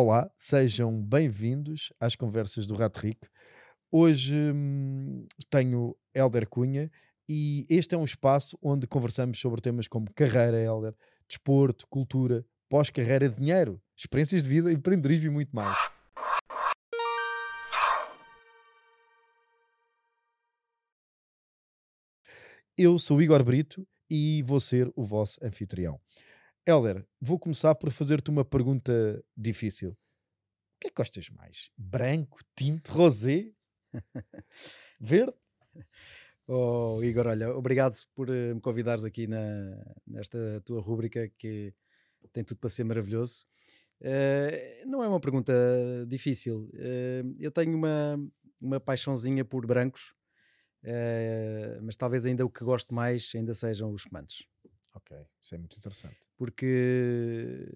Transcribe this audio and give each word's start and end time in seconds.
Olá, 0.00 0.30
sejam 0.36 1.02
bem-vindos 1.02 1.92
às 1.98 2.14
conversas 2.14 2.68
do 2.68 2.76
Rato 2.76 3.00
Rico. 3.00 3.26
Hoje 3.90 4.32
hum, 4.32 5.26
tenho 5.50 5.96
Helder 6.14 6.48
Cunha 6.48 6.88
e 7.28 7.66
este 7.68 7.96
é 7.96 7.98
um 7.98 8.04
espaço 8.04 8.56
onde 8.62 8.86
conversamos 8.86 9.40
sobre 9.40 9.60
temas 9.60 9.88
como 9.88 10.08
carreira, 10.14 10.56
Helder, 10.56 10.94
desporto, 11.26 11.84
cultura, 11.88 12.46
pós-carreira, 12.68 13.28
dinheiro, 13.28 13.82
experiências 13.96 14.44
de 14.44 14.48
vida, 14.48 14.72
empreendedorismo 14.72 15.26
e 15.26 15.30
muito 15.30 15.50
mais. 15.50 15.76
Eu 22.76 23.00
sou 23.00 23.20
Igor 23.20 23.42
Brito 23.42 23.84
e 24.08 24.44
vou 24.44 24.60
ser 24.60 24.92
o 24.94 25.04
vosso 25.04 25.44
anfitrião. 25.44 26.00
Helder, 26.68 27.02
vou 27.18 27.38
começar 27.38 27.74
por 27.74 27.90
fazer-te 27.90 28.28
uma 28.28 28.44
pergunta 28.44 29.24
difícil. 29.34 29.92
O 29.92 29.96
que 30.78 30.88
é 30.88 30.90
que 30.90 30.96
gostas 30.96 31.30
mais? 31.30 31.70
Branco, 31.78 32.40
tinto, 32.54 32.92
rosé? 32.92 33.54
Verde? 35.00 35.32
Oh, 36.46 37.00
Igor, 37.02 37.26
olha, 37.26 37.56
obrigado 37.56 37.98
por 38.14 38.28
uh, 38.28 38.54
me 38.54 38.60
convidares 38.60 39.06
aqui 39.06 39.26
na, 39.26 39.38
nesta 40.06 40.60
tua 40.62 40.82
rúbrica 40.82 41.26
que 41.38 41.72
tem 42.34 42.44
tudo 42.44 42.58
para 42.58 42.68
ser 42.68 42.84
maravilhoso. 42.84 43.46
Uh, 44.02 44.86
não 44.86 45.02
é 45.02 45.08
uma 45.08 45.20
pergunta 45.20 45.54
difícil. 46.06 46.70
Uh, 46.74 47.32
eu 47.40 47.50
tenho 47.50 47.74
uma, 47.74 48.20
uma 48.60 48.78
paixãozinha 48.78 49.42
por 49.42 49.66
brancos, 49.66 50.12
mas 51.82 51.96
talvez 51.96 52.26
ainda 52.26 52.44
o 52.44 52.50
que 52.50 52.62
gosto 52.62 52.94
mais 52.94 53.32
ainda 53.34 53.54
sejam 53.54 53.90
os 53.90 54.02
espumantes. 54.02 54.46
Ok, 54.94 55.16
isso 55.40 55.54
é 55.54 55.58
muito 55.58 55.76
interessante. 55.76 56.18
Porque 56.36 57.66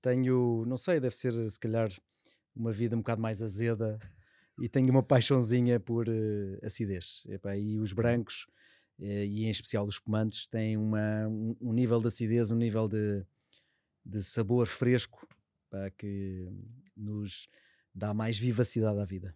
tenho, 0.00 0.64
não 0.66 0.76
sei, 0.76 1.00
deve 1.00 1.14
ser 1.14 1.32
se 1.48 1.58
calhar 1.58 1.90
uma 2.54 2.72
vida 2.72 2.96
um 2.96 3.00
bocado 3.00 3.20
mais 3.20 3.42
azeda 3.42 3.98
e 4.58 4.68
tenho 4.68 4.90
uma 4.90 5.02
paixãozinha 5.02 5.80
por 5.80 6.08
uh, 6.08 6.58
acidez. 6.62 7.22
Epá, 7.26 7.56
e 7.56 7.78
os 7.78 7.92
brancos, 7.92 8.46
uh, 8.98 9.04
e 9.04 9.46
em 9.46 9.50
especial 9.50 9.86
os 9.86 9.94
espumantes, 9.94 10.46
têm 10.46 10.76
uma, 10.76 11.26
um, 11.28 11.56
um, 11.60 11.72
nível 11.72 12.00
de 12.00 12.08
acidez, 12.08 12.50
um 12.50 12.56
nível 12.56 12.86
de, 12.88 13.24
de 14.04 14.22
sabor 14.22 14.66
fresco 14.66 15.26
pá, 15.70 15.90
que 15.90 16.48
nos 16.96 17.48
dá 17.94 18.12
mais 18.12 18.38
vivacidade 18.38 18.98
à 18.98 19.04
vida. 19.04 19.34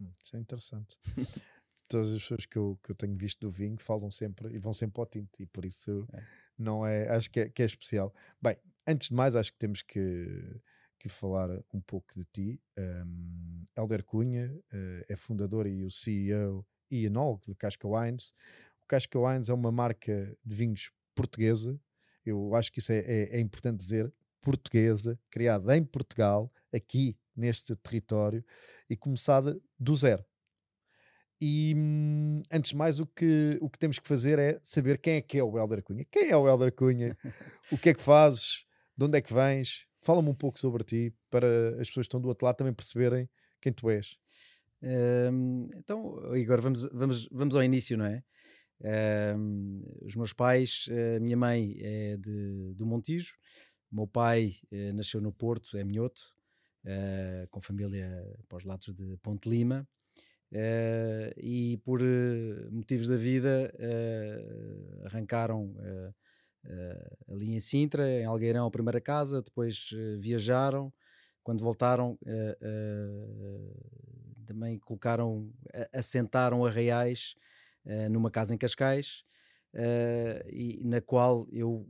Hum, 0.00 0.10
isso 0.24 0.36
é 0.36 0.40
interessante. 0.40 0.96
Todas 1.92 2.12
as 2.12 2.22
pessoas 2.22 2.46
que 2.46 2.56
eu, 2.56 2.78
que 2.82 2.90
eu 2.90 2.94
tenho 2.94 3.14
visto 3.14 3.40
do 3.40 3.50
vinho 3.50 3.78
falam 3.78 4.10
sempre 4.10 4.54
e 4.54 4.58
vão 4.58 4.72
sempre 4.72 5.00
ao 5.00 5.06
tinto, 5.06 5.42
e 5.42 5.46
por 5.46 5.64
isso 5.64 6.06
é. 6.12 6.22
não 6.58 6.86
é, 6.86 7.08
acho 7.08 7.30
que 7.30 7.40
é, 7.40 7.48
que 7.48 7.62
é 7.62 7.66
especial. 7.66 8.14
Bem, 8.40 8.56
antes 8.86 9.08
de 9.08 9.14
mais, 9.14 9.36
acho 9.36 9.52
que 9.52 9.58
temos 9.58 9.82
que 9.82 10.60
que 11.02 11.08
falar 11.08 11.50
um 11.74 11.80
pouco 11.80 12.14
de 12.14 12.24
ti. 12.26 12.60
Um, 12.78 13.66
Helder 13.76 14.04
Cunha 14.04 14.52
uh, 14.52 15.02
é 15.08 15.16
fundador 15.16 15.66
e 15.66 15.84
o 15.84 15.90
CEO 15.90 16.64
e 16.88 17.06
enólogo 17.06 17.42
de 17.48 17.56
Casca 17.56 17.88
Wines. 17.88 18.32
O 18.80 18.86
Casca 18.86 19.18
Wines 19.18 19.48
é 19.48 19.52
uma 19.52 19.72
marca 19.72 20.36
de 20.44 20.54
vinhos 20.54 20.92
portuguesa. 21.12 21.76
Eu 22.24 22.54
acho 22.54 22.70
que 22.70 22.78
isso 22.78 22.92
é, 22.92 22.98
é, 22.98 23.36
é 23.36 23.40
importante 23.40 23.78
dizer. 23.78 24.12
Portuguesa, 24.40 25.18
criada 25.28 25.76
em 25.76 25.84
Portugal, 25.84 26.52
aqui 26.72 27.16
neste 27.34 27.74
território 27.74 28.44
e 28.88 28.96
começada 28.96 29.60
do 29.78 29.96
zero. 29.96 30.24
E 31.44 31.74
hum, 31.76 32.40
antes 32.52 32.70
de 32.70 32.76
mais, 32.76 33.00
o 33.00 33.06
que, 33.06 33.58
o 33.60 33.68
que 33.68 33.76
temos 33.76 33.98
que 33.98 34.06
fazer 34.06 34.38
é 34.38 34.60
saber 34.62 34.96
quem 34.98 35.14
é 35.14 35.20
que 35.20 35.36
é 35.38 35.42
o 35.42 35.58
Helder 35.58 35.82
Cunha. 35.82 36.06
Quem 36.08 36.30
é 36.30 36.36
o 36.36 36.48
Helder 36.48 36.72
Cunha? 36.72 37.18
o 37.72 37.76
que 37.76 37.88
é 37.88 37.94
que 37.94 38.00
fazes? 38.00 38.64
De 38.96 39.06
onde 39.06 39.18
é 39.18 39.20
que 39.20 39.34
vens? 39.34 39.88
Fala-me 40.02 40.28
um 40.28 40.36
pouco 40.36 40.56
sobre 40.56 40.84
ti 40.84 41.12
para 41.28 41.48
as 41.80 41.88
pessoas 41.88 41.94
que 41.94 42.10
estão 42.10 42.20
do 42.20 42.28
outro 42.28 42.46
lado 42.46 42.54
também 42.54 42.72
perceberem 42.72 43.28
quem 43.60 43.72
tu 43.72 43.90
és. 43.90 44.16
Um, 44.84 45.68
então, 45.74 46.36
Igor, 46.36 46.60
vamos, 46.60 46.88
vamos, 46.92 47.28
vamos 47.32 47.56
ao 47.56 47.64
início, 47.64 47.98
não 47.98 48.06
é? 48.06 48.22
Um, 49.36 49.78
os 50.02 50.14
meus 50.14 50.32
pais, 50.32 50.88
a 51.16 51.18
minha 51.18 51.36
mãe 51.36 51.76
é 51.80 52.16
de, 52.18 52.72
do 52.74 52.86
Montijo, 52.86 53.34
o 53.90 53.96
meu 53.96 54.06
pai 54.06 54.54
uh, 54.70 54.92
nasceu 54.94 55.20
no 55.20 55.32
Porto, 55.32 55.76
é 55.76 55.82
minhoto, 55.82 56.22
uh, 56.84 57.48
com 57.50 57.60
família 57.60 58.08
para 58.48 58.58
os 58.58 58.64
lados 58.64 58.94
de 58.94 59.16
Ponte 59.16 59.48
Lima. 59.48 59.88
Uh, 60.52 61.32
e 61.40 61.78
por 61.78 62.00
motivos 62.70 63.08
da 63.08 63.16
vida 63.16 63.72
arrancaram 65.04 65.74
uh, 66.64 67.32
ali 67.32 67.54
em 67.54 67.60
Sintra, 67.60 68.08
em 68.08 68.24
Algueirão, 68.24 68.66
a 68.66 68.70
primeira 68.70 69.00
casa, 69.00 69.42
depois 69.42 69.90
uh, 69.92 70.18
viajaram. 70.20 70.92
Quando 71.42 71.64
voltaram, 71.64 72.16
uh, 72.22 72.56
também 74.46 74.78
colocaram, 74.78 75.52
assentaram 75.92 76.64
a 76.64 76.70
Reais 76.70 77.34
numa 78.12 78.30
casa 78.30 78.54
em 78.54 78.58
Cascais, 78.58 79.24
e, 80.46 80.80
na 80.84 81.00
qual 81.00 81.48
eu 81.50 81.84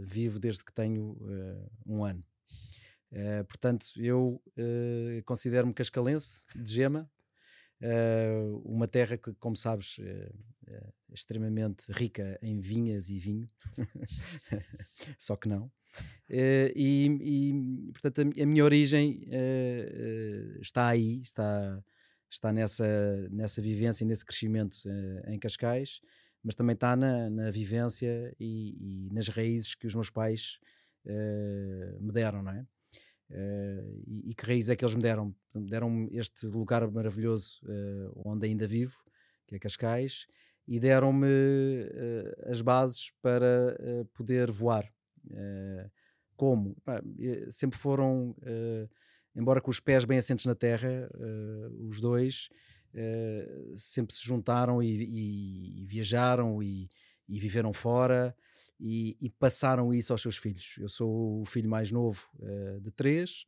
vivo 0.00 0.40
desde 0.40 0.64
que 0.64 0.72
tenho 0.72 1.16
um 1.86 2.02
ano. 2.02 2.24
portanto, 3.46 3.86
eu 3.98 4.42
considero-me 5.24 5.72
cascalense, 5.72 6.42
de 6.56 6.72
gema, 6.72 7.08
Uh, 7.82 8.62
uma 8.64 8.86
terra 8.86 9.16
que, 9.16 9.34
como 9.34 9.56
sabes, 9.56 9.98
uh, 9.98 10.34
é 10.68 10.92
extremamente 11.12 11.90
rica 11.90 12.38
em 12.40 12.60
vinhas 12.60 13.08
e 13.08 13.18
vinho, 13.18 13.50
só 15.18 15.34
que 15.34 15.48
não. 15.48 15.64
Uh, 16.30 16.70
e, 16.76 17.06
e, 17.20 17.92
portanto, 17.92 18.20
a, 18.20 18.42
a, 18.42 18.46
minha 18.46 18.64
origem 18.64 19.26
está 20.60 20.86
aí, 20.86 21.20
está, 21.22 21.82
está 22.30 22.52
nessa, 22.52 23.28
nessa 23.30 23.60
vivência 23.60 24.04
e 24.04 24.06
nesse 24.06 24.24
crescimento 24.24 24.78
em 25.26 25.36
Cascais, 25.36 26.00
mas 26.40 26.54
também 26.54 26.74
está 26.74 26.94
na, 26.94 27.28
na 27.28 27.50
vivência 27.50 28.32
e, 28.38 29.08
e, 29.08 29.12
nas 29.12 29.26
raízes 29.26 29.74
que 29.74 29.88
os 29.88 29.94
meus 29.94 30.08
pais 30.08 30.60
me 32.00 32.12
deram, 32.12 32.44
não 32.44 32.52
é? 32.52 32.64
Uh, 33.32 34.02
e, 34.06 34.30
e, 34.30 34.34
que 34.34 34.44
raiz 34.44 34.68
é 34.68 34.76
que 34.76 34.84
eles 34.84 34.94
me 34.94 35.00
deram? 35.00 35.34
Deram-me 35.54 36.14
este 36.14 36.46
lugar 36.46 36.86
maravilhoso 36.90 37.60
uh, 37.64 38.12
onde 38.28 38.46
ainda 38.46 38.66
vivo, 38.66 38.98
que 39.46 39.54
é 39.54 39.58
Cascais, 39.58 40.26
e 40.68 40.78
deram-me 40.78 41.26
uh, 41.26 42.50
as 42.50 42.60
bases 42.60 43.10
para 43.22 43.74
poder 44.12 44.50
voar. 44.50 44.86
como? 46.36 46.76
sempre 47.50 47.78
foram, 47.78 48.36
embora 49.34 49.60
com 49.60 49.70
os 49.70 49.80
pés 49.80 50.04
bem 50.04 50.18
assentes 50.18 50.44
na 50.44 50.54
terra, 50.54 51.08
os 51.88 52.00
dois 52.00 52.48
sempre 53.76 54.14
se 54.14 54.22
juntaram 54.24 54.82
e, 54.82 54.88
e, 54.88 55.82
e 55.82 55.86
viajaram 55.86 56.62
e, 56.62 56.88
e 57.28 57.38
viveram 57.38 57.72
fora 57.72 58.34
e, 58.78 59.16
e, 59.20 59.30
passaram 59.30 59.94
isso 59.94 60.12
aos 60.12 60.20
seus 60.20 60.36
filhos. 60.36 60.76
Eu 60.78 60.88
sou 60.88 61.42
o 61.42 61.44
filho 61.46 61.68
mais 61.68 61.90
novo 61.90 62.28
uh, 62.40 62.80
de 62.80 62.90
três 62.90 63.44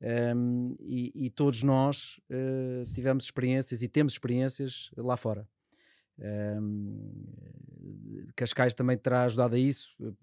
um, 0.00 0.76
e, 0.78 1.26
e, 1.26 1.30
todos 1.30 1.62
nós 1.62 2.20
uh, 2.30 2.86
tivemos 2.92 3.24
experiências 3.24 3.82
e 3.82 3.88
temos 3.88 4.12
experiências 4.12 4.90
lá 4.96 5.16
fora. 5.16 5.48
Um, 6.18 7.24
Cascais 8.36 8.74
também 8.74 8.96
terá 8.96 9.24
ajudado 9.24 9.56
a 9.56 9.58
isso. 9.58 9.90
Uh, 10.00 10.14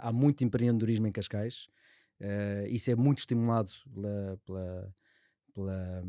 há 0.00 0.12
muito 0.12 0.44
empreendedorismo 0.44 1.06
em 1.06 1.12
Cascais. 1.12 1.68
isso 2.68 2.90
é 2.90 2.94
muito 2.94 3.18
estimulado 3.18 3.70
pela, 3.92 4.40
pela, 4.44 4.94
pela 5.58 6.04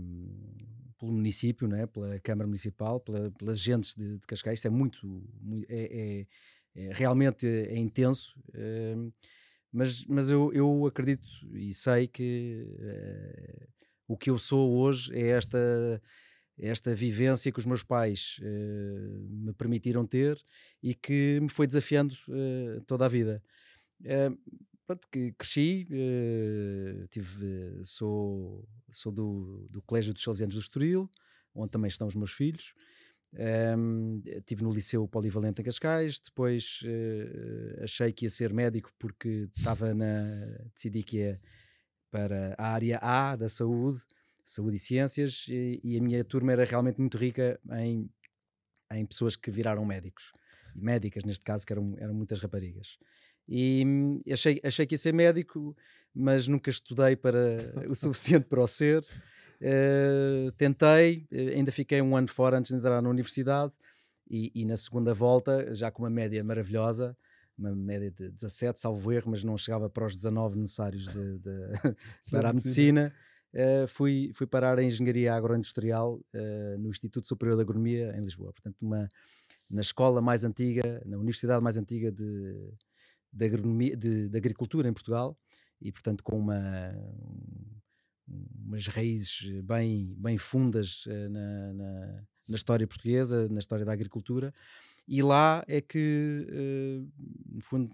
pelo 0.99 1.13
município, 1.13 1.65
né? 1.65 1.87
pela 1.87 2.19
Câmara 2.19 2.45
Municipal, 2.45 2.99
pela, 2.99 3.31
pelas 3.31 3.57
gentes 3.57 3.95
de, 3.95 4.17
de 4.17 4.27
Cascais. 4.27 4.59
Isso 4.59 4.67
é 4.67 4.69
muito, 4.69 5.07
muito 5.41 5.65
é, 5.69 5.85
é 6.19 6.27
é, 6.75 6.91
realmente 6.93 7.45
é 7.45 7.77
intenso, 7.77 8.39
uh, 8.49 9.13
mas, 9.71 10.05
mas 10.05 10.29
eu, 10.29 10.51
eu 10.53 10.85
acredito 10.85 11.27
e 11.53 11.73
sei 11.73 12.07
que 12.07 12.65
uh, 12.79 13.67
o 14.07 14.17
que 14.17 14.29
eu 14.29 14.39
sou 14.39 14.71
hoje 14.71 15.13
é 15.13 15.27
esta, 15.27 16.01
esta 16.57 16.95
vivência 16.95 17.51
que 17.51 17.59
os 17.59 17.65
meus 17.65 17.83
pais 17.83 18.39
uh, 18.39 19.27
me 19.29 19.53
permitiram 19.53 20.05
ter 20.05 20.41
e 20.81 20.95
que 20.95 21.39
me 21.41 21.49
foi 21.49 21.67
desafiando 21.67 22.15
eh, 22.29 22.81
toda 22.87 23.05
a 23.05 23.09
vida. 23.09 23.43
Pronto, 24.89 25.07
que 25.11 25.31
cresci, 25.33 25.87
tive, 27.11 27.81
sou, 27.83 28.67
sou 28.89 29.11
do, 29.11 29.67
do 29.69 29.81
Colégio 29.83 30.13
dos 30.13 30.23
Salesianos 30.23 30.55
do 30.55 30.61
Estoril, 30.61 31.09
onde 31.53 31.69
também 31.69 31.87
estão 31.87 32.07
os 32.07 32.15
meus 32.15 32.31
filhos. 32.31 32.73
Um, 33.77 34.23
estive 34.25 34.63
no 34.63 34.71
Liceu 34.71 35.07
Polivalente 35.07 35.61
em 35.61 35.63
Cascais, 35.63 36.19
depois 36.19 36.79
uh, 36.83 37.83
achei 37.83 38.11
que 38.11 38.25
ia 38.25 38.29
ser 38.31 38.51
médico 38.51 38.91
porque 38.97 39.47
estava 39.55 39.93
na. 39.93 40.07
decidi 40.73 41.03
que 41.03 41.17
ia 41.17 41.39
para 42.09 42.55
a 42.57 42.73
área 42.73 42.97
A 42.97 43.35
da 43.35 43.47
saúde, 43.47 44.01
saúde 44.43 44.77
e 44.77 44.79
ciências, 44.79 45.45
e, 45.47 45.79
e 45.83 45.97
a 45.99 46.01
minha 46.01 46.23
turma 46.23 46.51
era 46.51 46.65
realmente 46.65 46.99
muito 46.99 47.19
rica 47.19 47.59
em, 47.73 48.09
em 48.93 49.05
pessoas 49.05 49.35
que 49.35 49.51
viraram 49.51 49.85
médicos, 49.85 50.31
médicas 50.73 51.23
neste 51.23 51.45
caso, 51.45 51.67
que 51.67 51.73
eram, 51.73 51.95
eram 51.99 52.15
muitas 52.15 52.39
raparigas. 52.39 52.97
E 53.49 53.83
hum, 53.85 54.19
achei, 54.31 54.61
achei 54.63 54.85
que 54.85 54.93
ia 54.93 54.99
ser 54.99 55.11
médico, 55.11 55.75
mas 56.13 56.47
nunca 56.47 56.69
estudei 56.69 57.15
para 57.15 57.57
o 57.89 57.95
suficiente 57.95 58.45
para 58.45 58.61
o 58.61 58.67
ser. 58.67 59.03
Uh, 59.59 60.51
tentei, 60.53 61.27
ainda 61.53 61.71
fiquei 61.71 62.01
um 62.01 62.15
ano 62.15 62.29
fora 62.29 62.57
antes 62.57 62.71
de 62.71 62.77
entrar 62.77 63.01
na 63.01 63.09
universidade 63.09 63.73
e, 64.29 64.51
e, 64.53 64.63
na 64.63 64.77
segunda 64.77 65.13
volta, 65.13 65.73
já 65.73 65.89
com 65.89 66.03
uma 66.03 66.09
média 66.09 66.41
maravilhosa, 66.43 67.17
uma 67.57 67.75
média 67.75 68.11
de 68.11 68.29
17, 68.29 68.79
salvo 68.79 69.11
erro, 69.11 69.31
mas 69.31 69.43
não 69.43 69.57
chegava 69.57 69.89
para 69.89 70.05
os 70.05 70.15
19 70.15 70.57
necessários 70.59 71.05
de, 71.07 71.39
de 71.39 71.51
para 72.29 72.49
a 72.49 72.53
medicina. 72.53 73.11
Uh, 73.51 73.87
fui, 73.87 74.29
fui 74.35 74.45
parar 74.45 74.77
em 74.77 74.87
Engenharia 74.87 75.33
Agroindustrial 75.33 76.21
uh, 76.35 76.77
no 76.77 76.89
Instituto 76.89 77.27
Superior 77.27 77.57
de 77.57 77.63
Agronomia 77.63 78.15
em 78.15 78.21
Lisboa. 78.21 78.53
Portanto, 78.53 78.77
uma, 78.79 79.09
na 79.67 79.81
escola 79.81 80.21
mais 80.21 80.43
antiga, 80.43 81.01
na 81.03 81.17
universidade 81.17 81.63
mais 81.63 81.75
antiga 81.75 82.11
de, 82.11 82.71
de, 83.31 83.45
agronomia, 83.45 83.95
de, 83.95 84.29
de 84.29 84.37
agricultura 84.37 84.87
em 84.87 84.93
Portugal 84.93 85.37
e, 85.81 85.91
portanto, 85.91 86.23
com 86.23 86.37
uma, 86.37 86.93
umas 88.65 88.87
raízes 88.87 89.41
bem, 89.63 90.15
bem 90.17 90.37
fundas 90.37 91.05
uh, 91.05 91.29
na, 91.29 91.73
na, 91.73 92.23
na, 92.47 92.55
história 92.55 92.87
portuguesa, 92.87 93.47
na 93.49 93.59
história 93.59 93.85
da 93.85 93.93
agricultura. 93.93 94.53
E 95.07 95.21
lá 95.23 95.63
é 95.67 95.81
que, 95.81 96.45
no 97.51 97.61
fundo, 97.61 97.91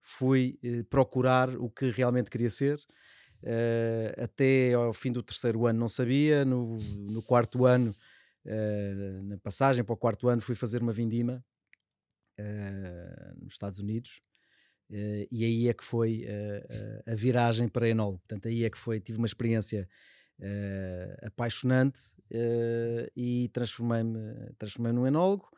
fui 0.00 0.56
procurar 0.88 1.50
o 1.56 1.68
que 1.68 1.90
realmente 1.90 2.30
queria 2.30 2.50
ser 2.50 2.78
até 4.22 4.72
ao 4.72 4.92
fim 4.92 5.12
do 5.12 5.22
terceiro 5.22 5.66
ano 5.66 5.78
não 5.78 5.88
sabia, 5.88 6.44
no, 6.44 6.78
no 6.78 7.22
quarto 7.22 7.66
ano, 7.66 7.94
na 9.24 9.36
passagem 9.38 9.84
para 9.84 9.92
o 9.92 9.96
quarto 9.96 10.28
ano, 10.28 10.40
fui 10.40 10.54
fazer 10.54 10.82
uma 10.82 10.92
vindima 10.92 11.44
nos 13.40 13.52
Estados 13.52 13.78
Unidos. 13.78 14.22
E 14.90 15.44
aí 15.44 15.68
é 15.68 15.74
que 15.74 15.84
foi 15.84 16.26
a 17.06 17.14
viragem 17.14 17.68
para 17.68 17.88
enólogo. 17.88 18.18
Portanto, 18.18 18.48
aí 18.48 18.64
é 18.64 18.70
que 18.70 18.78
foi, 18.78 19.00
tive 19.00 19.18
uma 19.18 19.26
experiência 19.26 19.88
apaixonante 21.22 22.00
e 23.16 23.48
transformei-me 23.52 24.18
transformei 24.58 24.92
num 24.92 25.06
enólogo 25.06 25.48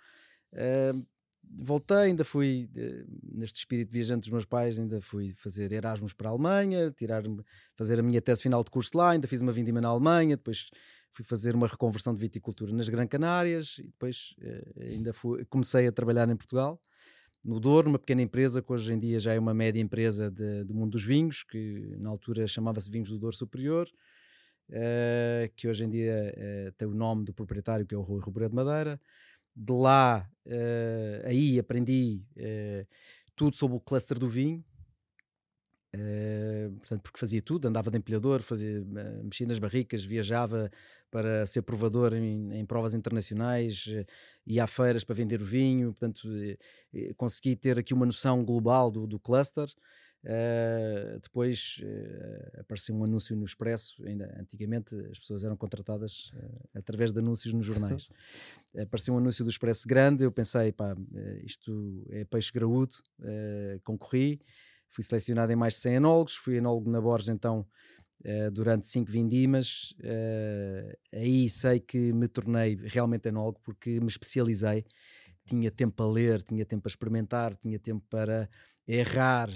voltei, 1.58 1.96
ainda 1.96 2.24
fui 2.24 2.68
neste 3.22 3.58
espírito 3.58 3.92
viajante 3.92 4.22
dos 4.22 4.30
meus 4.30 4.44
pais, 4.44 4.78
ainda 4.78 5.00
fui 5.00 5.32
fazer 5.32 5.72
Erasmus 5.72 6.12
para 6.12 6.28
a 6.28 6.32
Alemanha, 6.32 6.90
tirar, 6.90 7.22
fazer 7.76 7.98
a 7.98 8.02
minha 8.02 8.20
tese 8.20 8.42
final 8.42 8.62
de 8.64 8.70
curso 8.70 8.96
lá, 8.96 9.10
ainda 9.10 9.26
fiz 9.26 9.40
uma 9.40 9.52
vindima 9.52 9.80
na 9.80 9.88
Alemanha, 9.88 10.36
depois 10.36 10.70
fui 11.10 11.24
fazer 11.24 11.54
uma 11.54 11.66
reconversão 11.66 12.14
de 12.14 12.20
viticultura 12.20 12.72
nas 12.72 12.88
Gran 12.88 13.06
Canárias 13.06 13.78
e 13.78 13.84
depois 13.84 14.34
eh, 14.40 14.92
ainda 14.92 15.12
fui, 15.12 15.44
comecei 15.46 15.86
a 15.86 15.92
trabalhar 15.92 16.28
em 16.28 16.36
Portugal, 16.36 16.80
no 17.46 17.60
Douro, 17.60 17.86
numa 17.86 17.98
pequena 17.98 18.22
empresa 18.22 18.60
que 18.60 18.72
hoje 18.72 18.92
em 18.92 18.98
dia 18.98 19.20
já 19.20 19.32
é 19.32 19.38
uma 19.38 19.54
média 19.54 19.80
empresa 19.80 20.28
de, 20.28 20.64
do 20.64 20.74
mundo 20.74 20.92
dos 20.92 21.04
vinhos, 21.04 21.44
que 21.44 21.94
na 21.98 22.10
altura 22.10 22.44
chamava-se 22.46 22.90
Vinhos 22.90 23.08
do 23.08 23.18
Douro 23.18 23.36
Superior, 23.36 23.88
uh, 24.68 25.54
que 25.54 25.68
hoje 25.68 25.84
em 25.84 25.88
dia 25.88 26.34
uh, 26.36 26.72
tem 26.72 26.88
o 26.88 26.94
nome 26.94 27.24
do 27.24 27.32
proprietário 27.32 27.86
que 27.86 27.94
é 27.94 27.98
o 27.98 28.02
Rui 28.02 28.20
Rubreiro 28.20 28.50
de 28.50 28.56
Madeira 28.56 29.00
de 29.54 29.72
lá, 29.72 30.28
uh, 30.44 31.26
aí 31.26 31.58
aprendi 31.58 32.22
tudo 33.36 33.56
sobre 33.56 33.76
o 33.76 33.80
cluster 33.80 34.18
do 34.18 34.28
vinho. 34.28 34.64
Uh, 35.96 36.76
portanto, 36.78 37.00
porque 37.00 37.18
fazia 37.18 37.40
tudo, 37.40 37.68
andava 37.68 37.90
de 37.90 37.96
empilhador, 37.96 38.42
fazia, 38.42 38.84
mexia 39.22 39.46
nas 39.46 39.58
barricas, 39.58 40.04
viajava 40.04 40.70
para 41.10 41.46
ser 41.46 41.62
provador 41.62 42.12
em, 42.12 42.52
em 42.52 42.66
provas 42.66 42.92
internacionais, 42.92 43.86
ia 44.46 44.64
a 44.64 44.66
feiras 44.66 45.04
para 45.04 45.14
vender 45.14 45.40
o 45.40 45.44
vinho, 45.44 45.94
portanto, 45.94 46.28
consegui 47.16 47.56
ter 47.56 47.78
aqui 47.78 47.94
uma 47.94 48.04
noção 48.04 48.44
global 48.44 48.90
do, 48.90 49.06
do 49.06 49.18
cluster. 49.18 49.68
Uh, 50.26 51.20
depois 51.22 51.80
uh, 51.84 52.60
apareceu 52.60 52.92
um 52.96 53.04
anúncio 53.04 53.36
no 53.36 53.44
Expresso, 53.44 54.04
ainda 54.04 54.36
antigamente 54.40 54.92
as 55.12 55.20
pessoas 55.20 55.44
eram 55.44 55.56
contratadas 55.56 56.32
uh, 56.34 56.68
através 56.74 57.12
de 57.12 57.20
anúncios 57.20 57.54
nos 57.54 57.64
jornais. 57.64 58.08
apareceu 58.76 59.14
um 59.14 59.18
anúncio 59.18 59.44
do 59.44 59.50
Expresso 59.50 59.86
grande, 59.86 60.24
eu 60.24 60.32
pensei, 60.32 60.72
pá, 60.72 60.96
isto 61.44 62.04
é 62.10 62.24
peixe 62.24 62.52
graúdo, 62.52 62.96
concorri, 63.84 64.40
fui 64.90 65.04
selecionado 65.04 65.52
em 65.52 65.56
mais 65.56 65.74
de 65.74 65.80
100 65.80 65.94
enólogos, 65.94 66.34
fui 66.34 66.56
enólogo 66.56 66.90
na 66.90 67.00
Borges 67.00 67.28
então 67.28 67.66
durante 68.52 68.88
cinco 68.88 69.08
vindimas, 69.08 69.94
aí 71.14 71.48
sei 71.48 71.78
que 71.78 72.12
me 72.12 72.26
tornei 72.26 72.74
realmente 72.74 73.28
enólogo 73.28 73.60
porque 73.62 74.00
me 74.00 74.08
especializei, 74.08 74.84
tinha 75.46 75.70
tempo 75.70 76.02
a 76.02 76.08
ler, 76.08 76.42
tinha 76.42 76.64
tempo 76.64 76.88
a 76.88 76.90
experimentar, 76.90 77.54
tinha 77.54 77.78
tempo 77.78 78.04
para 78.08 78.48
errar, 78.88 79.48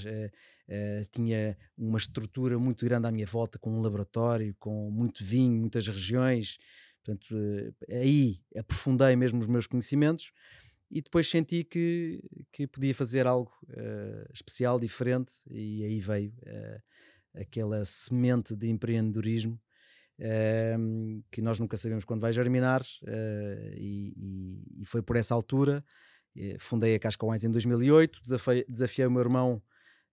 Uh, 0.71 1.05
tinha 1.11 1.59
uma 1.77 1.99
estrutura 1.99 2.56
muito 2.56 2.85
grande 2.85 3.09
à 3.09 3.11
minha 3.11 3.27
volta, 3.27 3.59
com 3.59 3.73
um 3.73 3.81
laboratório, 3.81 4.55
com 4.56 4.88
muito 4.88 5.25
vinho, 5.25 5.59
muitas 5.59 5.88
regiões. 5.88 6.59
Portanto, 7.03 7.35
uh, 7.35 7.75
aí 7.91 8.41
aprofundei 8.56 9.17
mesmo 9.17 9.41
os 9.41 9.49
meus 9.49 9.67
conhecimentos 9.67 10.31
e 10.91 11.01
depois 11.01 11.29
senti 11.29 11.65
que, 11.65 12.21
que 12.53 12.67
podia 12.67 12.95
fazer 12.95 13.27
algo 13.27 13.53
uh, 13.69 14.33
especial, 14.33 14.79
diferente, 14.79 15.33
e 15.51 15.85
aí 15.85 16.01
veio 16.01 16.33
aquela 17.35 17.85
semente 17.85 18.57
de 18.57 18.69
empreendedorismo 18.69 19.57
ehm, 20.19 21.23
que 21.31 21.41
nós 21.41 21.61
nunca 21.61 21.77
sabemos 21.77 22.05
quando 22.05 22.21
vai 22.21 22.33
germinar, 22.33 22.83
e, 23.77 24.13
e, 24.17 24.83
e, 24.83 24.85
foi 24.85 25.01
por 25.01 25.15
essa 25.15 25.33
altura. 25.33 25.85
Fundei 26.59 26.95
a 26.95 26.99
Casca 26.99 27.25
Wines 27.25 27.45
em 27.45 27.51
2008, 27.51 28.21
desafiei, 28.23 28.65
desafiei 28.69 29.07
o 29.07 29.11
meu 29.11 29.21
irmão 29.21 29.63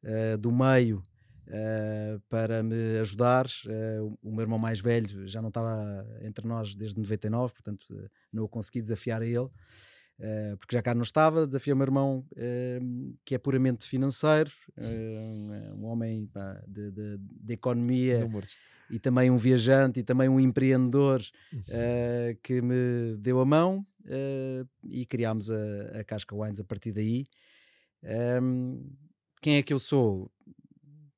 uh, 0.03 0.37
do 0.37 0.51
meio 0.51 1.01
uh, 1.47 2.19
para 2.29 2.63
me 2.63 2.99
ajudar. 2.99 3.45
Uh, 3.65 4.17
o 4.21 4.31
meu 4.31 4.41
irmão 4.41 4.59
mais 4.59 4.79
velho 4.79 5.27
já 5.27 5.41
não 5.41 5.49
estava 5.49 6.05
entre 6.21 6.47
nós 6.47 6.75
desde 6.75 6.99
99, 6.99 7.53
portanto 7.53 7.85
não 8.31 8.43
o 8.43 8.49
consegui 8.49 8.81
desafiar 8.81 9.21
a 9.21 9.25
ele. 9.25 9.49
Porque 10.59 10.75
já 10.75 10.81
cá 10.81 10.95
não 10.95 11.03
estava, 11.03 11.45
desafiei 11.45 11.73
o 11.73 11.77
meu 11.77 11.85
irmão 11.85 12.25
que 13.23 13.35
é 13.35 13.37
puramente 13.37 13.87
financeiro, 13.87 14.51
um 15.75 15.85
homem 15.85 16.27
pá, 16.27 16.61
de, 16.67 16.91
de, 16.91 17.17
de, 17.19 17.53
economia 17.53 18.27
e 18.89 18.99
também 18.99 19.29
um 19.29 19.37
viajante 19.37 19.99
e 19.99 20.03
também 20.03 20.29
um 20.29 20.39
empreendedor 20.39 21.21
uh, 21.21 22.37
que 22.41 22.61
me 22.61 23.17
deu 23.17 23.39
a 23.39 23.45
mão 23.45 23.85
uh, 24.05 24.67
e 24.83 25.05
criámos 25.05 25.51
a, 25.51 25.99
a 25.99 26.03
Casca 26.03 26.35
Wines 26.35 26.59
a 26.59 26.63
partir 26.63 26.91
daí. 26.91 27.27
Um, 28.41 28.95
quem 29.41 29.57
é 29.57 29.63
que 29.63 29.73
eu 29.73 29.79
sou? 29.79 30.31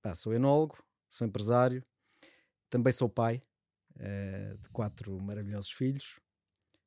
Pá, 0.02 0.16
sou 0.16 0.34
enólogo, 0.34 0.78
sou 1.10 1.28
empresário, 1.28 1.84
também 2.70 2.92
sou 2.92 3.10
pai 3.10 3.42
uh, 3.96 4.58
de 4.58 4.70
quatro 4.72 5.20
maravilhosos 5.22 5.72
filhos. 5.72 6.20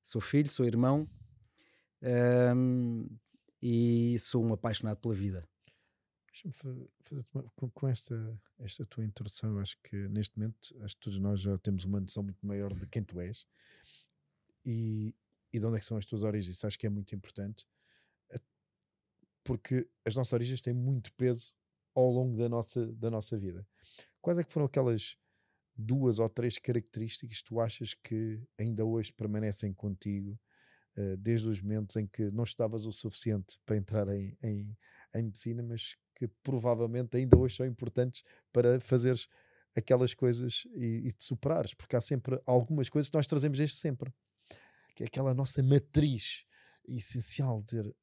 Sou 0.03 0.21
filho, 0.21 0.51
sou 0.51 0.67
irmão 0.67 1.09
um, 2.03 3.07
e 3.61 4.19
sou 4.19 4.45
um 4.45 4.53
apaixonado 4.53 4.99
pela 4.99 5.15
vida. 5.15 5.41
Deixa-me 6.33 6.89
fazer 7.05 7.25
com, 7.55 7.71
com, 7.71 7.89
esta, 7.89 8.41
esta 8.59 8.85
tua 8.87 9.05
introdução, 9.05 9.59
acho 9.59 9.77
que 9.83 10.09
neste 10.09 10.39
momento 10.39 10.75
acho 10.83 10.95
que 10.97 11.01
todos 11.03 11.19
nós 11.19 11.41
já 11.41 11.59
temos 11.59 11.85
uma 11.85 12.01
noção 12.01 12.23
muito 12.23 12.45
maior 12.45 12.73
de 12.73 12.87
quem 12.87 13.05
tu 13.05 13.21
és 13.21 13.47
e, 14.65 15.15
e 15.53 15.59
de 15.59 15.67
onde 15.67 15.77
é 15.77 15.81
que 15.81 15.85
são 15.85 15.99
as 15.99 16.07
tuas 16.07 16.23
origens. 16.23 16.65
Acho 16.65 16.79
que 16.79 16.87
é 16.87 16.91
muito 16.91 17.15
importante 17.15 17.67
porque 19.45 19.89
as 20.05 20.15
nossas 20.15 20.33
origens 20.33 20.61
têm 20.61 20.75
muito 20.75 21.13
peso 21.15 21.53
ao 21.95 22.09
longo 22.09 22.37
da 22.37 22.49
nossa, 22.49 22.93
da 22.95 23.11
nossa 23.11 23.37
vida. 23.37 23.67
Quais 24.21 24.39
é 24.39 24.45
que 24.45 24.53
foram 24.53 24.67
aquelas 24.67 25.17
duas 25.77 26.19
ou 26.19 26.29
três 26.29 26.59
características 26.59 27.39
que 27.39 27.45
tu 27.45 27.61
achas 27.61 27.95
que 27.95 28.41
ainda 28.59 28.85
hoje 28.85 29.13
permanecem 29.13 29.73
contigo 29.73 30.39
desde 31.19 31.49
os 31.49 31.61
momentos 31.61 31.97
em 31.97 32.07
que 32.07 32.31
não 32.31 32.45
estavas 32.45 32.85
o 32.87 32.93
suficiente 32.93 33.59
para 33.65 33.77
entrar 33.77 34.09
em, 34.09 34.37
em, 34.43 34.77
em 35.15 35.23
medicina, 35.23 35.63
mas 35.63 35.97
que 36.15 36.29
provavelmente 36.43 37.17
ainda 37.17 37.37
hoje 37.37 37.57
são 37.57 37.67
importantes 37.67 38.23
para 38.53 38.79
fazeres 38.81 39.27
aquelas 39.75 40.15
coisas 40.15 40.67
e, 40.75 41.09
e 41.09 41.13
te 41.13 41.25
superares, 41.25 41.75
porque 41.75 41.97
há 41.97 42.01
sempre 42.01 42.41
algumas 42.47 42.89
coisas 42.89 43.09
que 43.09 43.17
nós 43.17 43.27
trazemos 43.27 43.59
desde 43.59 43.77
sempre, 43.77 44.13
que 44.95 45.03
é 45.03 45.07
aquela 45.07 45.35
nossa 45.35 45.63
matriz 45.63 46.45
essencial 46.87 47.63
de 47.63 47.95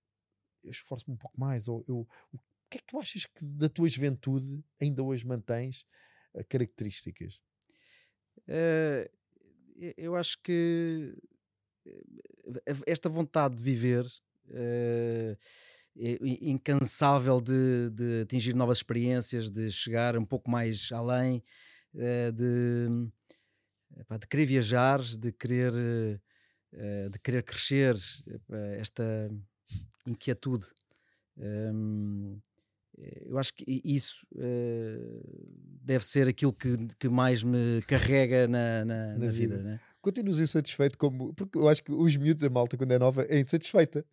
eu 0.64 0.72
esforço-me 0.72 1.14
um 1.14 1.18
pouco 1.18 1.40
mais, 1.40 1.68
ou 1.68 1.84
eu, 1.88 2.08
o 2.34 2.40
que 2.70 2.78
é 2.78 2.82
que 2.82 2.86
tu 2.86 3.00
achas 3.00 3.26
que 3.26 3.46
da 3.46 3.70
tua 3.70 3.90
juventude 3.90 4.64
ainda 4.82 5.02
hoje 5.04 5.26
mantens 5.26 5.86
uh, 6.34 6.44
características? 6.48 7.42
Uh, 8.48 9.10
eu 9.98 10.16
acho 10.16 10.42
que 10.42 11.16
esta 12.86 13.10
vontade 13.10 13.56
de 13.56 13.64
viver 13.64 14.06
uh, 14.06 15.38
incansável 16.42 17.42
de, 17.42 17.90
de, 17.90 18.22
atingir 18.22 18.56
novas 18.56 18.78
experiências, 18.78 19.50
de 19.50 19.72
chegar 19.72 20.18
um 20.18 20.26
pouco 20.26 20.50
mais 20.50 20.92
além, 20.92 21.44
uh, 21.94 22.32
de, 22.32 23.10
de 24.20 24.28
querer 24.28 24.46
viajar, 24.46 25.02
de 25.02 25.32
querer, 25.32 25.74
uh, 25.74 27.10
de 27.10 27.20
querer 27.20 27.44
crescer, 27.44 27.96
esta 28.78 29.30
inquietude. 30.06 30.66
Um, 31.38 32.40
eu 33.26 33.38
acho 33.38 33.54
que 33.54 33.82
isso 33.84 34.26
uh, 34.36 35.50
deve 35.82 36.06
ser 36.06 36.28
aquilo 36.28 36.52
que, 36.52 36.78
que 37.00 37.08
mais 37.08 37.44
me 37.44 37.82
carrega 37.88 38.48
na, 38.48 38.84
na, 38.84 39.06
na, 39.14 39.18
na 39.18 39.32
vida. 39.32 39.58
vida. 39.58 39.64
Né? 39.64 39.80
Continuas 40.02 40.40
insatisfeito 40.40 40.98
como. 40.98 41.34
Porque 41.34 41.58
eu 41.58 41.68
acho 41.68 41.84
que 41.84 41.92
os 41.92 42.16
miúdos, 42.16 42.44
a 42.44 42.50
malta, 42.50 42.78
quando 42.78 42.92
é 42.92 43.00
nova, 43.00 43.26
é 43.30 43.40
insatisfeita. 43.40 44.06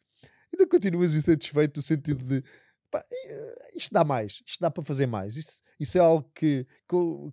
Ainda 0.53 0.69
continuas 0.69 1.15
insatisfeito 1.15 1.79
no 1.79 1.83
sentido 1.83 2.25
de 2.25 2.43
pá, 2.91 3.05
isto 3.75 3.93
dá 3.93 4.05
mais, 4.05 4.43
isto 4.47 4.61
dá 4.61 4.71
para 4.71 4.83
fazer 4.83 5.07
mais. 5.07 5.37
Isso, 5.37 5.63
isso 5.79 5.99
é 5.99 6.01
algo 6.01 6.31
que, 6.35 6.67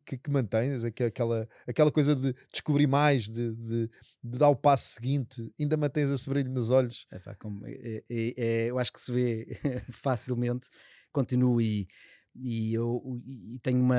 que, 0.06 0.18
que 0.18 0.30
mantens, 0.30 0.84
aquela, 0.84 1.48
aquela 1.68 1.92
coisa 1.92 2.16
de 2.16 2.34
descobrir 2.52 2.88
mais, 2.88 3.26
de, 3.26 3.54
de, 3.56 3.90
de 4.24 4.38
dar 4.38 4.50
o 4.50 4.56
passo 4.56 4.94
seguinte, 4.94 5.54
ainda 5.60 5.78
mantens 5.78 6.10
esse 6.10 6.30
brilho 6.30 6.52
nos 6.52 6.70
olhos. 6.70 7.08
É, 7.12 7.20
pá, 7.20 7.36
como, 7.36 7.66
é, 7.66 8.04
é, 8.10 8.34
é 8.38 8.70
eu 8.70 8.80
acho 8.80 8.92
que 8.92 9.02
se 9.02 9.12
vê 9.12 9.48
facilmente, 9.92 10.68
continuo 11.12 11.62
e, 11.62 11.88
e 12.36 12.74
eu 12.74 13.22
e 13.52 13.60
tenho 13.60 13.80
uma 13.80 13.98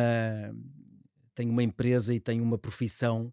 tenho 1.34 1.50
uma 1.50 1.62
empresa 1.64 2.14
e 2.14 2.20
tenho 2.20 2.44
uma 2.44 2.56
profissão 2.56 3.32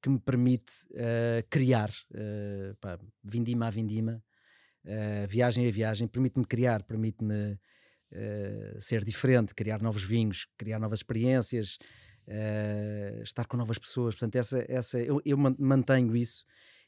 que 0.00 0.08
me 0.08 0.18
permite 0.18 0.72
uh, 0.92 1.46
criar, 1.48 1.90
uh, 1.90 2.74
pá, 2.80 2.98
vindima 3.22 3.66
a 3.66 3.70
vindima, 3.70 4.22
uh, 4.84 5.28
viagem 5.28 5.68
a 5.68 5.70
viagem, 5.70 6.08
permite-me 6.08 6.44
criar, 6.44 6.82
permite-me 6.82 7.58
ser 8.80 9.04
diferente, 9.04 9.54
criar 9.54 9.80
novos 9.80 10.02
vinhos, 10.02 10.44
criar 10.58 10.80
novas 10.80 10.98
experiências, 10.98 11.78
estar 13.22 13.46
com 13.46 13.56
novas 13.56 13.78
pessoas. 13.78 14.16
Portanto, 14.16 14.34
essa, 14.34 14.64
essa, 14.68 14.98
eu, 14.98 15.22
eu 15.24 15.38
mantenho 15.38 16.16
isso 16.16 16.44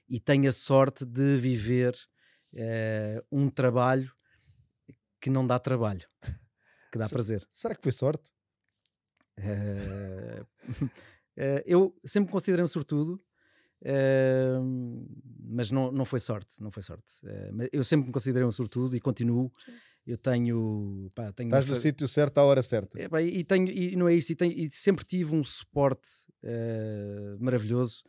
e 0.09 0.19
tenho 0.19 0.49
a 0.49 0.53
sorte 0.53 1.05
de 1.05 1.37
viver 1.37 1.95
um 3.31 3.49
trabalho 3.49 4.13
que 5.21 5.31
não 5.31 5.47
dá 5.47 5.61
trabalho, 5.61 6.09
que 6.91 6.99
dá 6.99 7.09
prazer. 7.09 7.47
Será 7.49 7.77
que 7.77 7.83
foi 7.85 7.93
sorte? 7.93 8.33
eu 11.65 11.95
sempre 12.05 12.29
me 12.29 12.33
considerei 12.33 12.65
um 12.65 12.69
sortudo, 12.69 13.23
Uh, 13.83 15.09
mas 15.49 15.73
não, 15.73 15.91
não 15.91 16.05
foi 16.05 16.21
sorte, 16.21 16.63
não 16.63 16.71
foi 16.71 16.83
sorte. 16.83 17.13
Uh, 17.25 17.69
eu 17.73 17.83
sempre 17.83 18.07
me 18.07 18.13
considerei 18.13 18.47
um 18.47 18.53
sortudo 18.53 18.97
e 18.97 19.01
continuo. 19.01 19.53
Eu 20.07 20.17
tenho. 20.17 21.09
Pá, 21.15 21.33
tenho 21.33 21.49
Estás 21.49 21.67
no 21.67 21.77
sítio 21.77 22.07
certo 22.09 22.39
à 22.39 22.45
hora 22.45 22.63
certa. 22.63 23.01
É, 23.01 23.09
pá, 23.09 23.21
e, 23.21 23.43
tenho, 23.45 23.69
e 23.69 23.97
não 23.97 24.09
é 24.09 24.15
isso, 24.15 24.33
e, 24.33 24.37
tenho, 24.37 24.53
e 24.53 24.71
sempre 24.71 25.05
tive 25.05 25.35
um 25.35 25.43
suporte 25.43 26.09
uh, 26.45 27.43
maravilhoso, 27.43 28.05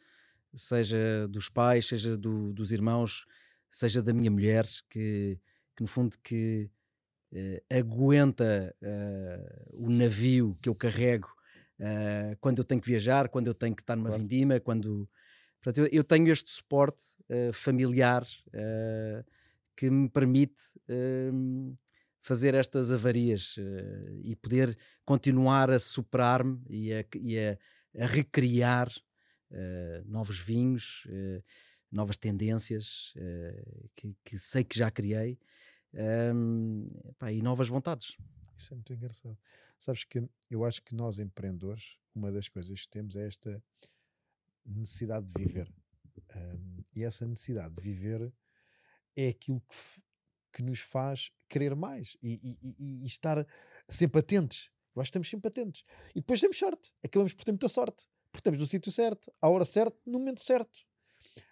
seja 0.53 1.27
dos 1.27 1.50
pais, 1.50 1.88
seja 1.88 2.15
do, 2.15 2.53
dos 2.53 2.72
irmãos, 2.72 3.25
seja 3.70 4.01
da 4.01 4.13
minha 4.13 4.30
mulher, 4.30 4.68
que, 4.89 5.39
que 5.75 5.82
no 5.82 5.88
fundo 5.88 6.18
que 6.24 6.70
aguenta 7.68 8.75
o 9.72 9.89
navio 9.89 10.56
que 10.62 10.70
eu 10.70 10.75
carrego 10.75 11.27
quando 12.39 12.60
eu 12.60 12.63
tenho 12.63 12.80
que 12.80 12.88
viajar, 12.88 13.30
quando 13.30 13.48
eu 13.48 13.53
tenho 13.53 13.75
que 13.75 13.82
estar 13.82 13.96
numa 13.96 14.10
claro. 14.10 14.22
vindima, 14.22 14.60
quando 14.60 15.10
Portanto, 15.63 15.88
eu, 15.88 16.00
eu 16.00 16.03
tenho 16.03 16.30
este 16.30 16.51
suporte 16.51 17.01
uh, 17.30 17.53
familiar 17.53 18.27
uh, 18.50 19.24
que 19.77 19.89
me 19.89 20.10
permite 20.10 20.62
uh, 20.89 21.77
fazer 22.22 22.53
estas 22.53 22.92
avarias 22.92 23.56
e 24.24 24.34
poder 24.36 24.77
continuar 25.03 25.70
a 25.70 25.77
superar-me 25.77 26.62
e, 26.70 26.94
a, 26.94 27.06
e 27.15 27.38
a, 27.38 27.58
a 28.01 28.06
recriar 28.06 28.89
novos 30.06 30.39
vinhos, 30.39 31.06
novas 31.92 32.15
tendências 32.15 33.13
que, 33.94 34.15
que, 34.24 34.39
sei 34.39 34.63
que 34.63 34.77
já 34.77 34.89
criei 34.89 35.38
um, 36.34 36.88
pá, 37.20 37.30
e 37.30 37.42
novas 37.42 37.68
vontades. 37.68 38.15
Isso 38.58 38.74
é 38.74 38.75
muito 38.75 38.94
engraçado. 38.94 39.38
Sabes 39.84 40.06
que 40.06 40.25
eu 40.50 40.63
acho 40.63 40.82
que 40.82 40.96
nós 40.96 41.20
empreendedores, 41.20 41.98
uma 42.16 42.32
das 42.32 42.48
coisas 42.48 42.86
que 42.86 42.88
temos 42.88 43.18
é 43.18 43.28
esta 43.28 43.62
necessidade 44.66 45.28
de 45.28 45.34
viver. 45.38 45.70
Um, 46.34 46.78
e 46.96 47.04
essa 47.04 47.28
necessidade 47.28 47.75
de 47.75 47.82
viver 47.82 48.34
é 49.13 49.28
aquilo 49.28 49.60
que, 49.60 49.75
que 50.54 50.63
nos 50.63 50.80
faz 50.80 51.34
querer 51.50 51.75
mais 51.75 52.16
e, 52.24 52.58
e, 52.62 53.04
e, 53.04 53.06
estar 53.06 53.46
sempre 53.90 54.22
atentos. 54.22 54.72
Eu 54.96 55.02
acho 55.02 55.10
que 55.12 55.18
estamos 55.18 55.30
sempre 55.30 55.50
atentos. 55.50 55.84
E 56.16 56.22
depois 56.22 56.40
temos 56.40 56.58
sorte. 56.58 56.94
Acabamos 57.04 57.34
por 57.34 57.44
ter 57.44 57.52
muita 57.52 57.68
sorte. 57.68 58.08
Porque 58.32 58.40
estamos 58.40 58.60
no 58.62 58.66
sítio 58.66 58.90
certo, 58.90 59.34
à 59.42 59.50
hora 59.50 59.66
certa, 59.66 60.00
no 60.06 60.18
momento 60.18 60.42
certo. 60.42 60.80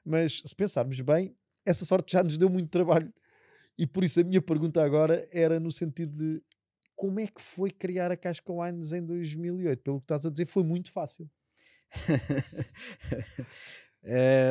Mas 0.05 0.41
se 0.45 0.55
pensarmos 0.55 1.01
bem, 1.01 1.35
essa 1.65 1.83
sorte 1.83 2.13
já 2.13 2.23
nos 2.23 2.38
deu 2.38 2.50
muito 2.50 2.69
trabalho. 2.69 3.13
E 3.77 3.85
por 3.85 4.05
isso 4.05 4.21
a 4.21 4.23
minha 4.23 4.41
pergunta 4.41 4.81
agora 4.81 5.27
era 5.33 5.59
no 5.59 5.69
sentido 5.69 6.17
de 6.17 6.41
como 7.01 7.20
é 7.20 7.25
que 7.25 7.41
foi 7.41 7.72
criar 7.72 8.12
a 8.12 8.15
Casca 8.15 8.53
Wines 8.53 8.91
em 8.91 9.03
2008? 9.03 9.81
Pelo 9.81 10.00
que 10.00 10.03
estás 10.03 10.24
a 10.24 10.29
dizer, 10.29 10.46
foi 10.46 10.62
muito 10.62 10.91
fácil 10.91 11.27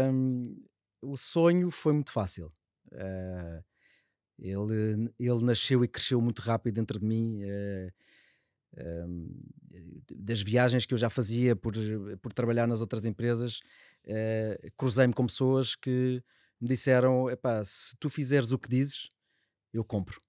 um, 0.03 0.57
o 1.01 1.17
sonho 1.17 1.71
foi 1.71 1.93
muito 1.93 2.11
fácil. 2.11 2.53
Uh, 2.93 3.65
ele, 4.37 5.13
ele 5.17 5.45
nasceu 5.45 5.85
e 5.85 5.89
cresceu 5.89 6.21
muito 6.21 6.41
rápido 6.41 6.75
dentro 6.75 6.99
de 6.99 7.07
mim. 7.07 7.45
Uh, 7.45 7.93
ah, 8.77 9.07
um, 9.07 9.29
das 10.17 10.41
viagens 10.41 10.87
que 10.87 10.95
eu 10.95 10.99
já 10.99 11.09
fazia 11.09 11.55
por, 11.55 11.75
por 12.21 12.33
trabalhar 12.33 12.67
nas 12.67 12.81
outras 12.81 13.05
empresas, 13.05 13.61
uh, 14.07 14.73
cruzei-me 14.77 15.15
com 15.15 15.25
pessoas 15.25 15.77
que 15.77 16.21
me 16.61 16.67
disseram: 16.69 17.27
se 17.65 17.95
tu 18.01 18.11
fizeres 18.11 18.51
o 18.51 18.59
que 18.59 18.69
dizes, 18.69 19.09
eu 19.73 19.85
compro. 19.85 20.21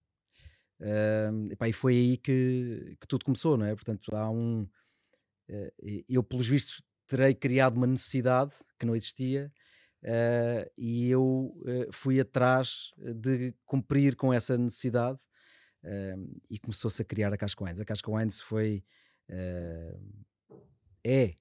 Epá, 1.51 1.69
e 1.69 1.73
foi 1.73 1.93
aí 1.93 2.17
que, 2.17 2.97
que 3.00 3.07
tudo 3.07 3.25
começou, 3.25 3.55
não 3.55 3.65
é? 3.65 3.75
Portanto, 3.75 4.15
há 4.15 4.29
um. 4.29 4.67
Uh, 5.50 6.03
eu, 6.09 6.23
pelos 6.23 6.47
vistos, 6.47 6.81
terei 7.05 7.35
criado 7.35 7.77
uma 7.77 7.88
necessidade 7.88 8.55
que 8.79 8.85
não 8.85 8.95
existia 8.95 9.51
uh, 10.03 10.71
e 10.77 11.09
eu 11.09 11.53
uh, 11.57 11.91
fui 11.91 12.19
atrás 12.19 12.91
de 12.97 13.53
cumprir 13.65 14.15
com 14.15 14.33
essa 14.33 14.57
necessidade 14.57 15.19
e 16.47 16.59
começou-se 16.59 17.01
a 17.01 17.05
criar 17.05 17.33
a 17.33 17.38
Casca 17.38 17.63
Wines. 17.63 17.79
A 17.79 17.85
Casca 17.85 18.11
Wines 18.11 18.39
foi 18.39 18.83
é 21.03 21.33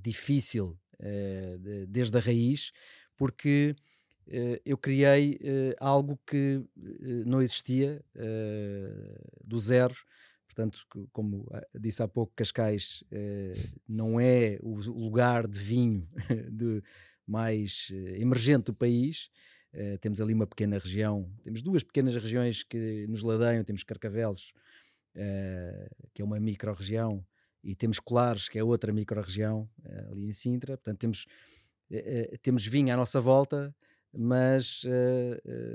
difícil 0.00 0.78
de, 1.58 1.86
desde 1.86 2.16
a 2.16 2.20
raiz 2.20 2.70
porque 3.16 3.74
eu 4.64 4.76
criei 4.76 5.38
algo 5.78 6.18
que 6.26 6.64
não 7.24 7.40
existia 7.40 8.04
do 9.44 9.58
zero 9.58 9.94
Portanto, 10.56 10.86
como 11.12 11.46
ah, 11.52 11.66
disse 11.78 12.02
há 12.02 12.08
pouco, 12.08 12.32
Cascais 12.34 13.04
eh, 13.10 13.52
não 13.86 14.18
é 14.18 14.58
o 14.62 14.74
lugar 14.78 15.46
de 15.46 15.58
vinho 15.58 16.08
de 16.50 16.82
mais 17.26 17.88
eh, 17.92 18.22
emergente 18.22 18.66
do 18.66 18.74
país. 18.74 19.28
Eh, 19.70 19.98
temos 19.98 20.18
ali 20.18 20.32
uma 20.32 20.46
pequena 20.46 20.78
região, 20.78 21.30
temos 21.42 21.60
duas 21.60 21.82
pequenas 21.82 22.14
regiões 22.14 22.62
que 22.62 23.06
nos 23.06 23.22
ladeiam. 23.22 23.62
Temos 23.64 23.82
Carcavelos, 23.82 24.54
que 26.14 26.22
é 26.22 26.24
uma 26.24 26.38
micro-região, 26.40 27.24
e 27.62 27.74
temos 27.74 27.98
Colares, 27.98 28.48
que 28.48 28.58
é 28.58 28.64
outra 28.64 28.92
micro-região, 28.92 29.68
ali 30.10 30.26
em 30.26 30.32
Sintra. 30.32 30.76
Portanto, 30.76 30.98
temos, 30.98 31.26
temos 32.42 32.66
vinho 32.66 32.92
à 32.92 32.96
nossa 32.96 33.20
volta, 33.20 33.74
mas 34.16 34.82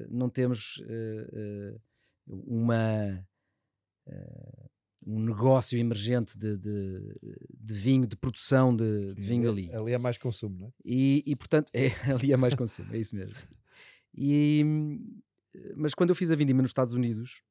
não 0.10 0.30
temos 0.30 0.82
uma 2.28 3.26
uh, 4.08 4.72
um 5.06 5.20
negócio 5.20 5.80
emergente 5.80 6.38
de, 6.38 6.58
de, 6.58 7.16
de, 7.50 7.74
vinho, 7.74 8.06
de 8.06 8.16
produção 8.16 8.76
de, 8.76 9.16
de 9.16 9.22
vinho 9.22 9.50
ali. 9.50 9.74
Ali 9.74 9.94
é 9.94 9.98
mais 9.98 10.18
consumo, 10.18 10.60
não 10.60 10.68
é? 10.68 10.72
E, 10.86 11.24
e 11.26 11.36
portanto, 11.36 11.72
é, 11.74 11.88
ali 12.12 12.32
é 12.32 12.38
mais 12.38 12.54
consumo, 12.54 12.94
é 12.94 12.98
isso 13.00 13.16
mesmo. 13.16 13.36
E, 14.16 14.64
mas 15.76 15.94
quando 15.96 16.12
eu 16.12 16.16
fiz 16.16 16.32
a 16.32 16.36
vindima 16.36 16.62
nos 16.62 16.70
Estados 16.70 16.94
Unidos, 16.94 17.42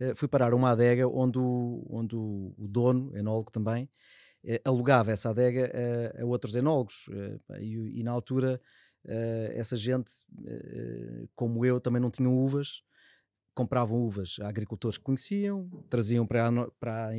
uh, 0.00 0.14
fui 0.14 0.28
parar 0.28 0.54
uma 0.54 0.70
adega 0.70 1.08
onde 1.08 1.38
o, 1.38 1.84
onde 1.90 2.14
o, 2.14 2.54
o 2.56 2.68
dono, 2.68 3.16
enólogo 3.16 3.50
também, 3.50 3.88
uh, 4.44 4.60
alugava 4.64 5.10
essa 5.10 5.30
adega 5.30 5.72
a, 6.16 6.22
a 6.22 6.24
outros 6.24 6.54
enólogos. 6.54 7.08
E, 7.58 8.00
e, 8.00 8.02
na 8.04 8.12
altura, 8.12 8.60
essa 9.54 9.76
gente, 9.76 10.12
como 11.34 11.64
eu, 11.64 11.80
também 11.80 12.00
não 12.00 12.10
tinham 12.10 12.36
uvas 12.36 12.82
compravam 13.54 14.00
uvas 14.00 14.36
a 14.40 14.48
agricultores 14.48 14.96
que 14.96 15.04
conheciam, 15.04 15.68
traziam 15.88 16.26
para 16.26 16.48
a, 16.48 16.70
para, 16.78 17.10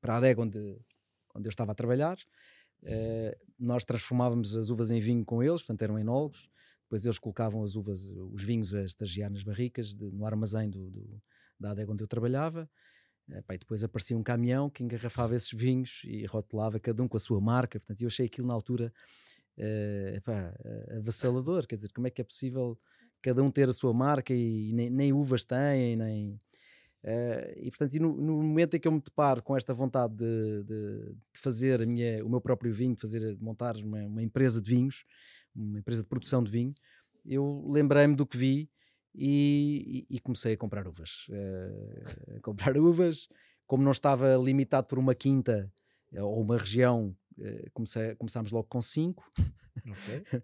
para 0.00 0.14
a 0.14 0.16
adega 0.16 0.42
onde, 0.42 0.58
onde 1.34 1.46
eu 1.46 1.50
estava 1.50 1.72
a 1.72 1.74
trabalhar. 1.74 2.18
Uh, 2.82 3.36
nós 3.58 3.84
transformávamos 3.84 4.56
as 4.56 4.68
uvas 4.68 4.90
em 4.90 5.00
vinho 5.00 5.24
com 5.24 5.42
eles, 5.42 5.62
portanto 5.62 5.82
eram 5.82 5.98
enólogos. 5.98 6.48
Depois 6.82 7.04
eles 7.04 7.18
colocavam 7.18 7.62
as 7.62 7.74
uvas, 7.74 8.12
os 8.32 8.42
vinhos 8.42 8.74
a 8.74 8.84
estagiar 8.84 9.30
nas 9.30 9.42
barricas 9.42 9.94
de, 9.94 10.04
no 10.10 10.24
armazém 10.24 10.70
do, 10.70 10.90
do, 10.90 11.22
da 11.58 11.72
adega 11.72 11.92
onde 11.92 12.02
eu 12.02 12.08
trabalhava. 12.08 12.68
Uh, 13.28 13.52
e 13.52 13.58
depois 13.58 13.84
aparecia 13.84 14.16
um 14.16 14.22
caminhão 14.22 14.70
que 14.70 14.82
engarrafava 14.82 15.36
esses 15.36 15.52
vinhos 15.52 16.02
e 16.04 16.24
rotulava 16.26 16.80
cada 16.80 17.02
um 17.02 17.08
com 17.08 17.16
a 17.16 17.20
sua 17.20 17.40
marca. 17.40 17.78
Portanto, 17.78 18.02
eu 18.02 18.08
achei 18.08 18.26
aquilo 18.26 18.46
na 18.46 18.54
altura 18.54 18.92
uh, 19.58 20.16
epá, 20.16 20.54
avassalador. 20.96 21.66
Quer 21.66 21.76
dizer, 21.76 21.92
como 21.92 22.06
é 22.06 22.10
que 22.10 22.20
é 22.20 22.24
possível 22.24 22.78
cada 23.22 23.42
um 23.42 23.50
ter 23.50 23.68
a 23.68 23.72
sua 23.72 23.92
marca 23.92 24.32
e 24.32 24.72
nem, 24.72 24.90
nem 24.90 25.12
uvas 25.12 25.44
têm, 25.44 25.96
nem. 25.96 26.38
Uh, 27.02 27.52
e 27.56 27.70
portanto, 27.70 27.94
e 27.94 28.00
no, 28.00 28.16
no, 28.16 28.42
momento 28.42 28.76
em 28.76 28.80
que 28.80 28.88
eu 28.88 28.92
me 28.92 29.00
deparo 29.00 29.42
com 29.42 29.56
esta 29.56 29.72
vontade 29.72 30.14
de, 30.14 30.64
de, 30.64 31.14
de 31.34 31.40
fazer 31.40 31.82
a 31.82 31.86
minha, 31.86 32.24
o 32.24 32.28
meu 32.28 32.40
próprio 32.40 32.72
vinho, 32.72 32.94
de 32.94 33.00
fazer, 33.00 33.36
de 33.36 33.42
montar 33.42 33.76
uma, 33.76 34.04
uma, 34.06 34.22
empresa 34.22 34.60
de 34.60 34.68
vinhos, 34.68 35.04
uma 35.54 35.78
empresa 35.78 36.02
de 36.02 36.08
produção 36.08 36.42
de 36.42 36.50
vinho, 36.50 36.74
eu 37.24 37.64
lembrei-me 37.68 38.16
do 38.16 38.26
que 38.26 38.36
vi 38.36 38.68
e, 39.14 40.06
e, 40.10 40.16
e, 40.16 40.20
comecei 40.20 40.54
a 40.54 40.56
comprar 40.56 40.86
uvas. 40.86 41.28
Uh, 41.28 42.36
a 42.36 42.40
comprar 42.40 42.76
uvas, 42.78 43.28
como 43.66 43.84
não 43.84 43.92
estava 43.92 44.36
limitado 44.36 44.86
por 44.88 44.98
uma 44.98 45.14
quinta 45.14 45.72
ou 46.12 46.40
uma 46.40 46.56
região, 46.56 47.16
comecei, 47.72 48.14
começámos 48.16 48.50
logo 48.50 48.68
com 48.68 48.80
cinco. 48.80 49.30
Okay. 49.78 50.40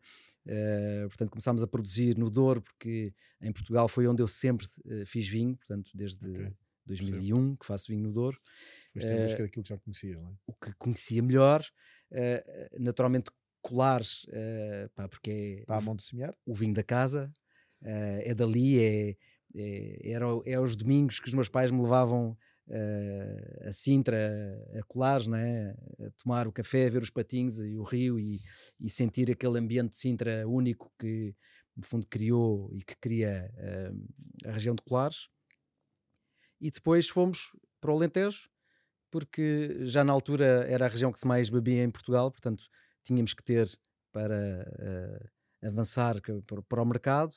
Uh, 0.47 1.09
portanto, 1.09 1.31
começámos 1.31 1.63
a 1.63 1.67
produzir 1.67 2.17
no 2.17 2.31
Douro, 2.31 2.61
porque 2.63 3.15
em 3.41 3.53
Portugal 3.53 3.89
foi 3.89 4.07
onde 4.07 4.23
eu 4.23 4.29
sempre 4.29 4.67
uh, 4.67 5.07
fiz 5.07 5.29
vinho, 5.29 5.57
portanto, 5.57 5.91
desde 5.95 6.29
okay. 6.29 6.53
2001 6.87 7.57
que 7.57 7.67
faço 7.67 7.89
vinho 7.89 8.03
no 8.03 8.13
Douro. 8.13 8.39
Mas 8.95 9.05
tem 9.05 9.19
uh, 9.19 9.23
busca 9.23 9.43
daquilo 9.43 9.63
que 9.63 9.69
já 9.69 9.79
conhecia, 9.79 10.15
não 10.17 10.29
é? 10.29 10.35
O 10.47 10.55
que 10.55 10.73
conhecia 10.75 11.23
melhor, 11.23 11.65
uh, 12.13 12.83
naturalmente 12.83 13.31
colares, 13.61 14.27
pá, 14.97 15.09
porque 15.09 15.31
é 15.31 15.61
Está 15.61 15.77
a 15.77 15.81
mão 15.81 15.95
de 15.95 16.03
semear? 16.03 16.35
o 16.45 16.53
vinho 16.53 16.75
da 16.75 16.83
casa, 16.83 17.33
é 17.81 18.35
dali, 18.35 18.83
é, 18.83 19.17
é, 19.55 20.11
era, 20.11 20.27
é 20.45 20.59
os 20.59 20.75
domingos 20.75 21.21
que 21.21 21.29
os 21.29 21.35
meus 21.35 21.49
pais 21.49 21.71
me 21.71 21.81
levavam 21.81 22.37
a 23.67 23.73
Sintra, 23.73 24.17
a 24.79 24.83
Colares, 24.85 25.27
né? 25.27 25.75
a 26.01 26.11
tomar 26.23 26.47
o 26.47 26.53
café, 26.53 26.87
a 26.87 26.91
ver 26.91 27.03
os 27.03 27.11
patinhos 27.11 27.59
e 27.59 27.77
o 27.77 27.83
rio 27.83 28.19
e, 28.19 28.41
e 28.81 28.89
sentir 28.89 29.31
aquele 29.31 29.59
ambiente 29.59 29.91
de 29.91 29.97
Sintra 29.99 30.47
único 30.47 30.93
que, 30.99 31.35
no 31.77 31.85
fundo, 31.85 32.07
criou 32.07 32.71
e 32.73 32.83
que 32.83 32.97
cria 32.97 33.51
uh, 33.59 34.49
a 34.49 34.53
região 34.53 34.75
de 34.75 34.83
Colares. 34.83 35.29
E 36.61 36.71
depois 36.71 37.09
fomos 37.09 37.51
para 37.81 37.91
o 37.91 37.97
Alentejo, 37.97 38.49
porque 39.11 39.81
já 39.85 40.05
na 40.05 40.13
altura 40.13 40.65
era 40.69 40.87
a 40.87 40.89
região 40.89 41.13
que 41.13 41.19
se 41.19 41.27
mais 41.27 41.51
bebia 41.51 41.83
em 41.83 41.91
Portugal, 41.91 42.31
portanto 42.31 42.65
tínhamos 43.05 43.35
que 43.35 43.43
ter 43.43 43.69
para 44.13 44.65
uh, 44.81 45.67
avançar 45.67 46.21
para, 46.47 46.63
para 46.63 46.83
o 46.83 46.87
mercado. 46.87 47.35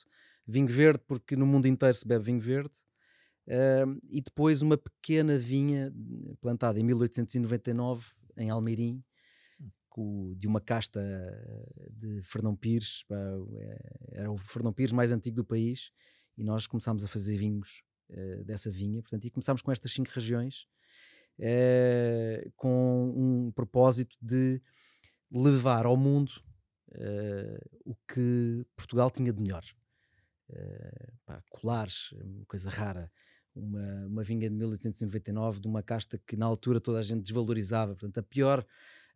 Vinho 0.47 0.67
verde, 0.67 1.03
porque 1.07 1.35
no 1.35 1.45
mundo 1.45 1.67
inteiro 1.67 1.95
se 1.95 2.07
bebe 2.07 2.25
vinho 2.25 2.39
verde. 2.39 2.75
Uh, 3.47 3.99
e 4.09 4.21
depois 4.21 4.61
uma 4.61 4.77
pequena 4.77 5.37
vinha 5.37 5.93
plantada 6.41 6.79
em 6.79 6.83
1899 6.83 8.11
em 8.37 8.49
Almeirim, 8.49 9.03
hum. 9.97 10.33
de 10.35 10.47
uma 10.47 10.59
casta 10.59 11.01
de 11.91 12.21
Fernão 12.23 12.55
Pires, 12.55 13.03
pá, 13.03 13.15
é, 13.15 14.21
era 14.21 14.31
o 14.31 14.37
Fernão 14.37 14.73
Pires 14.73 14.91
mais 14.91 15.11
antigo 15.11 15.35
do 15.35 15.45
país, 15.45 15.91
e 16.37 16.43
nós 16.43 16.67
começámos 16.67 17.03
a 17.03 17.07
fazer 17.07 17.37
vinhos 17.37 17.83
uh, 18.09 18.43
dessa 18.43 18.69
vinha, 18.69 19.01
portanto, 19.01 19.25
e 19.25 19.31
começámos 19.31 19.61
com 19.61 19.71
estas 19.71 19.91
cinco 19.91 20.09
regiões, 20.13 20.67
uh, 21.39 22.51
com 22.55 23.13
um 23.15 23.51
propósito 23.51 24.15
de 24.21 24.61
levar 25.31 25.85
ao 25.85 25.97
mundo 25.97 26.31
uh, 26.91 27.81
o 27.85 27.95
que 28.07 28.65
Portugal 28.75 29.09
tinha 29.09 29.31
de 29.31 29.41
melhor. 29.41 29.63
Pá, 31.25 31.41
colares, 31.49 32.11
uma 32.11 32.45
coisa 32.45 32.69
rara, 32.69 33.11
uma, 33.55 34.07
uma 34.07 34.23
vinha 34.23 34.49
de 34.49 34.55
1899 34.55 35.61
de 35.61 35.67
uma 35.67 35.81
casta 35.81 36.17
que 36.17 36.35
na 36.35 36.45
altura 36.45 36.81
toda 36.81 36.99
a 36.99 37.03
gente 37.03 37.21
desvalorizava, 37.21 37.95
portanto 37.95 38.17
a 38.17 38.23
pior, 38.23 38.65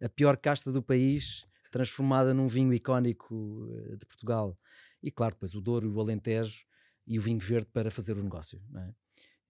a 0.02 0.10
pior 0.10 0.38
casta 0.38 0.72
do 0.72 0.82
país 0.82 1.46
transformada 1.72 2.34
num 2.34 2.48
vinho 2.48 2.74
icónico 2.74 3.68
eh, 3.72 3.98
de 3.98 4.06
Portugal. 4.06 4.58
E 5.04 5.12
claro, 5.12 5.36
depois 5.36 5.54
o 5.54 5.62
Douro, 5.62 5.92
o 5.92 6.00
Alentejo 6.00 6.66
e 7.06 7.20
o 7.20 7.22
vinho 7.22 7.40
verde 7.40 7.70
para 7.72 7.92
fazer 7.92 8.18
o 8.18 8.24
negócio. 8.24 8.62
É? 8.76 8.94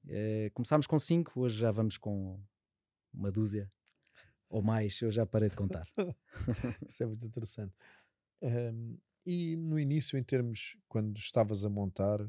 É, 0.08 0.50
começámos 0.54 0.88
com 0.88 0.98
cinco, 0.98 1.42
hoje 1.42 1.58
já 1.58 1.72
vamos 1.72 1.98
com 1.98 2.42
uma 3.14 3.32
dúzia 3.32 3.72
ou 4.50 4.62
mais, 4.62 5.00
eu 5.02 5.12
já 5.12 5.26
parei 5.26 5.50
de 5.50 5.56
contar. 5.56 5.88
Isso 6.88 7.04
é 7.04 7.06
muito 7.06 7.26
interessante. 7.26 7.74
Um, 8.42 8.98
e 9.26 9.56
no 9.56 9.80
início, 9.80 10.18
em 10.18 10.24
termos, 10.24 10.78
quando 10.88 11.18
estavas 11.18 11.64
a 11.64 11.70
montar, 11.70 12.20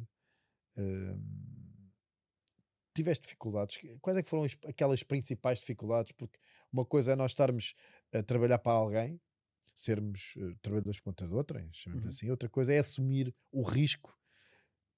um, 0.76 1.59
tiveste 2.94 3.22
dificuldades? 3.22 3.78
Quais 4.00 4.16
é 4.16 4.22
que 4.22 4.28
foram 4.28 4.46
aquelas 4.66 5.02
principais 5.02 5.60
dificuldades? 5.60 6.12
Porque 6.12 6.38
uma 6.72 6.84
coisa 6.84 7.12
é 7.12 7.16
nós 7.16 7.32
estarmos 7.32 7.74
a 8.12 8.22
trabalhar 8.22 8.58
para 8.58 8.76
alguém, 8.76 9.20
sermos 9.74 10.34
uh, 10.36 10.54
trabalhadores 10.62 10.96
de 10.96 11.02
ponta 11.02 11.26
de 11.26 11.34
outra, 11.34 11.66
chamamos 11.72 12.04
uhum. 12.04 12.08
assim. 12.08 12.30
Outra 12.30 12.48
coisa 12.48 12.72
é 12.72 12.78
assumir 12.78 13.34
o 13.52 13.62
risco 13.62 14.16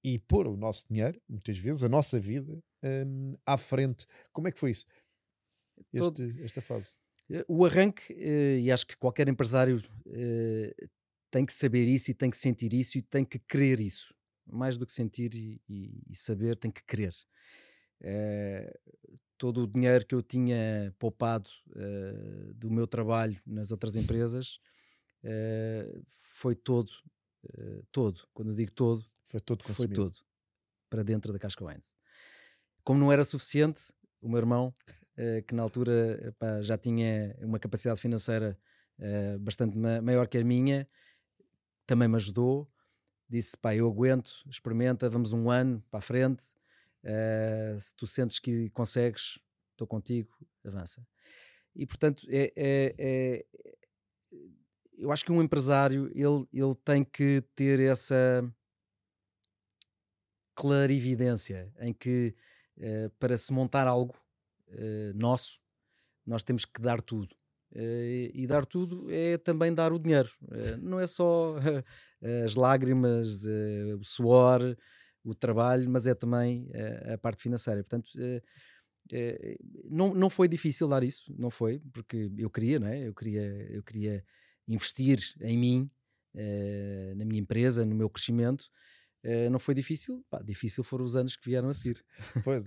e 0.03 0.19
pôr 0.19 0.47
o 0.47 0.57
nosso 0.57 0.87
dinheiro, 0.89 1.21
muitas 1.29 1.57
vezes, 1.57 1.83
a 1.83 1.89
nossa 1.89 2.19
vida, 2.19 2.61
um, 2.83 3.37
à 3.45 3.57
frente. 3.57 4.05
Como 4.31 4.47
é 4.47 4.51
que 4.51 4.59
foi 4.59 4.71
isso? 4.71 4.85
Este, 5.93 6.25
Todo... 6.27 6.43
Esta 6.43 6.61
fase? 6.61 6.97
Eh, 7.31 7.45
o 7.47 7.65
arranque, 7.65 8.13
uh, 8.13 8.59
e 8.59 8.71
acho 8.71 8.85
que 8.85 8.97
qualquer 8.97 9.29
empresário 9.29 9.77
uh, 9.77 10.89
tem 11.31 11.45
que 11.45 11.53
saber 11.53 11.87
isso 11.87 12.11
e 12.11 12.13
tem 12.13 12.29
que 12.29 12.37
sentir 12.37 12.73
isso 12.73 12.97
e 12.97 13.01
tem 13.01 13.23
que 13.23 13.39
querer 13.39 13.79
isso. 13.79 14.13
Mais 14.45 14.77
do 14.77 14.85
que 14.85 14.91
sentir 14.91 15.33
e, 15.33 15.61
e, 15.69 16.03
e 16.09 16.15
saber, 16.15 16.57
tem 16.57 16.69
que 16.69 16.83
querer. 16.83 17.15
Eh, 18.03 18.79
todo 19.37 19.63
o 19.63 19.67
dinheiro 19.67 20.05
que 20.05 20.15
eu 20.15 20.21
tinha 20.21 20.93
poupado 20.97 21.49
uh, 21.75 22.53
do 22.53 22.69
meu 22.69 22.87
trabalho 22.87 23.37
nas 23.45 23.71
outras 23.71 23.97
empresas 23.97 24.57
uh, 25.23 26.05
foi 26.07 26.55
todo, 26.55 26.89
todo, 27.91 28.25
quando 28.33 28.51
eu 28.51 28.55
digo 28.55 28.71
todo, 28.71 29.03
foi 29.25 29.41
todo 29.41 29.63
foi 29.63 29.87
todo 29.89 30.15
para 30.89 31.03
dentro 31.03 31.33
da 31.33 31.39
Casca 31.39 31.65
Wines. 31.65 31.93
Como 32.85 33.01
não 33.01 33.11
era 33.11 33.25
suficiente, 33.25 33.91
o 34.21 34.29
meu 34.29 34.37
irmão, 34.37 34.73
que 35.45 35.53
na 35.53 35.61
altura 35.61 36.33
já 36.61 36.77
tinha 36.77 37.35
uma 37.41 37.59
capacidade 37.59 37.99
financeira 37.99 38.57
bastante 39.41 39.77
ma 39.77 40.01
maior 40.01 40.25
que 40.25 40.37
a 40.37 40.43
minha, 40.43 40.87
também 41.85 42.07
me 42.07 42.15
ajudou. 42.15 42.71
Disse: 43.27 43.57
pá, 43.57 43.75
eu 43.75 43.87
aguento, 43.87 44.41
experimenta, 44.47 45.09
vamos 45.09 45.33
um 45.33 45.51
ano 45.51 45.83
para 45.91 45.99
a 45.99 46.01
frente 46.01 46.53
Uh, 47.03 47.77
se 47.77 47.93
tu 47.95 48.07
sentes 48.07 48.39
que 48.39 48.69
consegues, 48.69 49.37
estou 49.71 49.85
contigo, 49.85 50.31
avança. 50.65 51.05
E 51.75 51.85
portanto, 51.85 52.25
é, 52.29 52.53
é, 52.55 52.95
é, 52.97 53.45
eu 54.97 55.11
acho 55.11 55.25
que 55.25 55.31
um 55.31 55.41
empresário 55.41 56.09
ele, 56.15 56.47
ele 56.53 56.75
tem 56.85 57.03
que 57.03 57.43
ter 57.55 57.79
essa 57.81 58.43
clarividência 60.55 61.73
em 61.79 61.91
que 61.91 62.33
uh, 62.77 63.09
para 63.19 63.35
se 63.37 63.51
montar 63.51 63.87
algo 63.87 64.15
uh, 64.69 65.13
nosso, 65.15 65.59
nós 66.25 66.41
temos 66.41 66.63
que 66.63 66.81
dar 66.81 67.01
tudo. 67.01 67.35
e 67.75 68.45
dar 68.47 68.65
tudo 68.65 69.07
é 69.09 69.37
também 69.37 69.73
dar 69.73 69.91
o 69.91 69.99
dinheiro, 69.99 70.31
não 70.81 70.99
é 70.99 71.07
só 71.07 71.55
as 72.45 72.55
lágrimas, 72.55 73.43
o 73.99 74.03
suor, 74.03 74.77
o 75.23 75.33
trabalho, 75.33 75.89
mas 75.89 76.05
é 76.05 76.13
também 76.13 76.69
uh, 76.69 77.13
a 77.13 77.17
parte 77.17 77.41
financeira. 77.41 77.83
Portanto, 77.83 78.09
uh, 78.15 78.37
uh, 78.37 79.57
não, 79.89 80.13
não 80.13 80.29
foi 80.29 80.47
difícil 80.47 80.87
dar 80.87 81.03
isso, 81.03 81.33
não 81.37 81.49
foi, 81.49 81.79
porque 81.91 82.31
eu 82.37 82.49
queria, 82.49 82.79
não 82.79 82.87
é? 82.87 83.07
Eu 83.07 83.13
queria, 83.13 83.43
eu 83.71 83.83
queria 83.83 84.23
investir 84.67 85.19
em 85.41 85.57
mim, 85.57 85.91
na 87.15 87.25
minha 87.25 87.39
empresa, 87.39 87.85
no 87.85 87.93
meu 87.93 88.09
crescimento. 88.09 88.65
não 89.51 89.59
foi 89.59 89.75
difícil, 89.75 90.25
Pá, 90.29 90.41
difícil 90.41 90.83
foram 90.83 91.05
os 91.05 91.15
anos 91.15 91.35
que 91.35 91.49
vieram 91.49 91.69
a 91.69 91.73
seguir. 91.73 92.03
Pois, 92.43 92.63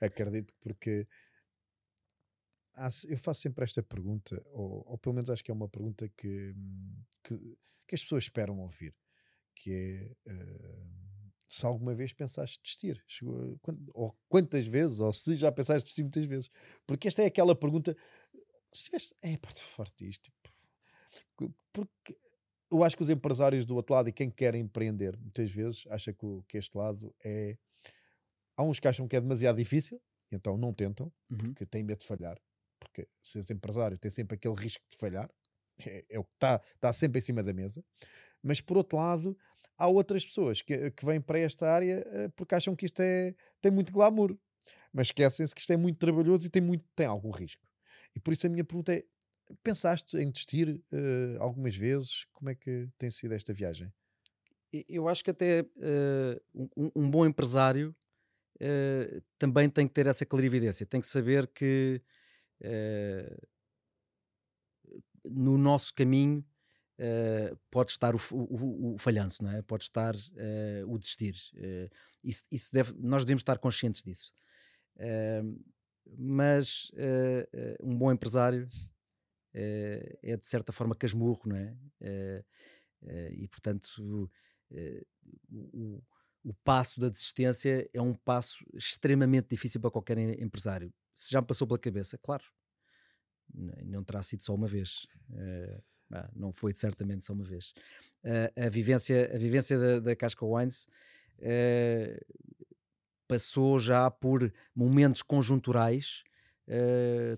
acredito 0.00 0.54
porque 0.60 1.06
eu 3.08 3.18
faço 3.18 3.42
sempre 3.42 3.64
esta 3.64 3.82
pergunta, 3.82 4.40
ou, 4.46 4.84
ou, 4.86 4.98
pelo 4.98 5.14
menos 5.14 5.28
acho 5.28 5.44
que 5.44 5.50
é 5.50 5.54
uma 5.54 5.68
pergunta 5.68 6.08
que, 6.16 6.54
que, 7.22 7.58
que 7.86 7.94
as 7.94 8.02
pessoas 8.02 8.24
esperam 8.24 8.60
ouvir, 8.60 8.94
que 9.54 9.72
é 10.26 10.32
uh, 10.32 11.13
se 11.54 11.64
alguma 11.66 11.94
vez 11.94 12.12
pensaste 12.12 12.60
desistir. 12.62 13.02
Chegou, 13.06 13.58
ou 13.92 14.16
quantas 14.28 14.66
vezes, 14.66 15.00
ou 15.00 15.12
se 15.12 15.36
já 15.36 15.50
pensaste 15.52 15.84
desistir 15.84 16.02
muitas 16.02 16.26
vezes. 16.26 16.50
Porque 16.86 17.08
esta 17.08 17.22
é 17.22 17.26
aquela 17.26 17.54
pergunta. 17.54 17.96
Se 18.72 18.84
tiveste. 18.84 19.14
É, 19.22 19.36
pá, 19.36 19.48
estou 19.48 19.64
forte 19.64 20.04
disto. 20.04 20.32
Tipo, 20.42 21.54
porque 21.72 22.16
eu 22.70 22.82
acho 22.82 22.96
que 22.96 23.02
os 23.02 23.08
empresários 23.08 23.64
do 23.64 23.76
outro 23.76 23.94
lado 23.94 24.08
e 24.08 24.12
quem 24.12 24.30
quer 24.30 24.54
empreender, 24.54 25.16
muitas 25.16 25.50
vezes, 25.50 25.84
acha 25.88 26.12
que, 26.12 26.26
que 26.48 26.58
este 26.58 26.76
lado 26.76 27.14
é. 27.24 27.56
Há 28.56 28.62
uns 28.62 28.78
que 28.78 28.86
acham 28.86 29.08
que 29.08 29.16
é 29.16 29.20
demasiado 29.20 29.56
difícil, 29.56 30.00
então 30.30 30.56
não 30.56 30.72
tentam, 30.72 31.12
uhum. 31.30 31.38
porque 31.38 31.66
têm 31.66 31.82
medo 31.82 32.00
de 32.00 32.06
falhar. 32.06 32.40
Porque 32.78 33.08
se 33.22 33.38
és 33.38 33.50
empresário, 33.50 33.98
tem 33.98 34.10
sempre 34.10 34.36
aquele 34.36 34.54
risco 34.54 34.84
de 34.88 34.96
falhar, 34.96 35.28
é, 35.78 36.04
é 36.08 36.18
o 36.18 36.24
que 36.24 36.34
está 36.34 36.60
tá 36.80 36.92
sempre 36.92 37.18
em 37.18 37.22
cima 37.22 37.42
da 37.42 37.52
mesa. 37.52 37.84
Mas 38.42 38.60
por 38.60 38.76
outro 38.76 38.98
lado, 38.98 39.36
há 39.78 39.86
outras 39.88 40.24
pessoas 40.24 40.62
que, 40.62 40.90
que 40.90 41.04
vêm 41.04 41.20
para 41.20 41.38
esta 41.38 41.68
área 41.68 42.04
uh, 42.06 42.30
porque 42.32 42.54
acham 42.54 42.74
que 42.74 42.86
isto 42.86 43.00
é, 43.00 43.34
tem 43.60 43.70
muito 43.70 43.92
glamour, 43.92 44.36
mas 44.92 45.08
esquecem-se 45.08 45.54
que 45.54 45.60
isto 45.60 45.72
é 45.72 45.76
muito 45.76 45.98
trabalhoso 45.98 46.46
e 46.46 46.50
tem, 46.50 46.62
muito, 46.62 46.84
tem 46.94 47.06
algum 47.06 47.30
risco. 47.30 47.66
E 48.14 48.20
por 48.20 48.32
isso 48.32 48.46
a 48.46 48.50
minha 48.50 48.64
pergunta 48.64 48.94
é: 48.94 49.04
pensaste 49.62 50.16
em 50.16 50.30
desistir 50.30 50.80
uh, 50.92 51.40
algumas 51.40 51.76
vezes? 51.76 52.26
Como 52.32 52.50
é 52.50 52.54
que 52.54 52.88
tem 52.96 53.10
sido 53.10 53.32
esta 53.32 53.52
viagem? 53.52 53.92
Eu 54.88 55.08
acho 55.08 55.22
que 55.22 55.30
até 55.30 55.62
uh, 55.62 56.68
um, 56.76 56.90
um, 56.96 57.10
bom 57.10 57.24
empresário 57.24 57.94
uh, 58.56 59.22
também 59.38 59.68
tem 59.68 59.86
que 59.86 59.94
ter 59.94 60.06
essa 60.06 60.26
clarividência, 60.26 60.86
tem 60.86 61.00
que 61.00 61.06
saber 61.06 61.46
que 61.48 62.00
no 65.24 65.58
nosso 65.58 65.92
caminho 65.92 66.42
uh, 66.98 67.56
pode 67.70 67.90
estar 67.90 68.14
o, 68.14 68.18
o, 68.32 68.94
o, 68.94 68.98
falhanço, 68.98 69.42
não 69.42 69.50
é? 69.50 69.62
pode 69.62 69.84
estar 69.84 70.14
o 70.86 70.98
desistir. 70.98 71.34
isso, 72.22 72.44
isso 72.50 72.72
deve, 72.72 72.92
nós 72.98 73.24
devemos 73.24 73.40
estar 73.40 73.58
conscientes 73.58 74.02
disso. 74.02 74.32
mas 76.16 76.90
um 77.82 77.96
bom 77.96 78.12
empresário 78.12 78.68
é 79.52 80.36
de 80.36 80.46
certa 80.46 80.72
forma 80.72 80.94
casmurro, 80.94 81.42
não 81.46 81.56
é? 81.56 81.74
e 83.32 83.46
portanto 83.48 84.30
o, 85.50 86.02
o 86.44 86.52
passo 86.62 87.00
da 87.00 87.08
desistência 87.08 87.88
é 87.92 88.00
um 88.00 88.14
passo 88.14 88.64
extremamente 88.74 89.48
difícil 89.48 89.80
para 89.80 89.90
qualquer 89.90 90.18
empresário. 90.18 90.92
Se 91.14 91.32
já 91.32 91.40
me 91.40 91.46
passou 91.46 91.66
pela 91.66 91.78
cabeça, 91.78 92.18
claro, 92.18 92.44
não 93.84 94.04
terá 94.04 94.22
sido 94.22 94.42
só 94.42 94.54
uma 94.54 94.66
vez. 94.66 95.06
Uh, 96.10 96.28
não 96.34 96.52
foi 96.52 96.74
certamente 96.74 97.24
só 97.24 97.32
uma 97.32 97.44
vez. 97.44 97.72
Uh, 98.22 98.66
a 98.66 98.68
vivência, 98.68 99.30
a 99.34 99.38
vivência 99.38 99.78
da, 99.78 100.00
da 100.00 100.16
Casca 100.16 100.44
Wines 100.44 100.86
uh, 101.38 102.36
passou 103.26 103.78
já 103.80 104.10
por 104.10 104.52
momentos 104.74 105.22
conjunturais 105.22 106.22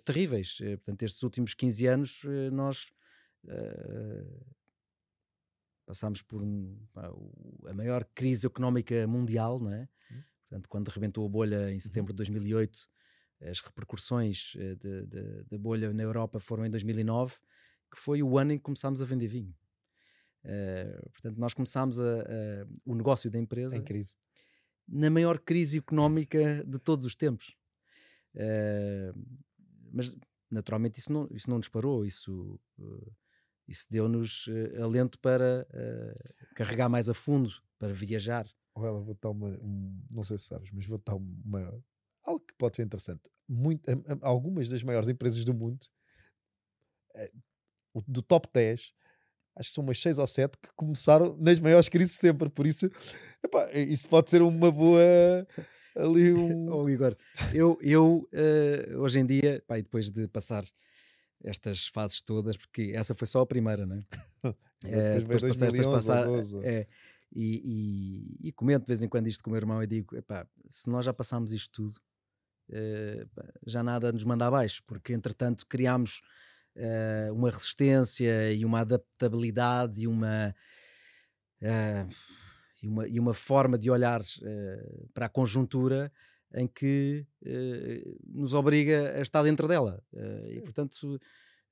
terríveis. 0.05 0.59
portanto, 0.59 1.03
estes 1.03 1.21
últimos 1.25 1.53
15 1.53 1.87
anos 1.89 2.23
nós 2.53 2.87
passámos 5.85 6.23
por 6.23 6.41
um, 6.43 6.77
a 7.67 7.73
maior 7.73 8.05
crise 8.15 8.47
económica 8.47 9.05
mundial, 9.09 9.59
não 9.59 9.73
é? 9.73 9.89
Hum. 10.13 10.23
Portanto, 10.49 10.69
quando 10.69 10.89
rebentou 10.89 11.27
a 11.27 11.29
bolha 11.29 11.71
em 11.71 11.75
uhum. 11.75 11.81
setembro 11.81 12.13
de 12.13 12.17
2008, 12.19 12.89
as 13.43 13.61
repercussões 13.61 14.55
eh, 14.57 14.77
da 15.51 15.59
bolha 15.59 15.93
na 15.93 16.03
Europa 16.03 16.41
foram 16.41 16.65
em 16.65 16.71
2009, 16.71 17.35
que 17.97 18.03
foi 18.03 18.23
o 18.23 18.37
ano 18.39 18.53
em 18.53 18.59
que 18.59 18.63
começámos 18.63 19.01
a 19.01 19.07
vender 19.07 19.27
vinho. 19.27 19.57
Uh, 20.45 21.11
portanto, 21.11 21.39
nós 21.39 21.55
começámos 21.55 21.99
a, 21.99 22.21
a, 22.21 22.67
o 22.85 22.95
negócio 22.95 23.31
da 23.31 23.39
empresa 23.39 23.77
em 23.77 23.83
crise. 23.83 24.15
na 24.87 25.09
maior 25.11 25.39
crise 25.39 25.79
económica 25.79 26.63
de 26.65 26.79
todos 26.79 27.07
os 27.07 27.17
tempos. 27.17 27.57
Uh, 28.35 29.41
mas, 29.91 30.15
naturalmente, 30.51 30.99
isso 31.01 31.11
não, 31.11 31.27
isso 31.33 31.49
não 31.51 31.59
disparou, 31.59 32.05
isso... 32.05 32.61
Uh, 32.79 33.13
isso 33.69 33.85
deu-nos 33.91 34.49
alento 34.81 35.19
para 35.19 35.67
carregar 36.55 36.89
mais 36.89 37.09
a 37.09 37.15
fundo, 37.15 37.51
para 37.81 37.93
viajar. 37.93 38.49
Olha, 38.77 38.93
vou 39.01 39.19
dar 39.21 39.31
uma, 39.31 39.49
um, 39.61 40.07
não 40.09 40.23
sei 40.23 40.39
se 40.39 40.45
sabes, 40.45 40.71
mas 40.71 40.87
vou 40.87 41.01
dar 41.05 41.17
uma, 41.17 41.83
algo 42.25 42.47
que 42.47 42.55
pode 42.55 42.77
ser 42.77 42.85
interessante. 42.85 43.29
Muito, 43.49 43.83
algumas 44.23 44.69
das 44.69 44.85
maiores 44.85 45.09
empresas 45.09 45.45
do 45.45 45.53
mundo, 45.53 45.85
do 48.07 48.23
top 48.23 48.49
10, 48.53 48.93
acho 49.57 49.69
que 49.71 49.75
são 49.75 49.85
umas 49.85 50.01
6 50.01 50.19
ou 50.19 50.27
7 50.27 50.59
que 50.59 50.69
começaram 50.77 51.37
nas 51.39 51.59
maiores 51.61 51.89
crises 51.89 52.17
sempre, 52.17 52.49
por 52.49 52.67
isso 52.67 52.91
epá, 53.43 53.71
isso 53.73 54.07
pode 54.09 54.31
ser 54.31 54.43
uma 54.43 54.71
boa 54.71 55.01
ali 55.97 56.33
um... 56.33 56.71
oh, 56.73 56.89
Igor, 56.89 57.17
eu, 57.53 57.79
eu 57.81 58.29
uh, 58.33 58.99
hoje 58.99 59.21
em 59.21 59.27
dia, 59.27 59.63
pá, 59.67 59.77
depois 59.77 60.11
de 60.11 60.29
passar 60.29 60.65
estas 61.43 61.87
fases 61.87 62.21
todas, 62.21 62.57
porque 62.57 62.93
essa 62.95 63.15
foi 63.15 63.27
só 63.27 63.41
a 63.41 63.47
primeira, 63.47 63.87
não 63.87 63.97
é? 63.97 64.03
é 64.85 65.21
depois, 65.21 65.43
depois 65.43 65.57
passaste 65.57 65.83
passar, 65.83 66.27
é, 66.63 66.87
e, 67.33 68.39
e, 68.43 68.49
e, 68.49 68.53
comento 68.53 68.85
de 68.85 68.89
vez 68.89 69.03
em 69.03 69.09
quando 69.09 69.27
isto 69.27 69.43
com 69.43 69.51
o 69.51 69.53
meu 69.53 69.61
irmão 69.61 69.83
e 69.83 69.87
digo: 69.87 70.17
epá, 70.17 70.47
se 70.69 70.89
nós 70.89 71.05
já 71.05 71.13
passámos 71.13 71.53
isto 71.53 71.71
tudo, 71.71 72.01
uh, 72.71 73.53
já 73.67 73.83
nada 73.83 74.13
nos 74.13 74.25
manda 74.25 74.47
abaixo, 74.47 74.83
porque 74.87 75.13
entretanto 75.13 75.67
criámos 75.67 76.21
uh, 76.77 77.35
uma 77.35 77.51
resistência 77.51 78.53
e 78.53 78.65
uma 78.65 78.81
adaptabilidade 78.81 80.03
e 80.03 80.07
uma. 80.07 80.55
Uh, 81.63 82.09
e 82.83 82.89
uma, 82.89 83.09
e 83.09 83.19
uma 83.19 83.33
forma 83.33 83.79
de 83.79 83.91
olhar 83.91 84.21
para 85.15 85.25
a 85.25 85.31
conjuntura 85.31 86.13
em 86.55 86.67
que 86.67 87.27
uh, 87.43 88.19
nos 88.25 88.55
obriga 88.55 89.17
a 89.17 89.21
estar 89.21 89.43
dentro 89.43 89.69
dela. 89.69 90.03
Uh, 90.13 90.53
e 90.53 90.61
portanto, 90.63 91.21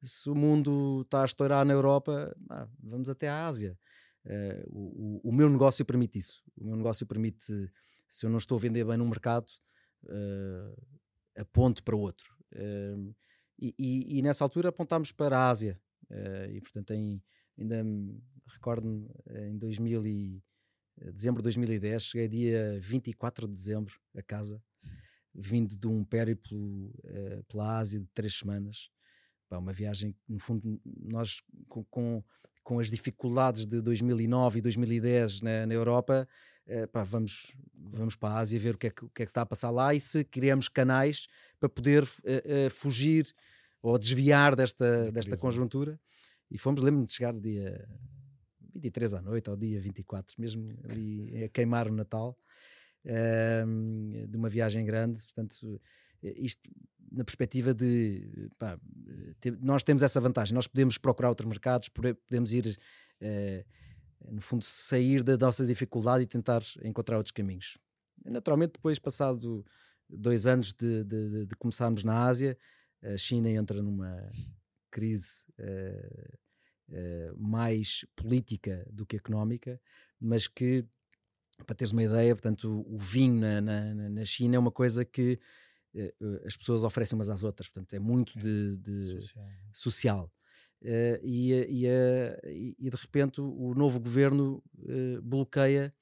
se 0.02 0.28
o 0.28 0.34
mundo 0.34 1.02
está 1.02 1.22
a 1.22 1.24
estourar 1.24 1.64
na 1.64 1.72
Europa, 1.72 2.34
ah, 2.50 2.68
vamos 2.82 3.08
até 3.08 3.28
à 3.28 3.46
Ásia. 3.46 3.78
Uh, 4.24 4.64
o, 4.68 5.20
o, 5.24 5.30
o, 5.30 5.32
meu 5.32 5.48
negócio 5.48 5.84
permite 5.84 6.18
isso. 6.18 6.42
O 6.56 6.64
meu 6.66 6.76
negócio 6.76 7.06
permite, 7.06 7.70
se 8.08 8.26
eu 8.26 8.30
não 8.30 8.38
estou 8.38 8.58
a 8.58 8.60
vender 8.60 8.84
bem 8.84 8.98
no 8.98 9.06
mercado, 9.06 9.46
aponto 11.36 11.82
para 11.82 11.96
outro. 11.96 12.34
E, 13.78 14.18
e, 14.18 14.22
nessa 14.22 14.44
altura 14.44 14.68
apontámos 14.68 15.12
para 15.12 15.38
a 15.38 15.48
Ásia. 15.48 15.80
e 16.52 16.60
portanto, 16.60 16.92
em, 16.92 17.22
ainda 17.58 17.84
recordo-me 18.46 19.08
em 19.30 19.56
2000 19.56 20.06
e 20.06 20.42
dezembro 21.12 21.40
de 21.40 21.44
2010, 21.44 22.02
cheguei 22.02 22.28
dia 22.28 22.78
24 22.80 23.46
de 23.46 23.54
dezembro 23.54 23.94
a 24.16 24.22
casa, 24.22 24.62
vindo 25.34 25.76
de 25.76 25.86
um 25.86 26.04
périplo 26.04 26.86
uh, 26.88 27.42
pela 27.48 27.78
Ásia 27.78 28.00
de 28.00 28.06
três 28.14 28.34
semanas. 28.38 28.90
Pá, 29.48 29.58
uma 29.58 29.72
viagem, 29.72 30.16
no 30.28 30.38
fundo, 30.38 30.80
nós 31.02 31.42
com, 31.68 31.84
com, 31.84 32.24
com, 32.62 32.78
as 32.78 32.90
dificuldades 32.90 33.66
de 33.66 33.80
2009 33.82 34.58
e 34.58 34.62
2010 34.62 35.40
na, 35.42 35.66
na 35.66 35.74
Europa, 35.74 36.28
uh, 36.66 36.88
pá, 36.88 37.02
vamos, 37.02 37.56
vamos 37.74 38.14
para 38.14 38.34
a 38.34 38.38
Ásia 38.38 38.58
ver 38.60 38.76
o 38.76 38.78
que, 38.78 38.86
é 38.86 38.90
que, 38.90 39.04
o 39.04 39.10
que 39.10 39.22
é 39.22 39.26
que 39.26 39.30
está 39.30 39.42
a 39.42 39.46
passar 39.46 39.70
lá 39.70 39.94
e 39.94 40.00
se 40.00 40.24
criamos 40.24 40.68
canais 40.68 41.26
para 41.58 41.68
poder 41.68 42.04
uh, 42.04 42.70
fugir 42.70 43.34
ou 43.84 43.98
desviar 43.98 44.56
desta, 44.56 45.12
desta 45.12 45.36
conjuntura. 45.36 46.00
E 46.50 46.56
fomos, 46.56 46.80
lembro-me 46.80 47.06
de 47.06 47.12
chegar 47.12 47.34
dia 47.34 47.86
23 48.72 49.12
à 49.12 49.20
noite, 49.20 49.50
ao 49.50 49.56
dia 49.56 49.78
24, 49.78 50.34
mesmo 50.38 50.74
ali 50.88 51.44
a 51.44 51.48
queimar 51.50 51.86
o 51.86 51.92
Natal, 51.92 52.34
uh, 53.04 54.26
de 54.26 54.36
uma 54.38 54.48
viagem 54.48 54.86
grande. 54.86 55.22
Portanto, 55.26 55.78
isto 56.22 56.62
na 57.12 57.24
perspectiva 57.24 57.74
de 57.74 58.48
pá, 58.58 58.78
nós 59.60 59.84
temos 59.84 60.02
essa 60.02 60.18
vantagem, 60.18 60.54
nós 60.54 60.66
podemos 60.66 60.96
procurar 60.96 61.28
outros 61.28 61.46
mercados, 61.46 61.90
podemos 61.90 62.54
ir 62.54 62.78
uh, 63.20 64.32
no 64.32 64.40
fundo 64.40 64.64
sair 64.64 65.22
da 65.22 65.36
nossa 65.36 65.66
dificuldade 65.66 66.24
e 66.24 66.26
tentar 66.26 66.62
encontrar 66.82 67.18
outros 67.18 67.32
caminhos. 67.32 67.76
Naturalmente, 68.24 68.72
depois, 68.72 68.98
passado 68.98 69.62
dois 70.08 70.46
anos 70.46 70.72
de, 70.72 71.04
de, 71.04 71.44
de 71.44 71.56
começarmos 71.56 72.02
na 72.02 72.24
Ásia, 72.24 72.56
a 73.04 73.16
China 73.16 73.50
entra 73.50 73.82
numa 73.82 74.30
crise 74.90 75.44
uh, 75.58 76.38
eh, 76.92 77.32
mais 77.36 78.04
política 78.14 78.86
do 78.90 79.06
que 79.06 79.16
económica, 79.16 79.80
mas 80.20 80.46
que, 80.46 80.86
para 81.66 81.74
teres 81.74 81.92
uma 81.92 82.02
ideia, 82.02 82.34
portanto, 82.34 82.84
o, 82.86 82.98
vinho 82.98 83.40
na, 83.40 83.60
na, 83.60 83.94
na, 84.10 84.24
China 84.24 84.56
é 84.56 84.58
uma 84.58 84.70
coisa 84.70 85.04
que 85.04 85.38
uh, 85.94 86.46
as 86.46 86.56
pessoas 86.56 86.84
oferecem 86.84 87.16
umas 87.16 87.30
às 87.30 87.42
outras, 87.42 87.68
portanto, 87.68 87.94
é 87.94 87.98
muito 87.98 88.38
de, 88.38 88.76
de 88.76 89.20
social. 89.20 89.48
social. 89.72 90.32
Uh, 90.82 91.18
e, 91.22 91.52
e, 91.52 92.76
e, 92.78 92.90
de 92.90 92.96
repente 92.96 93.40
o 93.40 93.74
novo 93.74 93.98
governo 93.98 94.62
bloqueia 95.22 95.94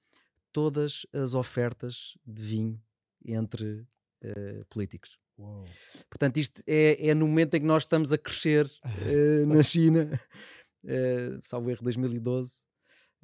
todas 0.50 1.06
as 1.12 1.34
ofertas 1.34 2.18
de 2.26 2.42
vinho 2.42 2.82
entre 3.24 3.86
políticos. 4.68 5.21
Uou. 5.42 5.64
Portanto, 6.08 6.36
isto 6.36 6.62
é, 6.66 7.08
é, 7.08 7.14
no 7.14 7.26
momento 7.26 7.54
em 7.54 7.60
que 7.60 7.66
nós 7.66 7.82
estamos 7.82 8.12
a 8.12 8.18
crescer 8.18 8.66
uh, 8.66 9.46
na 9.52 9.62
China 9.62 10.08
uh, 10.84 11.40
salvo 11.42 11.70
erro 11.70 11.82
2012, 11.82 12.62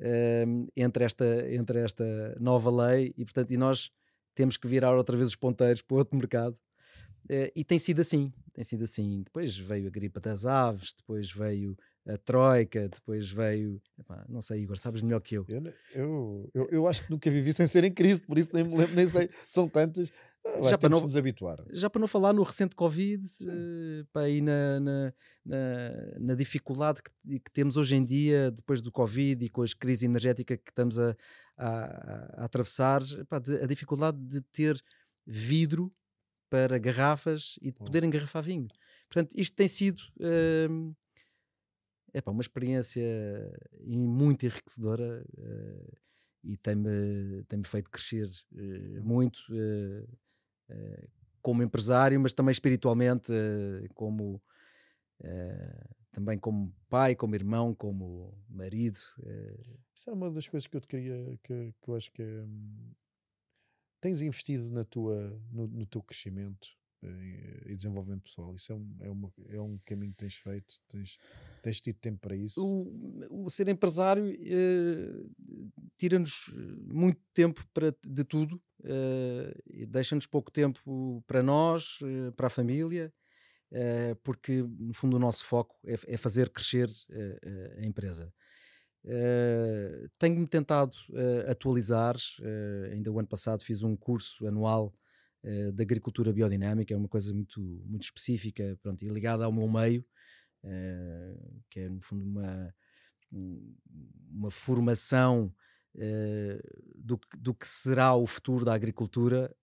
uh, 0.01 0.69
entre, 0.77 1.05
esta, 1.05 1.53
entre 1.53 1.81
esta 1.81 2.37
nova 2.41 2.71
lei 2.71 3.13
e, 3.17 3.25
portanto, 3.25 3.51
e 3.53 3.57
nós 3.57 3.91
temos 4.35 4.57
que 4.57 4.69
virar 4.69 4.97
outra 4.97 5.17
vez 5.17 5.29
os 5.29 5.37
ponteiros 5.37 5.83
para 5.83 5.97
outro 5.97 6.17
mercado. 6.17 6.57
Uh, 7.25 7.51
e 7.55 7.65
tem 7.65 7.79
sido 7.79 8.01
assim, 8.01 8.33
tem 8.55 8.65
sido 8.65 8.85
assim. 8.85 9.23
Depois 9.23 9.57
veio 9.57 9.89
a 9.89 9.91
gripe 9.91 10.21
das 10.21 10.47
aves, 10.47 10.95
depois 10.97 11.31
veio 11.31 11.77
a 12.07 12.17
Troika, 12.17 12.89
depois 12.89 13.31
veio. 13.31 13.83
Epá, 13.99 14.25
não 14.29 14.41
sei, 14.41 14.63
Igor, 14.63 14.79
sabes 14.79 15.03
melhor 15.03 15.21
que 15.21 15.35
eu. 15.35 15.45
Eu, 15.49 15.63
eu, 15.93 16.51
eu, 16.55 16.69
eu, 16.71 16.89
acho 16.89 17.05
que 17.05 17.11
nunca 17.11 17.31
vivi 17.31 17.53
sem 17.53 17.67
ser 17.67 17.85
em 17.85 17.93
crise, 17.93 18.21
por 18.21 18.39
isso 18.39 18.49
nem 18.55 18.65
me 18.65 18.77
lembro, 18.77 18.95
nem 18.95 19.07
sei, 19.07 19.29
são 19.47 19.69
tantas. 19.69 20.11
Ah, 20.45 20.71
já 20.71 20.79
para 20.79 20.89
não 20.89 21.01
nos 21.01 21.17
habituar. 21.17 21.63
Já 21.71 21.91
para 21.91 22.01
não 22.01 22.09
falar 22.09 22.33
no 22.33 22.43
recente 22.43 22.75
Covid, 22.75 23.25
uh, 23.43 24.07
para 24.13 24.23
aí 24.23 24.41
na, 24.41 24.81
na, 24.81 25.13
na, 25.45 25.59
na 26.21 26.35
dificuldade 26.35 27.03
que, 27.03 27.41
que, 27.41 27.51
temos 27.51 27.77
hoje 27.77 27.97
em 27.97 28.05
dia, 28.05 28.51
depois 28.51 28.81
do 28.81 28.91
Covid 28.91 29.45
e 29.45 29.49
com 29.49 29.63
a 29.63 29.67
crise 29.79 30.07
energética 30.07 30.57
que 30.57 30.71
estamos 30.71 30.99
a, 30.99 31.17
a, 31.57 32.43
a 32.43 32.45
atravessar, 32.45 33.03
pá, 33.29 33.39
de, 33.39 33.57
a 33.57 33.67
dificuldade 33.67 34.19
de 34.19 34.41
ter 34.41 34.81
vidro 35.27 35.93
para 36.49 36.79
garrafas 36.79 37.59
e 37.61 37.71
de 37.71 37.79
poder 37.79 38.05
engarrafar 38.05 38.43
vinho. 38.43 38.69
Portanto, 39.09 39.35
isto 39.37 39.55
tem 39.55 39.69
sido 39.69 40.01
uh, 40.21 40.97
é 42.15 42.21
pá, 42.21 42.31
uma 42.31 42.41
experiência 42.41 43.03
muito 43.85 44.47
enriquecedora. 44.47 45.25
Uh, 45.37 45.99
e 46.45 46.57
tem-me 46.57 47.43
tem 47.49 47.63
feito 47.65 47.91
crescer 47.91 48.29
uh, 48.53 49.05
muito 49.05 49.39
uh, 49.51 50.09
como 51.43 51.63
empresário, 51.63 52.21
mas 52.21 52.33
também 52.33 52.53
espiritualmente, 52.53 53.33
como 53.95 54.43
também 56.13 56.39
como 56.39 56.73
pai, 56.89 57.15
como 57.15 57.35
irmão, 57.35 57.75
como 57.75 58.33
marido. 58.49 58.99
Isso 59.95 60.09
era 60.09 60.17
uma 60.17 60.31
das 60.31 60.49
coisas 60.49 60.67
que 60.67 60.77
eu 60.77 60.81
te 60.81 60.87
queria, 60.87 61.39
que, 61.43 61.75
que 61.81 61.91
eu 61.91 61.95
acho 61.95 62.11
que 62.13 62.23
hum, 62.23 62.93
tens 64.01 64.23
investido 64.23 64.71
na 64.71 64.85
tua, 64.85 65.41
no, 65.51 65.67
no 65.67 65.87
teu 65.87 66.03
crescimento 66.03 66.78
e 67.67 67.75
desenvolvimento 67.77 68.23
pessoal. 68.23 68.55
Isso 68.55 68.73
é 68.73 68.75
um, 68.75 68.97
é, 69.01 69.11
uma, 69.11 69.33
é 69.51 69.61
um 69.61 69.79
caminho 69.85 70.13
que 70.13 70.19
tens 70.19 70.35
feito, 70.35 70.75
tens, 70.89 71.19
tens 71.63 71.81
tido 71.81 71.97
tempo 71.99 72.19
para 72.21 72.37
isso. 72.37 72.61
O, 72.61 73.45
o 73.47 73.51
ser 73.51 73.69
empresário 73.69 74.37
eh, 74.41 75.25
tira-nos 75.97 76.53
muito 76.87 77.21
tempo 77.33 77.65
para, 77.73 77.95
de 78.05 78.25
tudo, 78.25 78.61
eh, 78.85 79.87
deixa-nos 79.89 80.27
pouco 80.27 80.51
tempo 80.51 81.23
para 81.27 81.43
nós, 81.43 81.99
eh, 82.03 82.31
para 82.33 82.49
a 82.49 82.51
família, 82.51 83.13
eh, 83.71 84.15
porque 84.25 84.63
no 84.63 84.95
fundo 84.95 85.17
o 85.17 85.21
nosso 85.21 85.45
foco 85.45 85.77
é, 85.85 85.95
é 86.07 86.17
fazer 86.17 86.51
crescer 86.51 86.91
eh, 87.11 87.39
eh, 87.43 87.79
a 87.83 87.87
empresa. 87.87 88.33
Tenho-me 90.19 90.47
tentado 90.47 90.93
atualizar, 91.49 92.17
ainda 92.93 93.11
o 93.11 93.19
ano 93.19 93.29
passado 93.29 93.63
fiz 93.63 93.83
um 93.83 93.97
curso 93.97 94.47
anual 94.47 94.93
uh, 95.49 95.73
de 95.73 95.83
agricultura 95.83 96.33
biodinâmica, 96.33 96.93
é 96.93 96.97
uma 96.97 97.09
coisa 97.09 97.33
muito, 97.33 97.61
muito 97.87 98.03
específica 98.03 98.79
pronto, 98.83 99.03
e 99.03 99.09
ligada 99.09 99.45
ao 99.45 99.53
meu 99.53 99.69
meio, 99.69 100.05
uh, 100.65 101.63
que 101.71 101.81
é 101.81 101.89
no 101.89 102.01
fundo 102.01 102.25
uma, 102.25 102.75
uma 104.31 104.51
formação 104.51 105.55
uh, 105.95 106.93
do, 106.95 107.19
do 107.39 107.55
que 107.55 107.67
será 107.67 108.15
o 108.15 108.27
futuro 108.27 108.65
da 108.65 108.75
agricultura, 108.75 109.55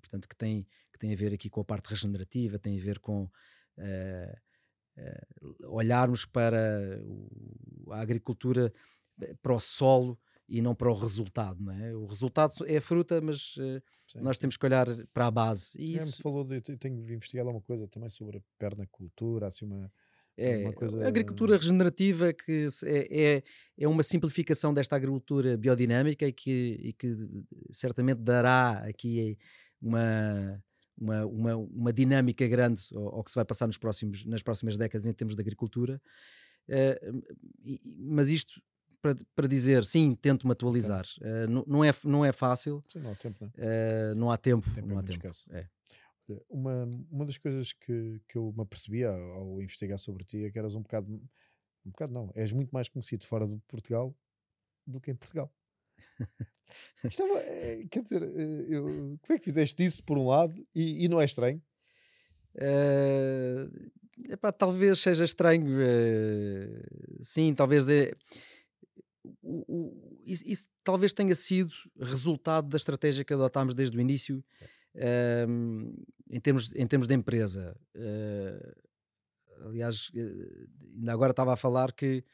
portanto, 0.00 0.28
que 0.28 0.36
tem, 0.36 0.64
que 0.92 0.98
tem 0.98 1.12
a 1.12 1.16
ver 1.16 1.34
aqui 1.34 1.50
com 1.50 1.60
a 1.60 1.64
parte 1.64 1.90
regenerativa, 1.90 2.56
tem 2.56 2.78
a 2.78 2.82
ver 2.82 3.00
com 3.00 3.28
olharmos 5.64 6.24
para 6.24 7.00
a 7.90 8.00
agricultura 8.00 8.72
para 9.42 9.54
o 9.54 9.58
solo 9.58 10.16
e 10.48 10.60
não 10.60 10.74
para 10.74 10.90
o 10.90 10.94
resultado, 10.94 11.62
não 11.62 11.72
é? 11.72 11.94
O 11.94 12.06
resultado 12.06 12.54
é 12.66 12.76
a 12.76 12.80
fruta, 12.80 13.20
mas 13.20 13.56
uh, 13.56 13.82
nós 14.16 14.38
temos 14.38 14.56
que 14.56 14.64
olhar 14.64 14.86
para 15.12 15.26
a 15.26 15.30
base. 15.30 15.76
E 15.78 15.96
isso... 15.96 16.22
falou 16.22 16.44
de, 16.44 16.56
eu 16.56 16.78
tenho 16.78 16.98
investigado 17.10 17.48
alguma 17.48 17.64
coisa 17.64 17.88
também 17.88 18.08
sobre 18.10 18.38
a 18.38 18.40
permacultura, 18.58 19.48
assim 19.48 19.64
uma... 19.64 19.90
É, 20.38 20.70
coisa... 20.72 21.02
a 21.02 21.08
agricultura 21.08 21.56
regenerativa 21.56 22.30
que 22.30 22.68
é, 22.84 23.36
é, 23.36 23.42
é, 23.78 23.88
uma 23.88 24.02
simplificação 24.02 24.74
desta 24.74 24.94
agricultura 24.94 25.56
biodinâmica 25.56 26.26
e 26.26 26.32
que, 26.32 26.78
e 26.78 26.92
que 26.92 27.16
certamente 27.70 28.20
dará 28.20 28.84
aqui 28.86 29.38
uma, 29.80 30.62
uma, 30.98 31.26
uma, 31.26 31.56
uma 31.56 31.92
dinâmica 31.92 32.46
grande 32.46 32.82
ao, 32.94 33.16
ao, 33.16 33.24
que 33.24 33.30
se 33.30 33.34
vai 33.34 33.46
passar 33.46 33.66
nos 33.66 33.78
próximos, 33.78 34.26
nas 34.26 34.42
próximas 34.42 34.76
décadas 34.76 35.06
em 35.06 35.12
termos 35.14 35.34
de 35.34 35.40
agricultura. 35.40 36.00
Uh, 36.68 37.22
mas 37.96 38.28
isto 38.28 38.60
para, 39.00 39.14
para 39.34 39.48
dizer 39.48 39.84
sim, 39.84 40.14
tento-me 40.14 40.52
atualizar. 40.52 41.06
Uh, 41.20 41.48
não, 41.48 41.64
não, 41.66 41.84
é, 41.84 41.94
não 42.04 42.24
é 42.24 42.32
fácil. 42.32 42.82
Sim, 42.88 43.00
não 43.00 43.12
há 43.12 43.14
tempo, 43.14 43.36
não, 43.40 43.52
é? 43.56 44.12
uh, 44.12 44.14
não 44.14 44.30
há 44.30 44.36
tempo. 44.36 44.74
tempo 44.74 44.86
não 44.86 44.98
há 44.98 45.02
tempo. 45.02 45.26
É. 45.50 45.68
Uma, 46.48 46.88
uma 47.10 47.24
das 47.24 47.38
coisas 47.38 47.72
que, 47.72 48.20
que 48.28 48.36
eu 48.36 48.52
me 48.56 48.62
apercebi 48.62 49.04
ao, 49.04 49.14
ao 49.14 49.62
investigar 49.62 49.98
sobre 49.98 50.24
ti 50.24 50.44
é 50.44 50.50
que 50.50 50.58
eras 50.58 50.74
um 50.74 50.82
bocado, 50.82 51.08
um 51.84 51.90
bocado 51.90 52.12
não, 52.12 52.30
és 52.34 52.50
muito 52.50 52.70
mais 52.70 52.88
conhecido 52.88 53.24
fora 53.26 53.46
de 53.46 53.56
Portugal 53.68 54.14
do 54.86 55.00
que 55.00 55.10
em 55.10 55.14
Portugal. 55.14 55.52
Estava, 57.04 57.38
é, 57.38 57.84
quer 57.88 58.02
dizer, 58.02 58.22
eu, 58.68 58.84
como 59.20 59.36
é 59.36 59.38
que 59.38 59.44
fizeste 59.44 59.84
isso 59.84 60.02
por 60.02 60.18
um 60.18 60.26
lado 60.26 60.66
e, 60.74 61.04
e 61.04 61.08
não 61.08 61.20
é 61.20 61.24
estranho? 61.24 61.62
Uh, 62.56 64.32
epá, 64.32 64.50
talvez 64.50 64.98
seja 64.98 65.24
estranho, 65.24 65.66
uh, 65.66 67.22
sim, 67.22 67.54
talvez. 67.54 67.88
É, 67.88 68.12
o, 69.42 69.64
o, 69.66 70.20
isso, 70.24 70.42
isso, 70.46 70.68
talvez 70.82 71.12
tenha 71.12 71.34
sido 71.34 71.72
resultado 71.98 72.68
da 72.68 72.76
estratégia 72.76 73.24
que 73.24 73.32
adotámos 73.32 73.74
desde 73.74 73.96
o 73.96 74.00
início 74.00 74.44
um, 75.48 75.94
em, 76.30 76.40
termos, 76.40 76.74
em 76.74 76.86
termos 76.86 77.06
de 77.06 77.14
empresa. 77.14 77.76
Uh, 77.94 79.66
aliás, 79.68 80.10
eh, 80.14 80.66
ainda 80.96 81.12
agora 81.12 81.30
estava 81.30 81.52
a 81.52 81.56
falar 81.56 81.92
que 81.92 82.24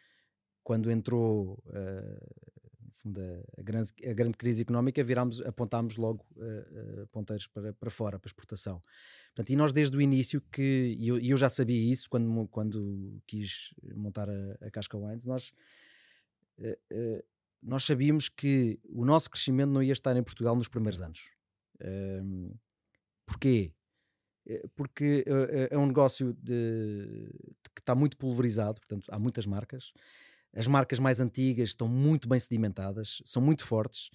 quando 0.62 0.90
entrou 0.90 1.62
uh, 1.66 2.92
fundo, 3.02 3.20
a, 3.58 3.62
grande, 3.62 3.92
a, 4.08 4.12
grande, 4.12 4.36
crise 4.36 4.62
económica, 4.62 5.02
virámos, 5.02 5.40
apontámos 5.40 5.96
logo 5.96 6.24
uh, 6.36 7.06
ponteiros 7.12 7.46
para, 7.46 7.72
para 7.72 7.90
fora, 7.90 8.18
para 8.18 8.28
exportação. 8.28 8.80
Portanto, 9.34 9.50
e 9.50 9.56
nós 9.56 9.72
desde 9.72 9.96
o 9.96 10.00
início 10.00 10.40
que, 10.52 10.96
e 10.98 11.08
eu, 11.08 11.18
eu 11.18 11.36
já 11.36 11.48
sabia 11.48 11.92
isso 11.92 12.08
quando, 12.08 12.48
quando 12.48 13.20
quis 13.26 13.74
montar 13.94 14.28
a, 14.28 14.58
a 14.60 14.70
Casca 14.70 14.96
Wines, 14.96 15.26
nós 15.26 15.52
nós 17.62 17.84
sabíamos 17.84 18.28
que 18.28 18.80
o 18.84 19.04
nosso 19.04 19.30
crescimento 19.30 19.70
não 19.70 19.82
ia 19.82 19.92
estar 19.92 20.16
em 20.16 20.22
Portugal 20.22 20.56
nos 20.56 20.68
primeiros 20.68 21.00
anos. 21.00 21.30
Porquê? 23.26 23.72
Eh, 24.46 24.66
porque 24.74 25.24
é 25.70 25.78
um 25.78 25.86
negócio 25.86 26.32
de, 26.34 27.26
de 27.62 27.70
que 27.74 27.80
está 27.80 27.94
muito 27.94 28.16
pulverizado, 28.16 28.80
portanto, 28.80 29.06
há 29.08 29.18
muitas 29.18 29.46
marcas. 29.46 29.92
As 30.54 30.66
marcas 30.66 30.98
mais 30.98 31.20
antigas 31.20 31.70
estão 31.70 31.88
muito 31.88 32.28
bem 32.28 32.38
sedimentadas, 32.38 33.22
são 33.24 33.40
muito 33.40 33.64
fortes. 33.64 34.10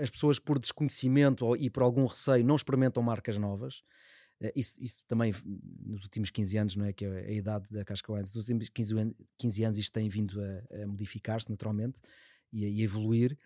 As 0.00 0.10
pessoas, 0.10 0.38
por 0.38 0.58
desconhecimento 0.58 1.56
e 1.56 1.70
por 1.70 1.82
algum 1.82 2.04
receio, 2.04 2.44
não 2.44 2.54
experimentam 2.54 3.02
marcas 3.02 3.38
novas. 3.38 3.82
Uh, 4.40 4.52
isso, 4.54 4.82
isso, 4.82 5.02
também 5.06 5.34
nos 5.84 6.02
últimos 6.02 6.30
15 6.30 6.56
anos, 6.58 6.76
não 6.76 6.84
é? 6.84 6.92
Que 6.92 7.04
é 7.04 7.26
a 7.26 7.32
idade 7.32 7.68
da 7.70 7.84
Casca 7.84 8.12
Wines, 8.12 8.32
nos 8.34 8.44
últimos 8.44 8.68
15, 8.68 8.98
an 8.98 9.14
15 9.38 9.64
anos 9.64 9.78
isto 9.78 9.92
tem 9.92 10.08
vindo 10.08 10.40
a, 10.40 10.82
a 10.82 10.86
modificar-se 10.86 11.48
naturalmente 11.50 12.00
e 12.52 12.64
a, 12.64 12.68
e 12.68 12.80
a, 12.80 12.84
evoluir, 12.84 13.38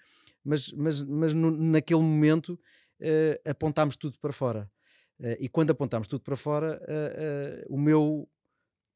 mas, 0.45 0.73
mas, 0.73 1.03
mas 1.03 1.33
no, 1.35 1.51
naquele 1.51 2.03
momento 2.03 2.59
uh, 3.01 3.51
apontámos 3.51 3.97
tudo 3.97 4.19
para 4.19 4.33
fora. 4.33 4.71
Uh, 5.19 5.37
e 5.39 5.49
quando 5.49 5.71
apontámos 5.71 6.09
tudo 6.09 6.23
para 6.23 6.37
fora, 6.37 6.81
o 7.69 7.79
meu, 7.79 8.29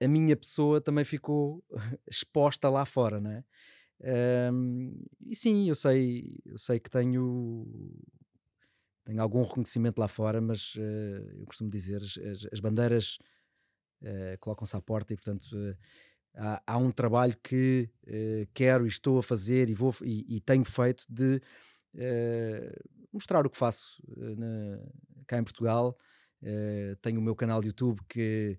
a 0.02 0.08
minha 0.08 0.36
pessoa 0.36 0.80
também 0.80 1.04
ficou 1.04 1.62
exposta 2.10 2.68
lá 2.68 2.84
fora, 2.84 3.20
não 3.20 3.30
é? 3.30 3.44
e 5.24 5.36
sim, 5.36 5.68
eu 5.68 5.74
sei, 5.74 6.40
eu 6.44 6.58
sei 6.58 6.80
que 6.80 6.90
tenho 6.90 7.66
tenho 9.04 9.20
algum 9.20 9.42
reconhecimento 9.42 9.98
lá 9.98 10.08
fora, 10.08 10.40
mas 10.40 10.74
uh, 10.76 11.38
eu 11.38 11.46
costumo 11.46 11.70
dizer, 11.70 12.02
as, 12.02 12.18
as 12.50 12.60
bandeiras 12.60 13.18
uh, 14.02 14.38
colocam-se 14.40 14.74
à 14.74 14.80
porta 14.80 15.12
e, 15.12 15.16
portanto, 15.16 15.44
uh, 15.52 15.76
há, 16.34 16.62
há, 16.66 16.78
um 16.78 16.90
trabalho 16.90 17.36
que 17.42 17.88
quero 18.54 18.86
e 18.86 18.88
estou 18.88 19.18
a 19.18 19.22
fazer 19.22 19.68
e, 19.68 19.74
vou, 19.74 19.94
e, 20.02 20.36
e 20.36 20.40
tenho 20.40 20.64
feito 20.64 21.04
de 21.08 21.40
mostrar 23.12 23.46
o 23.46 23.50
que 23.50 23.56
faço 23.56 24.02
na, 24.16 24.80
cá 25.28 25.38
em 25.38 25.44
Portugal. 25.44 25.96
tenho 27.00 27.20
o 27.20 27.22
meu 27.22 27.36
canal 27.36 27.60
de 27.60 27.68
YouTube 27.68 28.00
que, 28.08 28.58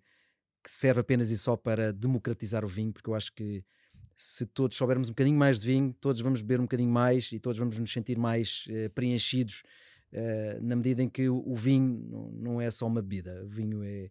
que 0.63 0.71
serve 0.71 1.01
apenas 1.01 1.31
e 1.31 1.37
só 1.37 1.57
para 1.57 1.91
democratizar 1.91 2.63
o 2.63 2.67
vinho, 2.67 2.93
porque 2.93 3.09
eu 3.09 3.15
acho 3.15 3.33
que 3.33 3.61
se 4.15 4.45
todos 4.45 4.77
soubermos 4.77 5.09
um 5.09 5.11
bocadinho 5.11 5.37
mais 5.37 5.59
de 5.59 5.67
vinho, 5.67 5.93
todos 5.99 6.21
vamos 6.21 6.41
beber 6.41 6.61
um 6.61 6.63
bocadinho 6.63 6.91
mais 6.91 7.29
e 7.33 7.39
todos 7.39 7.57
vamos 7.57 7.77
nos 7.77 7.91
sentir 7.91 8.17
mais 8.17 8.65
preenchidos 8.93 9.63
Uh, 10.15 10.63
na 10.63 10.77
medida 10.77 11.03
em 11.03 11.09
que 11.09 11.27
o, 11.27 11.43
o 11.45 11.53
vinho 11.55 12.07
não, 12.09 12.31
não, 12.31 12.61
é 12.61 12.71
só 12.71 12.87
uma 12.87 13.01
bebida, 13.01 13.43
o 13.43 13.49
vinho 13.49 13.83
é, 13.83 14.09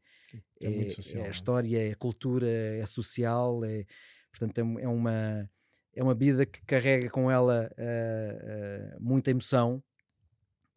é, 0.61 0.87
é, 0.87 0.91
social, 0.91 1.23
é 1.23 1.25
a 1.25 1.29
é? 1.29 1.31
história, 1.31 1.89
é 1.89 1.93
a 1.93 1.97
cultura, 1.97 2.47
é 2.47 2.85
social, 2.85 3.65
é, 3.65 3.87
portanto 4.31 4.59
é, 4.59 4.83
é 4.83 4.89
uma, 4.89 5.51
é 5.95 6.03
uma 6.03 6.15
bebida 6.15 6.45
que 6.45 6.61
carrega 6.67 7.09
com 7.09 7.31
ela 7.31 7.71
uh, 7.73 8.97
uh, 8.97 9.03
muita 9.03 9.31
emoção. 9.31 9.83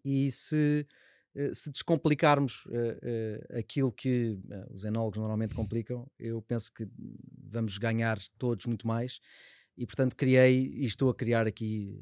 E 0.06 0.32
se, 0.32 0.88
se 1.52 1.70
descomplicarmos 1.70 2.66
aquilo 3.60 3.92
que 3.92 4.40
os 4.72 4.86
enólogos 4.86 5.18
normalmente 5.18 5.54
complicam, 5.54 6.10
eu 6.18 6.42
penso 6.42 6.72
que 6.72 6.88
vamos 7.52 7.78
ganhar 7.78 8.18
todos 8.38 8.66
muito 8.68 8.88
mais. 8.88 9.20
E 9.78 9.86
portanto 9.86 10.16
criei 10.16 10.72
e 10.74 10.86
estou 10.86 11.10
a 11.10 11.16
criar 11.16 11.46
aqui 11.46 12.02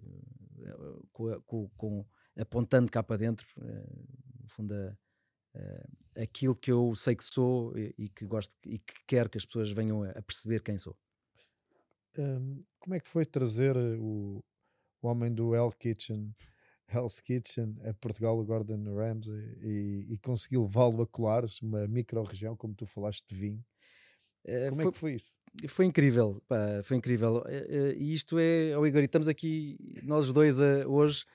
com, 1.11 1.67
com 1.75 2.05
apontando 2.37 2.91
cá 2.91 3.01
para 3.01 3.17
dentro, 3.17 3.47
uh, 3.57 4.41
no 4.41 4.49
fundo, 4.49 4.73
uh, 4.73 6.21
aquilo 6.21 6.55
que 6.55 6.71
eu 6.71 6.95
sei 6.95 7.15
que 7.15 7.23
sou 7.23 7.77
e, 7.77 7.93
e, 7.97 8.09
que 8.09 8.25
gosto 8.25 8.55
e 8.65 8.79
que 8.79 8.93
quero 9.07 9.29
que 9.29 9.37
as 9.37 9.45
pessoas 9.45 9.71
venham 9.71 10.03
a, 10.03 10.09
a 10.11 10.21
perceber 10.21 10.61
quem 10.61 10.77
sou. 10.77 10.97
Um, 12.17 12.63
como 12.79 12.95
é 12.95 12.99
que 12.99 13.07
foi 13.07 13.25
trazer 13.25 13.75
eh, 13.75 13.97
o, 13.99 14.41
o 15.01 15.07
homem 15.07 15.33
do 15.33 15.53
Hell 15.53 15.71
Kitchen, 15.71 16.33
Hell's 16.87 17.19
Kitchen, 17.19 17.75
a 17.83 17.93
Portugal, 17.95 18.39
o 18.39 18.45
Gordon 18.45 18.83
Ramsay, 18.95 19.57
e, 19.61 20.13
e 20.13 20.17
conseguir 20.19 20.57
levá-lo 20.57 21.01
a 21.01 21.07
colares, 21.07 21.61
uma 21.61 21.87
micro-região, 21.87 22.55
como 22.55 22.73
tu 22.73 22.85
falaste 22.85 23.25
de 23.27 23.35
vinho? 23.35 23.65
Uh, 24.45 24.69
como 24.69 24.81
é 24.81 24.83
foi, 24.83 24.87
é 24.87 24.91
que 24.91 24.97
foi 24.97 25.13
isso? 25.15 25.33
foi 25.67 25.85
incrível, 25.85 26.41
pá, 26.47 26.81
foi 26.83 26.97
incrível. 26.97 27.43
E 27.97 28.13
isto 28.13 28.37
é, 28.37 28.77
oh 28.77 28.85
Igor, 28.85 29.01
e 29.01 29.05
estamos 29.05 29.27
aqui, 29.27 29.77
nós 30.03 30.31
dois 30.31 30.59
hoje, 30.59 31.25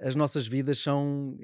as 0.00 0.14
nossas 0.14 0.46
vidas 0.46 0.78
são, 0.78 1.36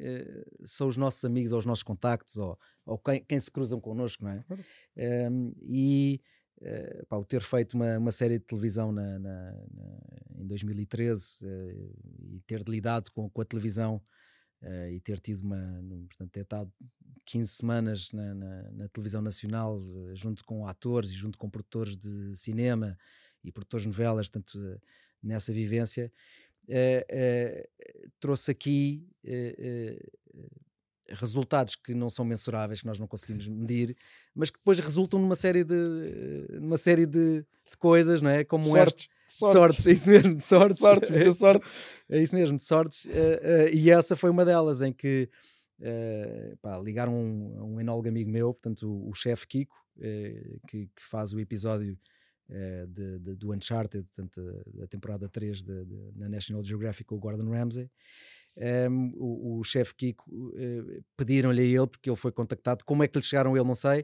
são 0.64 0.88
os 0.88 0.97
nossos 0.97 1.25
amigos 1.25 1.53
ou 1.53 1.59
os 1.59 1.66
nossos 1.66 1.83
contactos 1.83 2.37
ou, 2.37 2.59
ou 2.85 2.99
quem, 2.99 3.25
quem 3.25 3.38
se 3.38 3.51
cruzam 3.51 3.81
connosco, 3.81 4.25
não 4.25 4.31
é? 4.31 4.44
Um, 4.51 4.57
ehm, 4.97 5.53
e 5.62 6.20
uh, 6.61 7.07
pá, 7.07 7.16
o 7.16 7.25
ter 7.25 7.42
feito 7.42 7.75
uma, 7.75 7.99
uma 7.99 8.12
série 8.12 8.38
de 8.38 8.44
televisão 8.44 8.92
na, 8.92 9.18
na, 9.18 9.53
na 9.73 9.99
em 10.38 10.47
2013 10.47 11.44
uh, 11.44 11.49
eh, 11.49 12.35
e 12.35 12.40
ter 12.40 12.62
lidado 12.68 13.11
com, 13.12 13.31
com 13.31 13.40
a 13.40 13.44
televisão 13.44 14.03
uh, 14.62 14.88
e 14.90 15.01
ter 15.01 15.20
tido 15.20 15.42
uma, 15.42 15.83
portanto, 16.09 16.31
ter 16.31 16.42
estado 16.42 16.73
15 17.25 17.51
semanas 17.51 18.12
na, 18.12 18.35
na, 18.35 18.73
na 18.73 18.88
televisão 18.88 19.23
nacional 19.23 19.81
junto 20.14 20.44
com 20.44 20.66
atores 20.66 21.11
e 21.11 21.14
junto 21.14 21.38
com 21.38 21.49
produtores 21.49 21.97
de 21.97 22.37
cinema 22.37 22.99
e 23.42 23.51
produtores 23.51 23.85
de 23.85 23.88
novelas, 23.88 24.29
portanto, 24.29 24.81
nessa 25.23 25.53
vivência, 25.53 26.12
trouxe 28.20 28.50
aqui 28.50 29.07
resultados 31.09 31.77
que 31.77 31.94
não 31.94 32.09
são 32.09 32.24
mensuráveis, 32.24 32.81
que 32.81 32.87
nós 32.87 32.98
não 32.98 33.07
conseguimos 33.07 33.46
medir, 33.46 33.96
mas 34.35 34.50
que 34.50 34.59
depois 34.59 34.79
resultam 34.79 35.20
numa 35.20 35.37
série 35.37 35.64
de, 35.64 36.46
numa 36.53 36.79
série 36.79 37.07
de, 37.07 37.40
de 37.40 37.77
coisas, 37.79 38.20
não 38.20 38.31
é? 38.31 38.44
Como 38.44 38.64
sortes, 38.64 39.09
sortes. 39.27 39.53
sortes, 39.55 39.87
é 39.87 39.92
isso 39.92 40.11
mesmo, 40.11 40.37
de 40.37 40.44
sortes. 40.44 40.79
Sortes, 40.79 41.11
muita 41.11 41.33
sorte. 41.35 41.66
É 42.09 42.22
isso 42.22 42.35
mesmo, 42.35 42.57
de 42.57 42.64
sortes. 42.64 43.05
Uh, 43.05 43.09
uh, 43.09 43.74
e 43.74 43.90
essa 43.90 44.16
foi 44.16 44.31
uma 44.31 44.44
delas, 44.44 44.83
em 44.83 44.92
que 44.92 45.29
uh, 45.81 46.57
pá, 46.59 46.79
ligaram 46.79 47.14
um, 47.14 47.74
um 47.74 47.81
enólogo 47.81 48.09
amigo 48.09 48.31
meu, 48.31 48.55
portanto, 48.55 48.88
o, 48.88 49.11
o 49.11 49.14
chefe 49.14 49.46
Kiko, 49.46 49.77
que, 50.68 50.87
que, 50.87 51.03
faz 51.03 51.33
o 51.33 51.38
episódio 51.38 51.96
de, 52.88 53.18
de, 53.18 53.35
do 53.37 53.52
Uncharted, 53.52 54.04
portanto, 54.04 54.64
da 54.74 54.87
temporada 54.87 55.28
3 55.28 55.62
de, 55.62 55.87
na 56.14 56.28
National 56.28 56.62
Geographic, 56.62 57.12
o 57.12 57.18
Gordon 57.18 57.50
Ramsay 57.50 57.90
um, 58.57 59.12
o, 59.16 59.59
o 59.59 59.64
chefe 59.64 59.94
Kiko 59.94 60.30
uh, 60.30 61.04
pediram-lhe 61.16 61.61
a 61.61 61.64
ele, 61.64 61.87
porque 61.87 62.09
ele 62.09 62.16
foi 62.16 62.30
contactado, 62.30 62.85
como 62.85 63.02
é 63.02 63.09
que 63.09 63.18
lhe 63.18 63.24
chegaram 63.24 63.57
ele, 63.57 63.66
não 63.66 63.74
sei. 63.74 64.02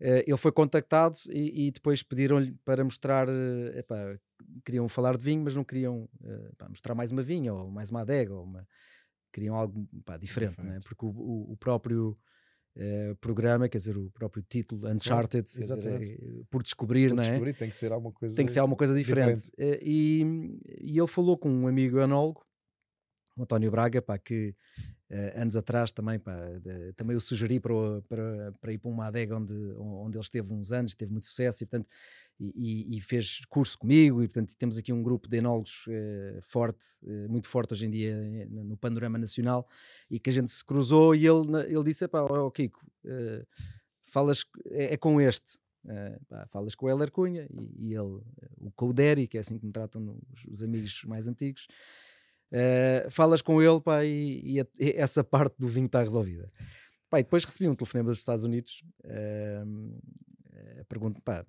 Uh, 0.00 0.24
ele 0.26 0.36
foi 0.36 0.52
contactado 0.52 1.16
e, 1.28 1.66
e 1.66 1.70
depois 1.70 2.02
pediram-lhe 2.02 2.52
para 2.64 2.82
mostrar, 2.82 3.28
uh, 3.28 3.78
epá, 3.78 4.18
queriam 4.64 4.88
falar 4.88 5.16
de 5.16 5.24
vinho, 5.24 5.44
mas 5.44 5.54
não 5.54 5.64
queriam 5.64 6.08
epá, 6.52 6.68
mostrar 6.68 6.94
mais 6.94 7.10
uma 7.10 7.22
vinha 7.22 7.52
ou 7.52 7.70
mais 7.70 7.90
uma 7.90 8.00
adega, 8.00 8.34
ou 8.34 8.44
uma, 8.44 8.66
queriam 9.32 9.54
algo 9.54 9.86
epá, 9.92 10.16
diferente, 10.16 10.52
é? 10.52 10.62
diferente. 10.62 10.72
Né? 10.72 10.80
porque 10.82 11.04
o, 11.04 11.10
o, 11.10 11.52
o 11.52 11.56
próprio 11.56 12.16
Uh, 12.76 13.14
programa, 13.16 13.68
quer 13.68 13.78
dizer, 13.78 13.96
o 13.96 14.10
próprio 14.10 14.42
título 14.42 14.88
Uncharted, 14.88 15.46
dizer, 15.46 15.86
é, 15.86 16.18
por 16.50 16.60
descobrir, 16.60 17.10
por 17.10 17.16
não 17.16 17.22
é? 17.22 17.28
Descobrir, 17.28 17.54
tem 17.54 17.70
que 17.70 17.76
ser 17.76 17.92
alguma 17.92 18.12
coisa, 18.12 18.34
tem 18.34 18.44
que 18.44 18.50
ser 18.50 18.58
alguma 18.58 18.76
coisa 18.76 18.94
diferente. 18.94 19.44
diferente. 19.44 19.76
Uh, 19.76 19.78
e, 19.80 20.58
e, 20.80 20.98
ele 20.98 21.06
falou 21.06 21.38
com 21.38 21.48
um 21.48 21.68
amigo 21.68 22.00
enólogo 22.00 22.44
o 23.36 23.42
António 23.42 23.70
Braga, 23.70 24.00
pá, 24.00 24.18
que 24.18 24.54
uh, 25.10 25.40
anos 25.40 25.56
atrás 25.56 25.92
também, 25.92 26.18
pá, 26.18 26.34
de, 26.60 26.92
também 26.94 27.16
o 27.16 27.20
sugeri 27.20 27.60
para, 27.60 27.74
para, 28.08 28.52
para 28.60 28.72
ir 28.72 28.78
para 28.78 28.90
uma 28.90 29.06
adega 29.06 29.36
onde, 29.36 29.54
onde 29.78 30.16
ele 30.16 30.24
esteve 30.24 30.52
uns 30.52 30.72
anos, 30.72 30.94
teve 30.94 31.12
muito 31.12 31.26
sucesso 31.26 31.62
e, 31.62 31.66
portanto, 31.66 31.88
e, 32.38 32.96
e, 32.96 33.00
fez 33.00 33.44
curso 33.48 33.78
comigo 33.78 34.22
e, 34.22 34.28
portanto, 34.28 34.56
temos 34.56 34.76
aqui 34.76 34.92
um 34.92 35.02
grupo 35.02 35.28
de 35.28 35.36
enólogos 35.36 35.86
uh, 35.86 36.42
forte, 36.42 36.86
uh, 37.02 37.28
muito 37.28 37.46
forte 37.46 37.72
hoje 37.72 37.86
em 37.86 37.90
dia 37.90 38.16
no 38.50 38.76
panorama 38.76 39.18
nacional 39.18 39.68
e 40.10 40.18
que 40.18 40.30
a 40.30 40.32
gente 40.32 40.50
se 40.50 40.64
cruzou 40.64 41.14
e 41.14 41.26
ele, 41.26 41.56
ele 41.68 41.84
disse, 41.84 42.08
pá, 42.08 42.22
oh, 42.22 42.50
Kiko, 42.50 42.84
falas, 44.06 44.44
é, 44.70 44.94
é, 44.94 44.96
com 44.96 45.20
este, 45.20 45.58
pá, 46.28 46.46
falas 46.48 46.74
com 46.74 46.86
o 46.86 46.90
Heller 46.90 47.10
Cunha 47.10 47.46
e, 47.52 47.88
e, 47.88 47.94
ele, 47.94 48.20
o 48.58 48.72
Couderi, 48.74 49.28
que 49.28 49.36
é 49.36 49.40
assim 49.40 49.58
que 49.58 49.66
me 49.66 49.72
tratam 49.72 50.18
os, 50.32 50.44
os 50.44 50.62
amigos 50.62 51.04
mais 51.04 51.28
antigos, 51.28 51.68
Uh, 52.54 53.10
falas 53.10 53.42
com 53.42 53.60
ele 53.60 53.80
pá, 53.80 54.04
e, 54.04 54.40
e, 54.44 54.60
a, 54.60 54.66
e, 54.78 54.92
essa 54.96 55.24
parte 55.24 55.56
do 55.58 55.66
vinho 55.66 55.86
está 55.86 56.00
resolvida. 56.04 56.48
Pá, 57.10 57.18
depois 57.18 57.42
recebi 57.44 57.68
um 57.68 57.74
telefonema 57.74 58.10
dos 58.10 58.18
Estados 58.18 58.44
Unidos. 58.44 58.84
Uh, 59.04 59.98
uh, 60.52 60.84
pergunto, 60.88 61.20
pá, 61.20 61.44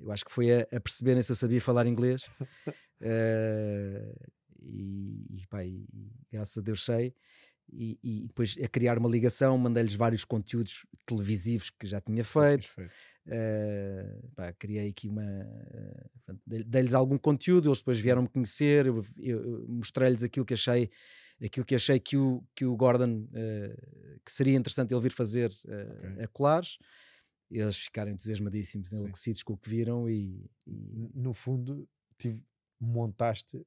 eu 0.00 0.10
acho 0.10 0.24
que 0.24 0.32
foi 0.32 0.50
a, 0.50 0.60
a 0.72 0.80
perceberem 0.80 1.22
se 1.22 1.30
eu 1.30 1.36
sabia 1.36 1.60
falar 1.60 1.86
inglês. 1.86 2.24
e, 4.62 5.26
e, 5.30 5.46
pá, 5.50 5.62
e, 5.62 5.86
graças 6.32 6.56
a 6.56 6.62
Deus 6.62 6.82
sei. 6.82 7.14
E, 7.72 7.98
e, 8.02 8.26
depois 8.26 8.56
a 8.62 8.68
criar 8.68 8.98
uma 8.98 9.08
ligação, 9.08 9.58
mandei-lhes 9.58 9.94
vários 9.94 10.24
conteúdos 10.24 10.86
televisivos 11.04 11.70
que 11.70 11.86
já 11.86 12.00
tinha 12.00 12.24
feito. 12.24 12.68
Uh, 13.26 14.30
pá, 14.36 14.52
criei 14.52 14.88
aqui 14.88 15.08
uma. 15.08 15.22
Uh, 15.22 16.38
Dei-lhes 16.46 16.94
algum 16.94 17.18
conteúdo, 17.18 17.68
eles 17.68 17.78
depois 17.78 17.98
vieram-me 17.98 18.28
conhecer, 18.28 18.86
eu, 18.86 19.04
eu, 19.18 19.66
mostrei-lhes 19.68 20.22
aquilo 20.22 20.46
que 20.46 20.54
achei 20.54 20.90
aquilo 21.44 21.66
que 21.66 21.74
achei 21.74 22.00
que 22.00 22.16
o, 22.16 22.42
que 22.54 22.64
o 22.64 22.76
Gordon 22.76 23.28
uh, 23.28 24.20
que 24.24 24.32
seria 24.32 24.56
interessante 24.56 24.94
ele 24.94 25.02
vir 25.02 25.12
fazer 25.12 25.50
okay. 25.64 26.24
a 26.24 26.28
Colares 26.28 26.78
eles 27.50 27.76
ficaram 27.76 28.10
entusiasmadíssimos, 28.10 28.92
enlouquecidos 28.92 29.42
com 29.42 29.52
o 29.52 29.56
que 29.56 29.68
viram 29.68 30.08
e, 30.08 30.50
e... 30.66 31.10
no 31.14 31.34
fundo 31.34 31.88
tive, 32.18 32.42
montaste 32.80 33.66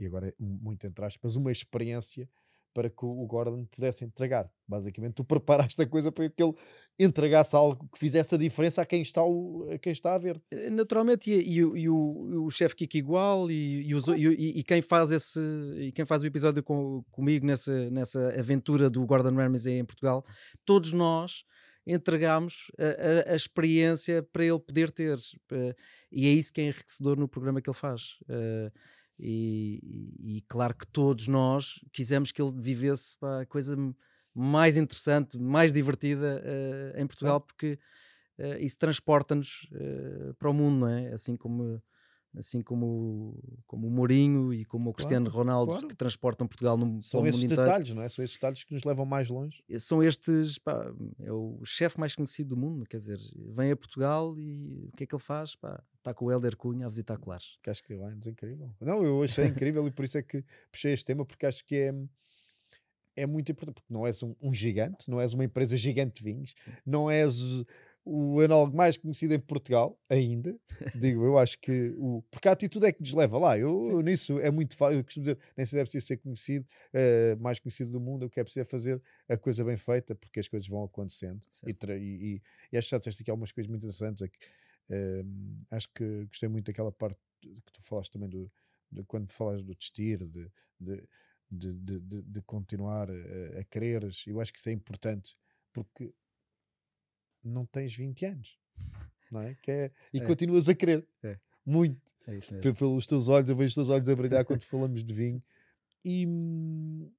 e 0.00 0.06
agora 0.06 0.28
é 0.28 0.34
muito 0.38 0.86
entre 0.86 1.04
aspas 1.04 1.36
uma 1.36 1.52
experiência 1.52 2.28
para 2.74 2.90
que 2.90 3.04
o 3.04 3.24
Gordon 3.26 3.64
pudesse 3.66 4.04
entregar. 4.04 4.50
Basicamente, 4.66 5.14
tu 5.14 5.24
preparaste 5.24 5.80
a 5.80 5.86
coisa 5.86 6.10
para 6.10 6.28
que 6.28 6.42
ele 6.42 6.52
entregasse 6.98 7.54
algo 7.54 7.88
que 7.92 7.98
fizesse 7.98 8.34
a 8.34 8.38
diferença 8.38 8.82
a 8.82 8.86
quem 8.86 9.00
está, 9.00 9.24
o, 9.24 9.68
a, 9.70 9.78
quem 9.78 9.92
está 9.92 10.14
a 10.14 10.18
ver. 10.18 10.42
Eh, 10.50 10.68
naturalmente, 10.70 11.30
e, 11.30 11.34
e, 11.34 11.58
e 11.58 11.88
o, 11.88 12.44
o 12.44 12.50
chefe 12.50 12.74
Kiko 12.74 12.96
igual, 12.96 13.50
e, 13.50 13.86
e, 13.86 13.94
os, 13.94 14.06
e, 14.08 14.62
quem 14.64 14.82
faz 14.82 15.12
esse 15.12 15.40
e 15.78 15.92
quem 15.92 16.04
faz 16.04 16.22
o 16.22 16.26
episódio 16.26 16.62
com, 16.62 17.04
comigo 17.12 17.46
nessa, 17.46 17.88
nessa 17.90 18.28
aventura 18.38 18.90
do 18.90 19.06
Gordon 19.06 19.36
Ramsay 19.36 19.78
em 19.78 19.84
Portugal, 19.84 20.24
todos 20.64 20.92
nós 20.92 21.44
entregámos 21.86 22.72
a, 22.78 23.30
a, 23.30 23.32
a, 23.32 23.36
experiência 23.36 24.22
para 24.22 24.44
ele 24.44 24.58
poder 24.58 24.90
ter. 24.90 25.18
Eh, 25.52 25.76
e 26.10 26.26
é 26.26 26.30
isso 26.30 26.52
que 26.52 26.60
é 26.60 26.64
enriquecedor 26.64 27.16
no 27.18 27.28
programa 27.28 27.60
que 27.60 27.70
ele 27.70 27.76
faz. 27.76 28.16
E, 29.18 29.80
e, 30.20 30.38
e, 30.38 30.40
claro 30.42 30.74
que 30.74 30.86
todos 30.86 31.28
nós 31.28 31.80
quisemos 31.92 32.32
que 32.32 32.42
ele 32.42 32.52
vivesse 32.52 33.16
pá, 33.16 33.42
a 33.42 33.46
coisa 33.46 33.76
mais 34.34 34.76
interessante, 34.76 35.38
mais 35.38 35.72
divertida 35.72 36.42
uh, 36.42 37.00
em 37.00 37.06
Portugal, 37.06 37.40
porque 37.40 37.78
uh, 38.38 38.58
isso 38.60 38.76
transporta-nos 38.76 39.68
uh, 39.72 40.34
para 40.34 40.50
o 40.50 40.52
mundo, 40.52 40.80
não 40.80 40.88
é? 40.88 41.12
Assim 41.12 41.36
como 41.36 41.80
assim 42.36 42.60
como, 42.62 43.38
como 43.66 43.86
o 43.86 43.90
Mourinho 43.90 44.52
e 44.52 44.64
como 44.64 44.90
o 44.90 44.92
Cristiano 44.92 45.26
claro, 45.26 45.38
Ronaldo 45.38 45.72
claro. 45.72 45.88
que 45.88 45.94
transportam 45.94 46.46
Portugal 46.46 46.76
no 46.76 47.00
São 47.00 47.26
esses 47.26 47.44
detalhes, 47.44 47.94
não 47.94 48.02
é? 48.02 48.08
São 48.08 48.24
esses 48.24 48.36
detalhes 48.36 48.64
que 48.64 48.74
nos 48.74 48.84
levam 48.84 49.06
mais 49.06 49.28
longe. 49.28 49.62
São 49.78 50.02
estes, 50.02 50.58
pá, 50.58 50.92
é 51.20 51.32
o 51.32 51.60
chefe 51.64 51.98
mais 51.98 52.14
conhecido 52.14 52.54
do 52.54 52.56
mundo, 52.56 52.84
quer 52.86 52.96
dizer, 52.96 53.20
vem 53.54 53.70
a 53.70 53.76
Portugal 53.76 54.34
e 54.36 54.88
o 54.92 54.96
que 54.96 55.04
é 55.04 55.06
que 55.06 55.14
ele 55.14 55.22
faz? 55.22 55.54
Pá, 55.54 55.82
está 56.04 56.12
com 56.12 56.26
o 56.26 56.30
Helder 56.30 56.56
Cunha 56.56 56.86
a 56.86 56.88
visitar 56.88 57.16
Clares. 57.16 57.56
Que 57.62 57.70
acho 57.70 57.82
que 57.82 57.94
é 57.94 58.30
incrível. 58.30 58.70
Não, 58.80 59.02
eu 59.02 59.22
achei 59.22 59.46
incrível 59.48 59.86
e 59.88 59.90
por 59.90 60.04
isso 60.04 60.18
é 60.18 60.22
que 60.22 60.44
puxei 60.70 60.92
este 60.92 61.06
tema, 61.06 61.24
porque 61.24 61.46
acho 61.46 61.64
que 61.64 61.76
é 61.76 61.94
é 63.16 63.26
muito 63.26 63.50
importante, 63.52 63.76
porque 63.76 63.94
não 63.94 64.04
és 64.04 64.20
um, 64.24 64.34
um, 64.42 64.52
gigante, 64.52 65.08
não 65.08 65.20
és 65.20 65.32
uma 65.34 65.44
empresa 65.44 65.76
gigante 65.76 66.16
de 66.16 66.24
vinhos, 66.24 66.52
não 66.84 67.08
és 67.08 67.64
o 68.04 68.42
enólogo 68.42 68.76
mais 68.76 68.98
conhecido 68.98 69.32
em 69.34 69.38
Portugal, 69.38 69.96
ainda, 70.10 70.54
digo 70.94 71.24
eu, 71.24 71.38
acho 71.38 71.58
que 71.58 71.94
o, 71.96 72.22
porque 72.30 72.48
a 72.48 72.52
atitude 72.52 72.84
é 72.84 72.92
que 72.92 73.00
nos 73.00 73.14
leva 73.14 73.38
lá. 73.38 73.58
Eu, 73.58 74.02
nisso 74.02 74.38
é 74.40 74.50
muito 74.50 74.76
fácil, 74.76 74.98
eu 74.98 75.04
costumo 75.04 75.24
dizer, 75.24 75.38
nem 75.56 75.64
se 75.64 75.78
é 75.78 75.82
preciso 75.82 76.06
ser 76.06 76.16
conhecido, 76.18 76.66
uh, 76.92 77.40
mais 77.40 77.58
conhecido 77.58 77.90
do 77.90 78.00
mundo, 78.00 78.26
o 78.26 78.30
que 78.30 78.40
é 78.40 78.44
preciso 78.44 78.62
é 78.62 78.64
fazer 78.64 79.00
a 79.28 79.36
coisa 79.36 79.64
bem 79.64 79.76
feita, 79.76 80.14
porque 80.14 80.40
as 80.40 80.48
coisas 80.48 80.68
vão 80.68 80.84
acontecendo. 80.84 81.40
E, 81.66 81.70
e, 81.70 81.94
e, 81.94 82.42
e 82.72 82.76
acho 82.76 82.88
que 82.88 82.90
já 82.90 82.98
disseste 82.98 83.22
aqui 83.22 83.30
algumas 83.30 83.52
coisas 83.52 83.70
muito 83.70 83.84
interessantes. 83.84 84.22
É 84.22 84.28
que, 84.28 84.38
uh, 84.90 85.66
acho 85.70 85.88
que 85.94 86.24
gostei 86.26 86.48
muito 86.48 86.66
daquela 86.66 86.92
parte 86.92 87.18
que 87.40 87.72
tu 87.72 87.82
falaste 87.82 88.12
também 88.12 88.28
do, 88.28 88.50
de, 88.90 89.02
quando 89.04 89.30
falas 89.30 89.62
do 89.62 89.74
testir, 89.74 90.18
de, 90.26 90.50
de 90.80 91.06
de, 91.50 92.00
de, 92.00 92.42
continuar 92.42 93.08
a, 93.10 93.60
a 93.60 93.64
quereres. 93.64 94.24
Eu 94.26 94.40
acho 94.40 94.52
que 94.52 94.58
isso 94.58 94.68
é 94.68 94.72
importante 94.72 95.36
porque 95.72 96.12
não 97.42 97.66
tens 97.66 97.94
20 97.94 98.26
anos, 98.26 98.58
não 99.30 99.40
é? 99.40 99.54
Que 99.56 99.70
é 99.70 99.92
e 100.12 100.18
é. 100.18 100.24
continuas 100.24 100.68
a 100.68 100.74
querer 100.74 101.06
é. 101.22 101.38
muito. 101.64 102.12
É 102.26 102.72
Pelos 102.72 103.06
teus 103.06 103.28
olhos, 103.28 103.48
eu 103.50 103.56
vejo 103.56 103.68
os 103.68 103.74
teus 103.74 103.90
olhos 103.90 104.08
a 104.08 104.16
brilhar 104.16 104.44
quando 104.44 104.62
falamos 104.62 105.04
de 105.04 105.14
vinho. 105.14 105.42
E 106.04 106.26
hum, 106.26 107.10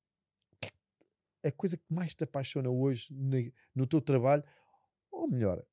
a 1.44 1.52
coisa 1.52 1.78
que 1.78 1.94
mais 1.94 2.16
te 2.16 2.24
apaixona 2.24 2.70
hoje 2.70 3.14
no 3.74 3.86
teu 3.86 4.02
trabalho, 4.02 4.44
ou 5.12 5.28
melhor, 5.28 5.64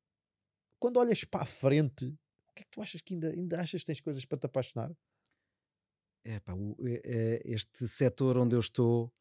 quando 0.83 0.97
olhas 0.97 1.23
para 1.23 1.45
a 1.45 1.47
frente, 1.47 2.07
o 2.07 2.55
que 2.57 2.63
é 2.63 2.65
que 2.65 2.71
tu 2.73 2.83
achas 2.83 3.01
que 3.01 3.15
ainda, 3.15 3.29
ainda 3.29 3.61
achas 3.61 3.83
que 3.83 3.87
tens 3.87 4.01
coisas 4.01 4.25
para 4.25 4.37
te 4.37 4.47
apaixonar? 4.47 4.93
É, 6.25 6.41
pá, 6.41 6.55
o, 6.55 6.77
é, 6.85 7.41
este 7.45 7.87
setor 7.87 8.37
onde 8.37 8.57
eu 8.57 8.59
estou 8.59 9.15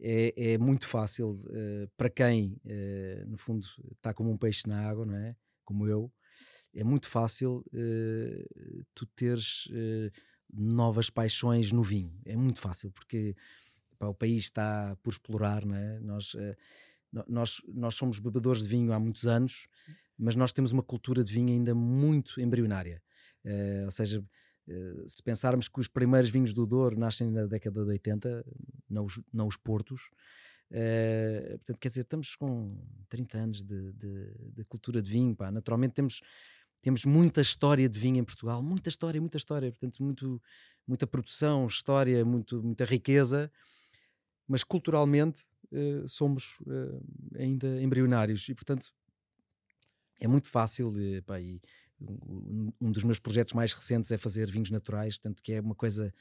é, 0.00 0.52
é 0.52 0.56
muito 0.56 0.86
fácil 0.86 1.32
uh, 1.32 1.90
para 1.94 2.08
quem, 2.08 2.58
uh, 2.64 3.28
no 3.28 3.36
fundo, 3.36 3.66
está 3.96 4.14
como 4.14 4.30
um 4.30 4.38
peixe 4.38 4.66
na 4.66 4.88
água, 4.88 5.04
não 5.04 5.14
é? 5.14 5.36
Como 5.62 5.86
eu, 5.86 6.10
é 6.72 6.82
muito 6.82 7.06
fácil 7.06 7.62
uh, 7.66 8.84
tu 8.94 9.04
teres 9.08 9.68
novas 10.50 11.10
paixões 11.10 11.70
no 11.70 11.82
vinho. 11.82 12.18
É 12.24 12.34
muito 12.34 12.60
fácil, 12.60 12.90
porque 12.92 13.36
pá, 13.98 14.06
o 14.06 14.14
país 14.14 14.44
está 14.44 14.96
por 15.02 15.10
explorar, 15.10 15.66
né? 15.66 16.00
nós, 16.00 16.32
uh, 16.32 16.56
nós, 17.28 17.60
nós 17.68 17.94
somos 17.94 18.18
bebedores 18.18 18.62
de 18.62 18.68
vinho 18.70 18.90
há 18.94 18.98
muitos 18.98 19.26
anos, 19.26 19.68
mas 20.18 20.34
nós 20.34 20.52
temos 20.52 20.72
uma 20.72 20.82
cultura 20.82 21.22
de 21.22 21.32
vinho 21.32 21.50
ainda 21.50 21.74
muito 21.74 22.40
embrionária. 22.40 23.02
ou 23.84 23.90
seja, 23.90 24.24
se 25.06 25.22
pensarmos 25.22 25.68
que 25.68 25.80
os 25.80 25.88
primeiros 25.88 26.28
vinhos 26.28 26.52
do 26.52 26.66
Douro 26.66 26.98
nascem 26.98 27.30
na 27.30 27.46
década 27.46 27.84
de 27.84 27.90
80, 27.90 28.44
não 28.90 29.04
os, 29.04 29.20
não 29.32 29.46
os 29.46 29.56
portos, 29.56 30.10
Uh, 30.70 31.56
portanto, 31.58 31.78
quer 31.78 31.88
dizer, 31.88 32.02
estamos 32.02 32.36
com 32.36 32.76
30 33.08 33.38
anos 33.38 33.62
de, 33.62 33.92
de, 33.92 34.34
de 34.52 34.64
cultura 34.64 35.00
de 35.00 35.10
vinho, 35.10 35.34
pá. 35.34 35.50
naturalmente 35.50 35.94
temos 35.94 36.20
temos 36.80 37.04
muita 37.04 37.40
história 37.40 37.88
de 37.88 37.98
vinho 37.98 38.18
em 38.18 38.24
Portugal, 38.24 38.62
muita 38.62 38.88
história, 38.88 39.20
muita 39.20 39.36
história, 39.36 39.70
portanto, 39.70 40.00
muito, 40.02 40.40
muita 40.86 41.06
produção, 41.06 41.66
história, 41.66 42.24
muito, 42.24 42.62
muita 42.62 42.84
riqueza, 42.84 43.50
mas 44.46 44.62
culturalmente 44.62 45.42
uh, 45.72 46.06
somos 46.06 46.60
uh, 46.60 47.36
ainda 47.36 47.82
embrionários 47.82 48.48
e, 48.48 48.54
portanto, 48.54 48.92
é 50.20 50.28
muito 50.28 50.48
fácil. 50.48 50.92
Pá, 51.26 51.40
e, 51.40 51.60
um, 52.00 52.72
um, 52.80 52.92
dos 52.92 53.02
meus 53.02 53.18
projetos 53.18 53.54
mais 53.54 53.72
recentes 53.72 54.10
é 54.12 54.18
fazer 54.18 54.50
vinhos 54.50 54.70
naturais, 54.70 55.16
portanto, 55.16 55.42
que 55.42 55.52
é 55.52 55.60
uma 55.60 55.74
coisa. 55.74 56.12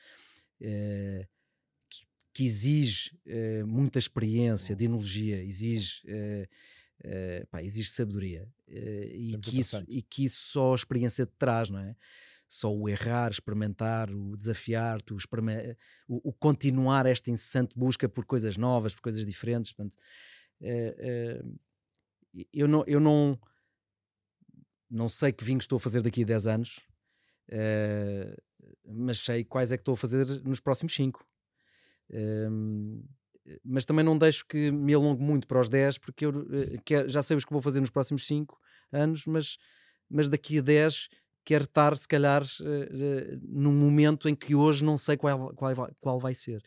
Uh, 0.60 1.28
que, 1.88 2.06
que, 2.34 2.44
exige 2.46 3.12
muita 3.66 4.00
experiência 4.00 4.76
de 4.76 4.86
enologia, 4.86 5.44
exige 5.44 6.02
Uh, 7.06 7.46
pá, 7.52 7.62
existe 7.62 7.94
sabedoria 7.94 8.52
e, 8.68 9.38
que 9.38 9.60
isso, 9.60 9.86
e 9.88 10.02
que 10.02 10.26
isso 10.26 10.50
só 10.50 10.74
a 10.74 10.76
experiência 10.76 11.28
te 11.28 11.34
traz, 11.38 11.70
não 11.70 11.80
é? 11.80 11.96
Só 12.50 12.74
o 12.74 12.90
errar, 12.90 13.30
experimentar, 13.30 14.10
o 14.10 14.36
desafiar-te, 14.36 15.14
o, 15.14 15.18
o, 16.08 16.30
o, 16.30 16.34
continuar 16.34 17.06
esta 17.06 17.30
incessante 17.30 17.78
busca 17.78 18.10
por 18.10 18.26
coisas 18.26 18.58
novas, 18.58 18.96
por 18.96 19.02
coisas 19.02 19.24
diferentes. 19.24 19.72
Portanto, 19.72 19.96
eu, 22.52 22.68
não, 22.68 22.84
eu 22.88 23.00
não, 23.00 23.40
não 24.90 25.10
sei 25.10 25.32
que 25.32 25.44
vinho 25.44 25.60
estou 25.60 25.78
a 25.78 25.80
fazer 25.80 26.02
daqui 26.02 26.24
a 26.24 26.26
10 26.26 26.48
anos, 26.48 26.80
mas 28.86 29.20
sei 29.20 29.44
quais 29.44 29.72
é 29.72 29.78
que 29.78 29.82
estou 29.82 29.94
a 29.94 29.98
fazer 29.98 30.26
nos 30.44 30.60
próximos 30.60 30.94
5 30.96 31.26
mas 33.64 33.86
também 33.86 34.04
não 34.04 34.18
deixo 34.18 34.46
que 34.46 34.72
me 34.72 34.94
alongue 34.94 35.22
muito 35.22 35.48
para 35.48 35.60
os 35.60 35.70
10, 35.70 35.98
porque 36.00 36.26
eu 36.26 36.32
uh, 36.32 37.10
já 37.10 37.24
sei 37.24 37.38
os 37.38 37.46
que 37.46 37.54
vou 37.54 37.62
fazer 37.62 37.80
nos 37.80 37.90
próximos 37.90 38.26
5 38.26 38.60
anos, 38.92 39.26
mas, 39.26 39.58
mas 40.10 40.30
daqui 40.30 40.60
a 40.60 40.62
10 40.62 41.10
quero 41.46 41.64
estar, 41.64 41.98
se 41.98 42.08
calhar, 42.08 42.44
uh, 42.44 43.40
num 43.44 43.74
momento 43.74 44.28
em 44.28 44.36
que 44.36 44.54
hoje 44.54 44.84
não 44.84 44.98
sei 44.98 45.16
qual, 45.16 45.54
qual, 45.54 45.96
qual 46.00 46.20
vai 46.20 46.34
ser. 46.34 46.62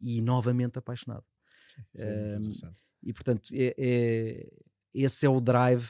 E 0.00 0.20
novamente 0.20 0.78
apaixonado. 0.78 1.24
Sim, 1.68 1.82
uh, 1.94 2.74
e 3.02 3.12
portanto, 3.12 3.50
é, 3.52 3.74
é, 3.78 4.48
esse 4.92 5.24
é 5.24 5.28
o 5.28 5.40
drive 5.40 5.88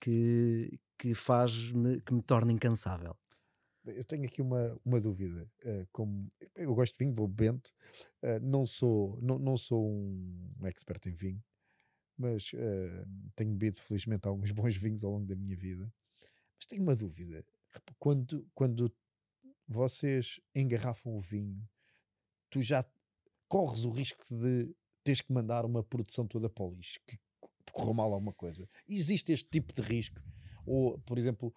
que, 0.00 0.78
que 0.98 1.14
faz 1.14 1.72
-me, 1.72 2.00
que 2.00 2.14
me 2.14 2.22
torna 2.22 2.52
incansável. 2.52 3.16
Eu 3.84 4.04
tenho 4.04 4.24
aqui 4.24 4.40
uma, 4.40 4.78
uma 4.84 5.00
dúvida. 5.00 5.50
Uh, 5.64 5.86
como 5.90 6.30
eu 6.54 6.74
gosto 6.74 6.92
de 6.92 6.98
vinho, 6.98 7.14
vou 7.14 7.26
bento, 7.26 7.74
uh, 8.22 8.38
não 8.40 8.64
sou 8.64 9.18
não, 9.20 9.38
não 9.38 9.56
sou 9.56 9.90
um 9.90 10.66
expert 10.66 11.04
em 11.06 11.12
vinho, 11.12 11.42
mas 12.16 12.52
tenho 13.34 13.50
bebido 13.50 13.78
felizmente 13.78 14.28
alguns 14.28 14.50
bons 14.52 14.76
vinhos 14.76 15.04
ao 15.04 15.10
longo 15.10 15.26
da 15.26 15.34
minha 15.34 15.56
vida. 15.56 15.92
Mas 16.56 16.66
tenho 16.66 16.82
uma 16.82 16.94
dúvida. 16.94 17.44
Quando, 17.98 18.46
quando 18.54 18.92
vocês 19.66 20.38
engarrafam 20.54 21.16
o 21.16 21.20
vinho, 21.20 21.66
tu 22.50 22.62
já 22.62 22.84
corres 23.48 23.84
o 23.84 23.90
risco 23.90 24.22
de 24.30 24.74
teres 25.02 25.20
que 25.20 25.32
mandar 25.32 25.64
uma 25.64 25.82
produção 25.82 26.26
toda 26.26 26.48
para 26.48 26.64
o 26.64 26.72
lixo, 26.72 27.00
que 27.06 27.18
correu 27.72 27.94
mal 27.94 28.12
alguma 28.12 28.32
coisa. 28.32 28.68
Existe 28.88 29.32
este 29.32 29.48
tipo 29.48 29.74
de 29.74 29.82
risco? 29.82 30.22
Ou, 30.64 30.98
por 31.00 31.18
exemplo, 31.18 31.52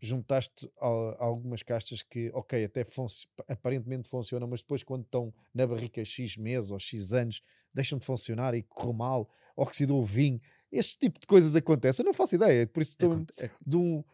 juntaste 0.00 0.70
algumas 1.18 1.62
castas 1.62 2.02
que, 2.02 2.30
ok, 2.32 2.64
até 2.64 2.84
fun 2.84 3.06
aparentemente 3.48 4.08
funcionam, 4.08 4.46
mas 4.46 4.60
depois 4.60 4.82
quando 4.82 5.04
estão 5.04 5.32
na 5.52 5.66
barrica 5.66 6.04
X 6.04 6.36
meses 6.36 6.70
ou 6.70 6.78
X 6.78 7.12
anos, 7.12 7.40
deixam 7.74 7.98
de 7.98 8.06
funcionar 8.06 8.54
e 8.54 8.62
correu 8.62 8.92
mal, 8.92 9.30
oxidou 9.56 10.00
o 10.00 10.04
vinho. 10.04 10.40
Este 10.70 10.98
tipo 10.98 11.18
de 11.18 11.26
coisas 11.26 11.54
acontece. 11.54 12.02
Eu 12.02 12.06
não 12.06 12.14
faço 12.14 12.36
ideia, 12.36 12.66
por 12.66 12.82
isso 12.82 12.92
estou 12.92 13.26
é, 13.38 13.50
de 13.66 13.76
um. 13.76 14.04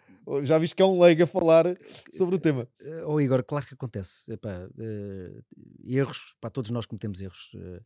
Já 0.42 0.56
viste 0.56 0.74
que 0.74 0.80
é 0.80 0.86
um 0.86 0.98
leigo 0.98 1.22
a 1.22 1.26
falar 1.26 1.66
sobre 2.10 2.36
o 2.36 2.38
tema. 2.38 2.66
Oh, 3.06 3.20
Igor, 3.20 3.44
claro 3.44 3.66
que 3.66 3.74
acontece. 3.74 4.32
Epá, 4.32 4.66
uh, 4.66 5.44
erros, 5.84 6.34
para 6.40 6.48
todos 6.48 6.70
nós 6.70 6.86
cometemos 6.86 7.20
erros. 7.20 7.52
Uh, 7.52 7.84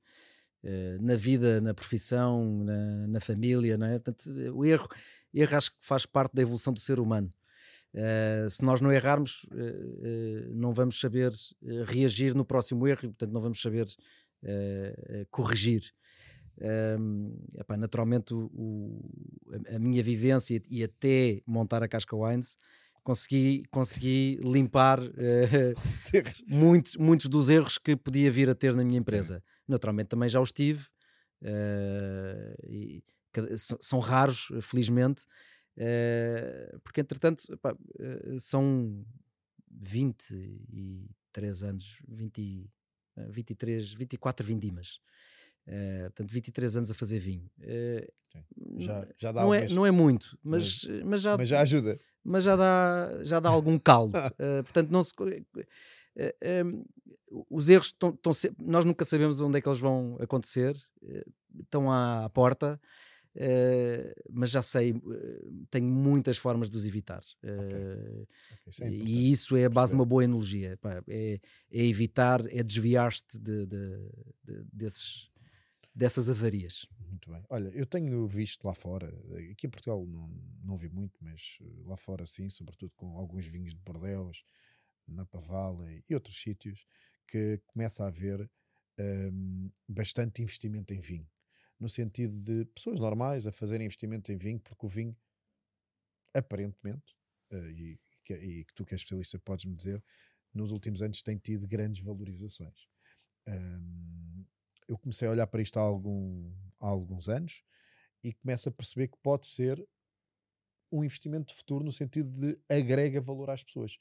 na 1.00 1.14
vida, 1.14 1.60
na 1.60 1.72
profissão, 1.72 2.64
na, 2.64 3.06
na 3.06 3.20
família, 3.20 3.78
não 3.78 3.86
é? 3.86 3.98
Portanto, 3.98 4.26
o 4.54 4.64
erro, 4.64 4.88
erro 5.32 5.56
acho 5.56 5.70
que 5.70 5.76
faz 5.80 6.04
parte 6.04 6.34
da 6.34 6.42
evolução 6.42 6.72
do 6.72 6.80
ser 6.80 6.98
humano. 6.98 7.30
Uh, 7.94 8.48
se 8.50 8.62
nós 8.62 8.80
não 8.80 8.92
errarmos, 8.92 9.44
uh, 9.44 9.54
uh, 9.54 10.54
não 10.54 10.74
vamos 10.74 11.00
saber 11.00 11.32
reagir 11.86 12.34
no 12.34 12.44
próximo 12.44 12.86
erro 12.86 13.00
e, 13.04 13.08
portanto, 13.08 13.32
não 13.32 13.40
vamos 13.40 13.60
saber 13.60 13.86
corrigir. 15.32 15.82
Epá, 17.56 17.76
naturalmente, 17.76 18.32
o, 18.32 18.48
o, 18.54 19.00
a, 19.74 19.78
minha 19.80 20.00
vivência 20.00 20.62
e 20.70 20.84
até 20.84 21.42
montar 21.44 21.82
a 21.82 21.88
Casca 21.88 22.14
Wines 22.14 22.56
consegui, 23.02 23.64
consegui 23.70 24.38
limpar 24.42 25.00
muitos, 26.46 26.96
muitos 26.96 27.26
dos 27.26 27.48
erros 27.48 27.78
que 27.78 27.96
podia 27.96 28.30
vir 28.30 28.48
a 28.48 28.54
ter 28.54 28.74
na 28.74 28.84
minha 28.84 28.98
empresa. 28.98 29.42
Naturalmente, 29.66 30.08
também 30.08 30.28
já 30.28 30.40
os 30.40 30.52
tive. 30.52 30.86
E, 32.68 33.02
são 33.56 34.00
raros, 34.00 34.48
felizmente, 34.62 35.24
Uh, 35.78 36.80
porque 36.80 37.00
entretanto 37.00 37.44
uh, 37.52 38.40
são 38.40 39.04
23 39.70 41.62
anos, 41.62 42.02
20, 42.08 42.68
23, 43.28 43.92
24 43.94 44.44
vindimas. 44.44 44.98
Uh, 45.68 46.04
portanto, 46.04 46.32
23 46.32 46.76
anos 46.76 46.90
a 46.90 46.94
fazer 46.94 47.18
vinho. 47.18 47.50
Uh, 47.58 48.10
já, 48.78 49.06
já 49.18 49.32
dá 49.32 49.42
não, 49.42 49.54
é, 49.54 49.68
não 49.68 49.86
é 49.86 49.90
muito, 49.90 50.38
mas, 50.42 50.84
mas, 50.84 51.04
mas, 51.04 51.20
já, 51.20 51.36
mas 51.36 51.48
já 51.48 51.60
ajuda. 51.60 52.00
Mas 52.24 52.44
já 52.44 52.56
dá, 52.56 53.18
já 53.22 53.38
dá 53.38 53.50
algum 53.50 53.78
caldo. 53.78 54.16
uh, 54.16 54.62
portanto, 54.64 54.90
não 54.90 55.04
se, 55.04 55.12
um, 56.64 56.84
os 57.50 57.68
erros 57.68 57.88
estão, 57.88 58.10
estão 58.10 58.32
nós 58.58 58.84
nunca 58.84 59.04
sabemos 59.04 59.40
onde 59.40 59.58
é 59.58 59.60
que 59.60 59.68
eles 59.68 59.78
vão 59.78 60.16
acontecer, 60.20 60.74
estão 61.60 61.90
à, 61.92 62.24
à 62.24 62.30
porta. 62.30 62.80
Uh, 63.38 64.12
mas 64.32 64.50
já 64.50 64.62
sei, 64.62 64.90
uh, 64.92 65.66
tenho 65.70 65.88
muitas 65.88 66.36
formas 66.36 66.68
de 66.68 66.76
os 66.76 66.84
evitar. 66.84 67.22
Uh, 67.44 67.62
okay. 67.62 68.26
Okay, 68.66 68.86
é 68.86 68.90
e 68.90 69.30
isso 69.30 69.56
é 69.56 69.64
a 69.64 69.70
base 69.70 69.92
de 69.92 69.98
uma 69.98 70.04
boa 70.04 70.24
enologia. 70.24 70.76
Pá, 70.78 71.02
é, 71.06 71.38
é, 71.70 71.86
evitar, 71.86 72.44
é 72.48 72.64
desviar-te 72.64 73.38
de, 73.38 73.66
de, 73.66 74.10
de, 74.44 74.64
desses, 74.72 75.30
dessas 75.98 76.30
avarias. 76.30 76.86
Muito 77.10 77.30
bem. 77.30 77.44
Olha, 77.48 77.68
eu 77.70 77.84
tenho 77.84 78.26
visto 78.28 78.64
lá 78.64 78.72
fora, 78.72 79.08
aqui 79.50 79.66
em 79.66 79.70
Portugal 79.70 80.06
não, 80.06 80.28
não 80.62 80.76
vi 80.76 80.88
muito, 80.88 81.18
mas 81.20 81.58
lá 81.84 81.96
fora 81.96 82.24
sim, 82.24 82.48
sobretudo 82.48 82.92
com 82.94 83.18
alguns 83.18 83.46
vinhos 83.46 83.74
de 83.74 83.80
Bordeaux, 83.80 84.44
na 85.08 85.26
Pavala 85.26 85.90
e 86.08 86.14
outros 86.14 86.40
sítios, 86.40 86.86
que 87.26 87.60
começa 87.66 88.04
a 88.04 88.08
haver 88.08 88.48
um, 89.00 89.70
bastante 89.88 90.40
investimento 90.40 90.94
em 90.94 91.00
vinho 91.00 91.28
no 91.78 91.88
sentido 91.88 92.40
de 92.42 92.64
pessoas 92.66 92.98
normais 92.98 93.46
a 93.46 93.52
fazerem 93.52 93.86
investimento 93.86 94.32
em 94.32 94.36
vinho, 94.36 94.58
porque 94.58 94.84
o 94.84 94.88
vinho, 94.88 95.16
aparentemente, 96.34 97.14
uh, 97.52 97.70
e, 97.70 98.00
e, 98.30 98.64
que 98.64 98.74
tu 98.74 98.84
que 98.84 98.94
és 98.94 99.00
especialista 99.00 99.38
podes-me 99.38 99.74
dizer, 99.76 100.02
nos 100.52 100.72
últimos 100.72 101.02
anos 101.02 101.22
tem 101.22 101.38
tido 101.38 101.68
grandes 101.68 102.02
valorizações. 102.02 102.88
Um, 103.46 104.44
eu 104.88 104.98
comecei 104.98 105.28
a 105.28 105.30
olhar 105.30 105.46
para 105.46 105.62
isto 105.62 105.78
há, 105.78 105.82
algum, 105.82 106.50
há 106.80 106.88
alguns 106.88 107.28
anos 107.28 107.62
e 108.24 108.32
começo 108.32 108.68
a 108.68 108.72
perceber 108.72 109.08
que 109.08 109.18
pode 109.22 109.46
ser 109.46 109.86
um 110.90 111.04
investimento 111.04 111.52
de 111.52 111.58
futuro 111.58 111.84
no 111.84 111.92
sentido 111.92 112.30
de 112.30 112.58
agrega 112.68 113.20
valor 113.20 113.50
às 113.50 113.62
pessoas, 113.62 113.98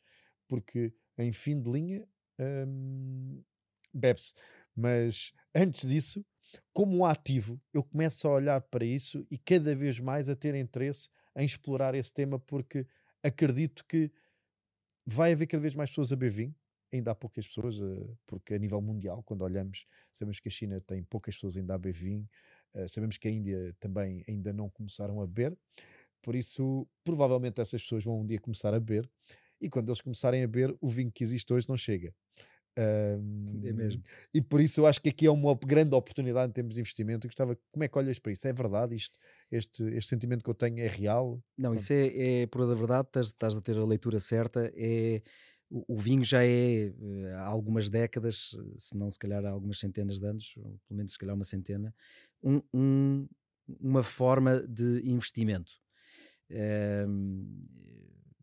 porque 0.47 0.93
em 1.17 1.31
fim 1.33 1.61
de 1.61 1.69
linha 1.69 2.07
um, 2.39 3.43
bebe-se, 3.93 4.33
mas 4.75 5.33
antes 5.53 5.85
disso 5.85 6.25
como 6.73 7.05
ativo, 7.05 7.59
eu 7.73 7.83
começo 7.83 8.27
a 8.27 8.31
olhar 8.31 8.61
para 8.61 8.85
isso 8.85 9.25
e 9.29 9.38
cada 9.38 9.75
vez 9.75 9.99
mais 9.99 10.29
a 10.29 10.35
ter 10.35 10.55
interesse 10.55 11.09
em 11.35 11.45
explorar 11.45 11.93
esse 11.93 12.11
tema, 12.11 12.39
porque 12.39 12.88
acredito 13.21 13.83
que 13.85 14.11
vai 15.05 15.33
haver 15.33 15.47
cada 15.47 15.61
vez 15.61 15.75
mais 15.75 15.89
pessoas 15.89 16.11
a 16.11 16.15
beber 16.15 16.31
vinho. 16.31 16.55
Ainda 16.93 17.11
há 17.11 17.15
poucas 17.15 17.47
pessoas, 17.47 17.79
eh, 17.81 18.15
porque 18.25 18.53
a 18.53 18.57
nível 18.57 18.81
mundial, 18.81 19.21
quando 19.23 19.41
olhamos, 19.43 19.85
sabemos 20.11 20.39
que 20.39 20.47
a 20.47 20.51
China 20.51 20.79
tem 20.81 21.03
poucas 21.03 21.35
pessoas 21.35 21.57
ainda 21.57 21.73
a 21.75 21.77
beber 21.77 21.93
vinho, 21.93 22.29
eh, 22.73 22.88
sabemos 22.88 23.17
que 23.17 23.27
a 23.27 23.31
Índia 23.31 23.75
também 23.79 24.23
ainda 24.27 24.53
não 24.53 24.69
começaram 24.69 25.21
a 25.21 25.27
beber, 25.27 25.57
Por 26.21 26.35
isso, 26.35 26.88
provavelmente 27.03 27.61
essas 27.61 27.81
pessoas 27.81 28.03
vão 28.03 28.21
um 28.21 28.25
dia 28.25 28.39
começar 28.39 28.73
a 28.73 28.79
beber, 28.79 29.09
e 29.61 29.69
quando 29.69 29.89
eles 29.89 30.01
começarem 30.01 30.43
a 30.43 30.47
beber, 30.47 30.75
o 30.81 30.88
vinho 30.89 31.11
que 31.11 31.23
existe 31.23 31.53
hoje 31.53 31.67
não 31.69 31.77
chega. 31.77 32.13
Um, 32.79 33.61
é 33.65 33.73
mesmo. 33.73 34.03
E 34.33 34.39
por 34.41 34.61
isso 34.61 34.81
eu 34.81 34.85
acho 34.85 35.01
que 35.01 35.09
aqui 35.09 35.25
é 35.25 35.31
uma 35.31 35.55
grande 35.55 35.95
oportunidade 35.95 36.49
em 36.49 36.53
termos 36.53 36.75
de 36.75 36.79
investimento. 36.79 37.25
Eu 37.25 37.29
gostava, 37.29 37.57
como 37.71 37.83
é 37.83 37.88
que 37.88 37.97
olhas 37.97 38.19
para 38.19 38.31
isso? 38.31 38.47
É 38.47 38.53
verdade 38.53 38.95
isto? 38.95 39.17
Este, 39.51 39.83
este 39.95 40.09
sentimento 40.09 40.43
que 40.43 40.49
eu 40.49 40.53
tenho 40.53 40.79
é 40.79 40.88
real? 40.88 41.41
Não, 41.57 41.73
isso 41.73 41.91
é, 41.91 42.41
é 42.43 42.47
por 42.47 42.67
da 42.67 42.75
verdade, 42.75 43.07
estás, 43.07 43.27
estás 43.27 43.55
a 43.57 43.61
ter 43.61 43.77
a 43.77 43.83
leitura 43.83 44.19
certa. 44.19 44.71
É, 44.75 45.21
o, 45.70 45.95
o 45.95 45.97
vinho 45.97 46.24
já 46.24 46.43
é 46.43 46.88
eh, 46.88 47.34
há 47.36 47.45
algumas 47.45 47.89
décadas, 47.89 48.57
se 48.76 48.95
não 48.95 49.09
se 49.09 49.20
calhar 49.20 49.45
há 49.45 49.49
algumas 49.49 49.80
centenas 49.80 50.20
de 50.20 50.26
anos, 50.26 50.53
pelo 50.53 50.97
menos 50.97 51.11
se 51.11 51.18
calhar 51.18 51.36
uma 51.36 51.43
centena, 51.43 51.93
um, 52.43 52.61
um, 52.74 53.28
uma 53.80 54.03
forma 54.03 54.61
de 54.61 55.01
investimento. 55.05 55.72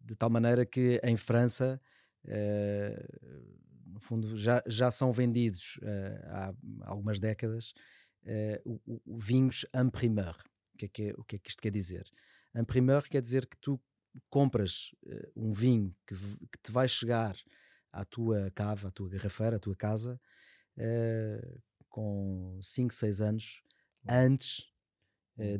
de 0.06 0.14
tal 0.16 0.28
maneira 0.28 0.66
que 0.66 1.00
em 1.02 1.16
França 1.16 1.80
Uh, 2.24 3.74
no 3.86 4.00
fundo, 4.00 4.36
já, 4.36 4.62
já 4.66 4.90
são 4.90 5.12
vendidos 5.12 5.78
uh, 5.82 6.26
há 6.26 6.54
algumas 6.82 7.20
décadas 7.20 7.72
o, 8.64 8.80
o, 8.86 9.18
vinhos 9.18 9.66
en 9.74 9.90
primeur. 9.90 10.34
O 10.72 10.78
que, 10.78 10.86
é 10.86 10.88
que 10.88 11.02
é, 11.02 11.14
o 11.18 11.22
que 11.22 11.36
é 11.36 11.38
que 11.38 11.50
isto 11.50 11.60
quer 11.60 11.70
dizer? 11.70 12.10
En 12.54 12.64
primeur 12.64 13.02
quer 13.02 13.20
dizer 13.20 13.46
que 13.46 13.56
tu 13.58 13.78
compras 14.30 14.94
uh, 15.06 15.32
um 15.36 15.52
vinho 15.52 15.94
que, 16.06 16.14
que, 16.14 16.58
te 16.62 16.70
vai 16.72 16.88
chegar 16.88 17.36
à 17.92 18.04
tua 18.04 18.50
cava, 18.50 18.88
à 18.88 18.90
tua 18.90 19.08
garrafeira, 19.08 19.56
à 19.56 19.58
tua 19.58 19.76
casa, 19.76 20.20
com 21.88 22.58
5, 22.60 22.92
6 22.92 23.20
anos 23.20 23.62
antes 24.08 24.66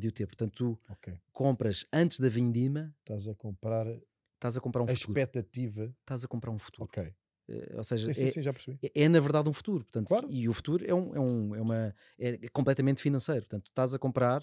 de 0.00 0.08
o 0.08 0.12
ter. 0.12 0.26
Portanto, 0.26 0.52
tu 0.52 0.80
okay. 0.90 1.20
compras 1.32 1.86
antes 1.92 2.18
da 2.18 2.28
vindima. 2.28 2.92
Estás 3.00 3.28
a 3.28 3.34
comprar. 3.36 3.86
Estás 4.34 4.56
a 4.56 4.60
comprar 4.60 4.82
um 4.82 4.86
a 4.86 4.88
futuro. 4.88 5.12
expectativa. 5.12 5.94
Estás 6.00 6.24
a 6.24 6.28
comprar 6.28 6.50
um 6.50 6.58
futuro. 6.58 6.84
Ok. 6.84 7.14
Uh, 7.48 7.76
ou 7.76 7.84
seja, 7.84 8.06
sim, 8.12 8.26
sim, 8.28 8.40
é, 8.40 8.52
sim, 8.58 8.78
é, 8.82 9.02
é, 9.02 9.08
na 9.08 9.20
verdade 9.20 9.48
um 9.48 9.52
futuro. 9.52 9.84
Portanto, 9.84 10.08
claro. 10.08 10.30
E 10.30 10.48
o 10.48 10.52
futuro 10.52 10.84
é, 10.86 10.94
um, 10.94 11.14
é, 11.14 11.20
um, 11.20 11.54
é, 11.54 11.60
uma, 11.60 11.94
é 12.18 12.48
completamente 12.48 13.02
financeiro. 13.02 13.42
Portanto, 13.42 13.68
estás 13.68 13.94
a 13.94 13.98
comprar 13.98 14.42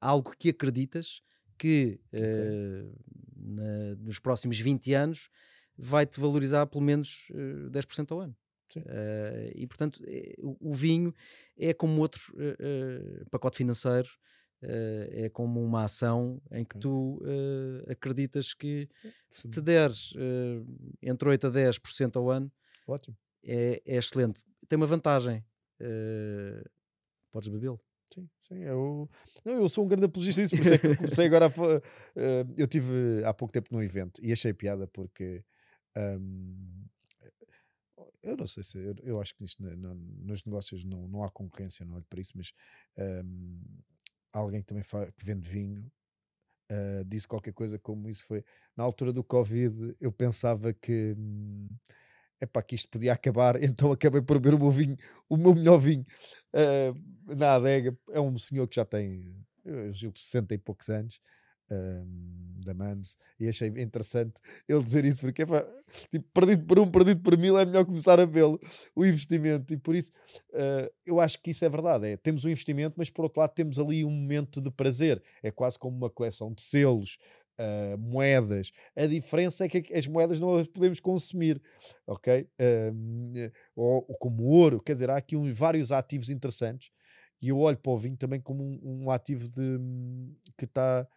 algo 0.00 0.34
que 0.38 0.50
acreditas 0.50 1.22
que 1.58 2.00
okay. 2.12 2.24
uh, 2.24 2.94
na, 3.36 3.96
nos 3.96 4.18
próximos 4.18 4.58
20 4.58 4.92
anos 4.94 5.30
vai-te 5.76 6.20
valorizar 6.20 6.66
pelo 6.66 6.82
menos 6.82 7.28
uh, 7.30 7.70
10% 7.70 8.12
ao 8.12 8.20
ano. 8.20 8.36
Uh, 8.76 9.52
e 9.54 9.66
portanto, 9.66 10.02
o, 10.38 10.70
o, 10.70 10.74
vinho 10.74 11.14
é 11.56 11.72
como 11.72 12.00
outro 12.00 12.34
pacote 13.30 13.56
financeiro 13.58 14.08
é 14.60 15.28
como 15.28 15.62
uma 15.62 15.84
ação 15.84 16.42
em 16.52 16.64
que 16.64 16.76
tu 16.78 17.22
uh, 17.22 17.92
acreditas 17.92 18.52
que 18.52 18.88
se 19.30 19.48
te 19.48 19.60
deres 19.60 20.12
entre 21.00 21.28
8 21.28 21.46
a 21.46 21.50
10% 21.50 22.16
ao 22.16 22.28
ano, 22.28 22.50
Ótimo. 22.86 23.16
É, 23.42 23.82
é 23.84 23.96
excelente. 23.96 24.44
Tem 24.68 24.76
uma 24.76 24.86
vantagem: 24.86 25.44
podes 27.30 27.48
bebê-lo. 27.48 27.80
Sim, 28.12 28.28
sim. 28.48 28.62
Eu, 28.62 29.08
não, 29.44 29.54
eu 29.54 29.68
sou 29.68 29.84
um 29.84 29.88
grande 29.88 30.06
apologista 30.06 30.40
disso, 30.42 30.56
por 30.56 30.62
isso 30.64 30.74
é 30.74 30.78
que 30.78 30.96
comecei 30.96 31.26
agora 31.26 31.46
a. 31.46 31.50
eu 32.56 32.66
tive 32.66 33.22
há 33.24 33.34
pouco 33.34 33.52
tempo 33.52 33.68
num 33.72 33.82
evento 33.82 34.20
e 34.22 34.32
achei 34.32 34.52
piada 34.52 34.86
porque. 34.86 35.44
Um, 35.96 36.84
eu 38.22 38.36
não 38.36 38.46
sei 38.46 38.62
se 38.62 38.78
eu, 38.78 38.94
eu 39.02 39.20
acho 39.20 39.34
que 39.34 39.42
nisto, 39.42 39.62
no, 39.62 39.94
nos 39.94 40.44
negócios 40.44 40.84
não, 40.84 41.06
não 41.08 41.22
há 41.22 41.30
concorrência, 41.30 41.84
não 41.86 41.94
olho 41.94 42.04
para 42.08 42.20
isso, 42.20 42.32
mas 42.34 42.52
um, 42.98 43.60
alguém 44.32 44.60
que 44.60 44.66
também 44.66 44.84
que 44.84 45.24
vende 45.24 45.48
vinho 45.48 45.90
uh, 46.70 47.04
disse 47.06 47.28
qualquer 47.28 47.52
coisa 47.52 47.78
como 47.78 48.08
isso 48.08 48.26
foi 48.26 48.44
na 48.76 48.84
altura 48.84 49.12
do 49.12 49.24
Covid. 49.24 49.96
Eu 50.00 50.12
pensava 50.12 50.72
que 50.72 51.16
hum, 52.40 52.44
epá, 52.44 52.62
que 52.62 52.74
isto 52.74 52.88
podia 52.88 53.12
acabar, 53.12 53.60
então 53.62 53.92
acabei 53.92 54.22
por 54.22 54.38
beber 54.38 54.54
o 54.54 54.58
meu 54.58 54.70
vinho, 54.70 54.96
o 55.28 55.36
meu 55.36 55.54
melhor 55.54 55.78
vinho 55.78 56.04
uh, 56.54 57.34
na 57.34 57.54
adega. 57.54 57.96
É 58.10 58.20
um 58.20 58.36
senhor 58.38 58.66
que 58.68 58.76
já 58.76 58.84
tem, 58.84 59.24
eu 59.64 59.92
julgo, 59.92 60.18
60 60.18 60.54
e 60.54 60.58
poucos 60.58 60.88
anos 60.88 61.20
um, 61.70 62.56
da 62.64 62.74
Mans 62.74 63.16
e 63.38 63.48
achei 63.48 63.68
interessante 63.68 64.34
ele 64.68 64.82
dizer 64.82 65.04
isso 65.04 65.20
porque 65.20 65.42
é 65.42 65.46
tipo, 66.10 66.26
perdido 66.32 66.64
por 66.64 66.78
um, 66.78 66.90
perdido 66.90 67.20
por 67.20 67.36
mil 67.38 67.58
é 67.58 67.64
melhor 67.64 67.84
começar 67.84 68.20
a 68.20 68.24
vê-lo 68.24 68.58
o 68.94 69.04
investimento 69.04 69.72
e 69.72 69.76
por 69.76 69.94
isso 69.94 70.12
uh, 70.52 70.90
eu 71.04 71.20
acho 71.20 71.40
que 71.42 71.50
isso 71.50 71.64
é 71.64 71.68
verdade 71.68 72.08
é, 72.08 72.16
temos 72.16 72.44
um 72.44 72.48
investimento 72.48 72.94
mas 72.96 73.10
por 73.10 73.24
outro 73.24 73.40
lado 73.40 73.52
temos 73.52 73.78
ali 73.78 74.04
um 74.04 74.10
momento 74.10 74.60
de 74.60 74.70
prazer 74.70 75.22
é 75.42 75.50
quase 75.50 75.78
como 75.78 75.96
uma 75.96 76.10
coleção 76.10 76.52
de 76.52 76.62
selos 76.62 77.18
Uh, 77.58 77.96
moedas. 77.96 78.70
A 78.94 79.06
diferença 79.06 79.64
é 79.64 79.68
que 79.68 79.94
as 79.94 80.06
moedas 80.06 80.38
não 80.38 80.56
as 80.56 80.66
podemos 80.66 81.00
consumir, 81.00 81.58
ok? 82.06 82.42
Uh, 82.60 83.50
ou, 83.74 84.02
como 84.18 84.42
ouro, 84.44 84.78
quer 84.78 84.92
dizer, 84.92 85.08
há 85.08 85.16
aqui 85.16 85.36
vários 85.50 85.90
ativos 85.90 86.28
interessantes 86.28 86.90
e 87.40 87.48
eu 87.48 87.58
olho 87.58 87.78
para 87.78 87.92
o 87.92 87.96
vinho 87.96 88.16
também 88.16 88.40
como 88.40 88.62
um, 88.62 89.04
um 89.04 89.10
ativo 89.10 89.48
de, 89.48 89.78
que 90.56 90.64
está 90.64 91.08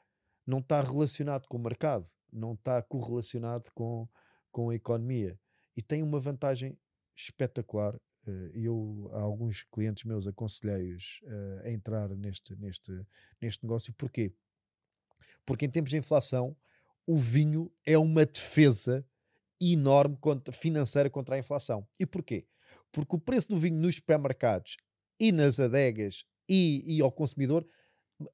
não 0.45 0.59
está 0.59 0.81
relacionado 0.81 1.47
com 1.47 1.57
o 1.57 1.61
mercado, 1.61 2.09
não 2.33 2.53
está 2.53 2.81
correlacionado 2.81 3.69
com, 3.73 4.07
com 4.51 4.71
a 4.71 4.75
economia. 4.75 5.39
E 5.77 5.81
tem 5.81 6.01
uma 6.01 6.19
vantagem 6.19 6.75
espetacular. 7.15 7.95
Eh, 8.27 8.51
eu, 8.55 9.09
a 9.13 9.21
alguns 9.21 9.61
clientes 9.71 10.03
meus, 10.05 10.27
aconselhei-os 10.27 11.21
a 11.63 11.69
entrar 11.69 12.09
neste, 12.09 12.55
neste, 12.55 12.91
neste 13.39 13.63
negócio. 13.63 13.93
Porquê? 13.93 14.33
Porque 15.49 15.65
em 15.65 15.69
tempos 15.69 15.89
de 15.89 15.97
inflação, 15.97 16.55
o 17.07 17.17
vinho 17.17 17.71
é 17.83 17.97
uma 17.97 18.23
defesa 18.23 19.03
enorme 19.59 20.15
contra, 20.21 20.53
financeira 20.53 21.09
contra 21.09 21.35
a 21.35 21.39
inflação. 21.39 21.87
E 21.99 22.05
porquê? 22.05 22.45
Porque 22.91 23.15
o 23.15 23.19
preço 23.19 23.49
do 23.49 23.57
vinho 23.57 23.79
nos 23.79 23.95
supermercados 23.95 24.77
e 25.19 25.31
nas 25.31 25.59
adegas 25.59 26.23
e, 26.47 26.83
e 26.85 27.01
ao 27.01 27.11
consumidor 27.11 27.67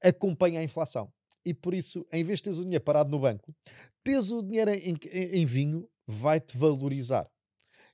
acompanha 0.03 0.59
a 0.59 0.63
inflação 0.63 1.09
e 1.45 1.53
por 1.53 1.73
isso, 1.73 2.05
em 2.11 2.21
vez 2.21 2.39
de 2.39 2.43
teres 2.43 2.59
o 2.59 2.63
dinheiro 2.63 2.83
parado 2.83 3.09
no 3.09 3.17
banco, 3.17 3.55
teres 4.03 4.29
o 4.29 4.43
dinheiro 4.43 4.71
em, 4.71 4.97
em, 5.13 5.41
em 5.41 5.45
vinho, 5.45 5.87
vai-te 6.05 6.57
valorizar. 6.57 7.31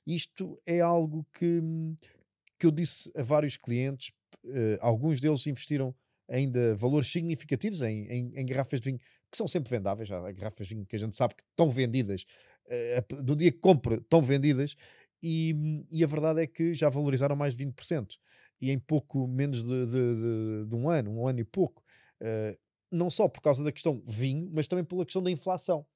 Isto 0.04 0.60
é 0.66 0.80
algo 0.80 1.24
que, 1.32 1.60
que 2.58 2.66
eu 2.66 2.72
disse 2.72 3.12
a 3.14 3.22
vários 3.22 3.56
clientes, 3.56 4.10
uh, 4.44 4.78
alguns 4.80 5.20
deles 5.20 5.46
investiram 5.46 5.94
ainda 6.32 6.74
valores 6.74 7.08
significativos 7.08 7.82
em, 7.82 8.06
em, 8.06 8.32
em, 8.34 8.46
garrafas 8.46 8.80
de 8.80 8.90
vinho 8.90 8.98
que 9.30 9.36
são 9.36 9.46
sempre 9.46 9.70
vendáveis. 9.70 10.10
Há 10.10 10.32
garrafas 10.32 10.66
de 10.66 10.74
vinho 10.74 10.86
que 10.86 10.96
a 10.96 10.98
gente 10.98 11.16
sabe 11.16 11.34
que 11.34 11.42
estão 11.50 11.70
vendidas, 11.70 12.24
uh, 12.66 13.22
do 13.22 13.36
dia 13.36 13.52
que 13.52 13.58
compra, 13.58 13.96
estão 13.96 14.22
vendidas, 14.22 14.74
e, 15.22 15.84
e, 15.90 16.02
a 16.02 16.06
verdade 16.06 16.42
é 16.42 16.46
que 16.46 16.74
já 16.74 16.88
valorizaram 16.88 17.36
mais 17.36 17.56
de 17.56 17.64
20%. 17.64 18.16
E 18.60 18.70
em 18.70 18.78
pouco 18.78 19.26
menos 19.28 19.62
de, 19.62 19.86
de, 19.86 19.92
de, 19.92 20.66
de 20.68 20.74
um 20.74 20.88
ano, 20.88 21.12
um 21.12 21.28
ano 21.28 21.40
e 21.40 21.44
pouco. 21.44 21.82
Uh, 22.20 22.58
não 22.90 23.08
só 23.08 23.28
por 23.28 23.40
causa 23.40 23.62
da 23.62 23.72
questão 23.72 24.02
vinho, 24.04 24.50
mas 24.52 24.66
também 24.66 24.84
pela 24.84 25.04
questão 25.04 25.22
da 25.22 25.30
inflação, 25.30 25.86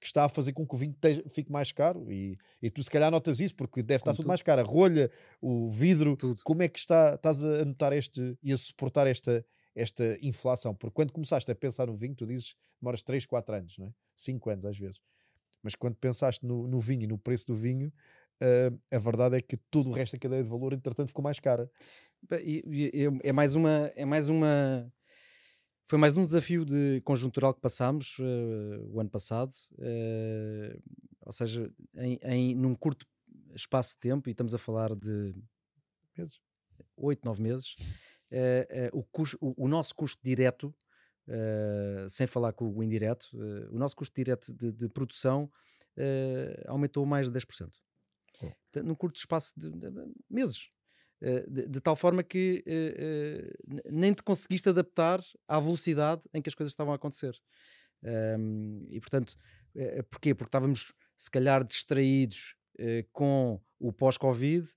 que 0.00 0.06
está 0.06 0.24
a 0.24 0.28
fazer 0.28 0.52
com 0.52 0.66
que 0.66 0.74
o 0.74 0.78
vinho 0.78 0.94
fique 1.30 1.50
mais 1.50 1.72
caro. 1.72 2.12
E, 2.12 2.36
e 2.60 2.68
tu, 2.68 2.82
se 2.82 2.90
calhar, 2.90 3.10
notas 3.10 3.40
isso, 3.40 3.54
porque 3.54 3.82
deve 3.82 4.02
estar 4.02 4.10
tudo, 4.10 4.18
tudo, 4.18 4.28
mais 4.28 4.42
caro. 4.42 4.60
A 4.60 4.64
rolha, 4.64 5.10
o 5.40 5.70
vidro, 5.70 6.16
tudo. 6.16 6.40
como 6.44 6.62
é 6.62 6.68
que 6.68 6.78
está, 6.78 7.14
estás 7.14 7.42
a 7.42 7.64
notar 7.64 7.92
este 7.92 8.36
e 8.42 8.52
a 8.52 8.58
suportar 8.58 9.06
esta, 9.06 9.44
esta 9.74 10.18
inflação? 10.22 10.74
Porque 10.74 10.94
quando 10.94 11.12
começaste 11.12 11.50
a 11.50 11.54
pensar 11.54 11.86
no 11.86 11.94
vinho, 11.94 12.14
tu 12.14 12.26
dizes 12.26 12.56
demoras 12.80 13.02
3, 13.02 13.26
4 13.26 13.54
anos, 13.54 13.78
não 13.78 13.86
é? 13.86 13.94
5 14.14 14.50
anos 14.50 14.64
às 14.64 14.78
vezes. 14.78 15.00
Mas 15.62 15.74
quando 15.74 15.96
pensaste 15.96 16.44
no, 16.44 16.66
no 16.66 16.78
vinho 16.78 17.04
e 17.04 17.06
no 17.06 17.18
preço 17.18 17.46
do 17.46 17.54
vinho, 17.54 17.92
uh, 18.42 18.78
a 18.94 18.98
verdade 18.98 19.36
é 19.36 19.40
que 19.40 19.56
todo 19.56 19.88
o 19.88 19.92
resto 19.92 20.14
da 20.14 20.20
cadeia 20.20 20.42
de 20.42 20.48
valor, 20.48 20.72
entretanto, 20.72 21.08
ficou 21.08 21.22
mais 21.22 21.40
cara. 21.40 21.70
É 23.22 23.32
mais 23.32 23.54
uma. 23.54 23.90
É 23.96 24.04
mais 24.04 24.28
uma 24.28 24.92
foi 25.86 25.98
mais 25.98 26.16
um 26.16 26.24
desafio 26.24 26.64
de 26.64 27.02
conjuntural 27.02 27.52
que 27.52 27.60
passámos 27.60 28.18
uh, 28.18 28.90
o 28.90 29.00
ano 29.00 29.10
passado, 29.10 29.52
uh, 29.72 30.82
ou 31.20 31.32
seja, 31.32 31.70
em, 31.96 32.18
em, 32.22 32.54
num 32.54 32.74
curto 32.74 33.06
espaço 33.54 33.94
de 33.94 34.00
tempo, 34.00 34.28
e 34.28 34.32
estamos 34.32 34.54
a 34.54 34.58
falar 34.58 34.94
de 34.94 35.34
meses. 36.16 36.40
8, 36.96 37.24
9 37.24 37.42
meses, 37.42 37.76
o, 38.92 39.02
custo, 39.04 39.38
o, 39.40 39.64
o, 39.64 39.68
nosso 39.68 39.94
custo 39.94 40.20
direto, 40.22 40.74
sem 42.08 42.26
falar 42.26 42.52
com 42.52 42.68
o 42.68 42.82
indireto, 42.82 43.28
o 43.70 43.78
nosso 43.78 43.96
custo 43.96 44.14
direto 44.14 44.54
de, 44.54 44.72
de 44.72 44.88
produção 44.88 45.50
aumentou 46.66 47.04
mais 47.06 47.30
de 47.30 47.38
10%. 47.38 47.70
Oh. 48.42 48.82
Num 48.82 48.94
curto 48.94 49.16
espaço 49.16 49.52
de, 49.56 49.70
de 49.70 49.88
meses. 50.28 50.68
Eh, 51.24 51.46
de, 51.48 51.68
de, 51.68 51.80
tal 51.80 51.96
forma 51.96 52.22
que 52.22 52.62
uh, 52.66 53.74
uh, 53.74 53.80
nem 53.90 54.12
te 54.12 54.22
conseguiste 54.22 54.68
adaptar 54.68 55.22
à 55.48 55.58
velocidade 55.58 56.20
em 56.34 56.42
que 56.42 56.50
as 56.50 56.54
coisas 56.54 56.72
estavam 56.72 56.92
a 56.92 56.96
acontecer. 56.96 57.34
Um, 58.38 58.86
e 58.90 59.00
portanto, 59.00 59.34
uh, 59.74 60.04
porquê? 60.10 60.34
Porque 60.34 60.48
estávamos 60.48 60.92
se 61.16 61.30
calhar 61.30 61.64
distraídos 61.64 62.56
com 63.12 63.60
o 63.78 63.92
pós-Covid, 63.92 64.68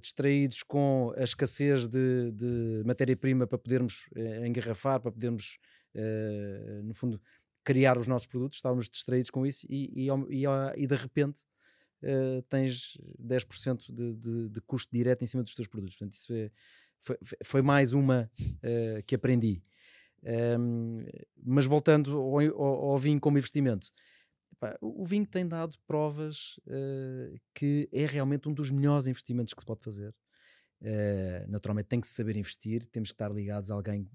distraídos 0.00 0.62
com 0.62 1.12
a 1.16 1.22
escassez 1.22 1.86
de, 1.86 2.32
de 2.32 2.82
matéria-prima 2.84 3.46
para 3.46 3.58
podermos 3.58 4.08
engarrafar, 4.44 5.00
para 5.00 5.12
podermos, 5.12 5.58
no 6.82 6.94
fundo, 6.94 7.20
criar 7.66 7.98
os 7.98 8.06
nossos 8.06 8.26
produtos, 8.26 8.58
estávamos 8.58 8.88
distraídos 8.88 9.28
com 9.28 9.44
isso 9.44 9.66
e, 9.68 10.06
e, 10.06 10.08
e, 10.30 10.44
e 10.76 10.86
de 10.86 10.94
repente 10.94 11.42
uh, 12.02 12.40
tens 12.48 12.96
10% 13.20 13.92
de, 13.92 14.14
de, 14.14 14.48
de 14.48 14.60
custo 14.60 14.94
direto 14.94 15.22
em 15.22 15.26
cima 15.26 15.42
dos 15.42 15.54
teus 15.54 15.66
produtos. 15.66 15.96
Portanto, 15.96 16.14
isso 16.14 16.32
é, 16.32 16.50
foi, 17.00 17.18
foi, 17.44 17.62
mais 17.62 17.92
uma 17.92 18.30
uh, 18.40 19.02
que 19.04 19.16
aprendi. 19.16 19.62
Um, 20.58 21.04
mas 21.44 21.66
voltando 21.66 22.16
ao, 22.16 22.40
ao, 22.40 22.90
ao, 22.90 22.98
vinho 22.98 23.20
como 23.20 23.38
investimento, 23.38 23.92
epá, 24.56 24.76
o 24.80 25.04
vinho 25.04 25.26
tem 25.26 25.46
dado 25.46 25.74
provas 25.86 26.56
uh, 26.66 27.38
que 27.54 27.88
é 27.92 28.06
realmente 28.06 28.48
um 28.48 28.54
dos 28.54 28.70
melhores 28.70 29.06
investimentos 29.06 29.54
que 29.54 29.60
se 29.60 29.66
pode 29.66 29.82
fazer. 29.82 30.14
Uh, 30.80 31.48
naturalmente 31.48 31.86
tem 31.86 32.00
que 32.00 32.06
se 32.06 32.14
saber 32.14 32.36
investir, 32.36 32.86
temos 32.86 33.10
que 33.10 33.14
estar 33.14 33.30
ligados 33.30 33.70
a 33.70 33.74
alguém 33.74 34.08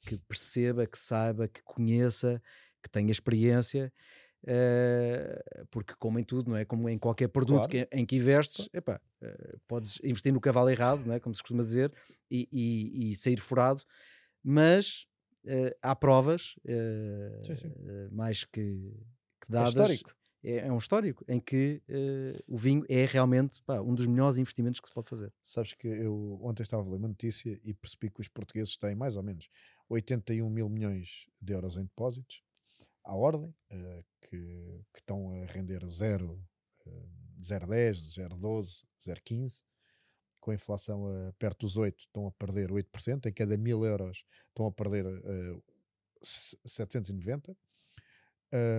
que 0.00 0.16
perceba, 0.26 0.86
que 0.86 0.98
saiba, 0.98 1.46
que 1.46 1.60
conheça, 1.62 2.42
que 2.82 2.88
tenha 2.88 3.10
experiência 3.10 3.92
Uh, 4.46 5.66
porque 5.72 5.92
como 5.98 6.20
em 6.20 6.22
tudo, 6.22 6.50
não 6.50 6.56
é? 6.56 6.64
Como 6.64 6.88
em 6.88 6.96
qualquer 6.98 7.26
produto 7.28 7.68
claro. 7.68 7.68
que, 7.68 7.88
em 7.90 8.06
que 8.06 8.14
investes, 8.14 8.68
epá, 8.72 9.00
uh, 9.20 9.60
podes 9.66 9.98
investir 10.04 10.32
no 10.32 10.40
cavalo 10.40 10.70
errado, 10.70 11.04
não 11.04 11.14
é? 11.14 11.20
como 11.20 11.34
se 11.34 11.42
costuma 11.42 11.64
dizer, 11.64 11.92
e, 12.30 12.48
e, 12.52 13.10
e 13.10 13.16
sair 13.16 13.40
furado, 13.40 13.82
mas 14.44 15.06
uh, 15.46 15.74
há 15.82 15.96
provas 15.96 16.54
sim, 17.42 17.56
sim. 17.56 17.72
mais 18.12 18.44
que, 18.44 18.94
dadas. 19.48 19.74
É 19.74 19.94
histórico. 19.94 20.16
É, 20.44 20.56
é 20.58 20.72
um 20.72 20.78
histórico 20.78 21.24
em 21.28 21.40
que 21.40 21.82
o 22.46 22.56
vinho 22.56 22.84
é 22.88 23.04
realmente 23.04 23.60
pá, 23.62 23.80
um 23.80 23.94
dos 23.94 24.06
melhores 24.06 24.38
investimentos 24.38 24.78
que 24.78 24.86
se 24.86 24.94
pode 24.94 25.08
fazer. 25.08 25.32
Sabes 25.42 25.74
que 25.74 25.88
eu 25.88 26.38
ontem 26.42 26.62
estava 26.62 26.82
a 26.82 26.86
ler 26.86 26.96
uma 26.96 27.08
notícia 27.08 27.58
e 27.64 27.74
percebi 27.74 28.10
que 28.10 28.20
os 28.20 28.28
portugueses 28.28 28.76
têm 28.76 28.94
mais 28.94 29.16
ou 29.16 29.22
menos 29.22 29.48
81 29.88 30.48
mil 30.48 30.68
milhões 30.68 31.26
de 31.40 31.52
euros 31.52 31.76
em 31.76 31.82
depósitos 31.82 32.42
à 33.06 33.14
ordem, 33.14 33.54
uh, 33.72 34.04
que, 34.20 34.36
que, 34.92 34.98
estão 34.98 35.30
a 35.30 35.46
render 35.46 35.80
0, 35.88 36.32
uh, 36.86 37.08
0,10, 37.42 38.18
0,12, 38.18 38.84
0,15, 39.06 39.62
com 40.40 40.50
a 40.50 40.54
inflação 40.54 41.06
a 41.06 41.32
perto 41.34 41.60
dos 41.60 41.76
8, 41.76 42.00
estão 42.00 42.26
a 42.26 42.32
perder 42.32 42.70
8%, 42.70 43.26
em 43.26 43.32
cada 43.32 43.56
mil 43.56 43.84
euros 43.84 44.24
estão 44.48 44.66
a 44.66 44.72
perder 44.72 45.06
uh, 45.06 45.62
790, 46.22 47.56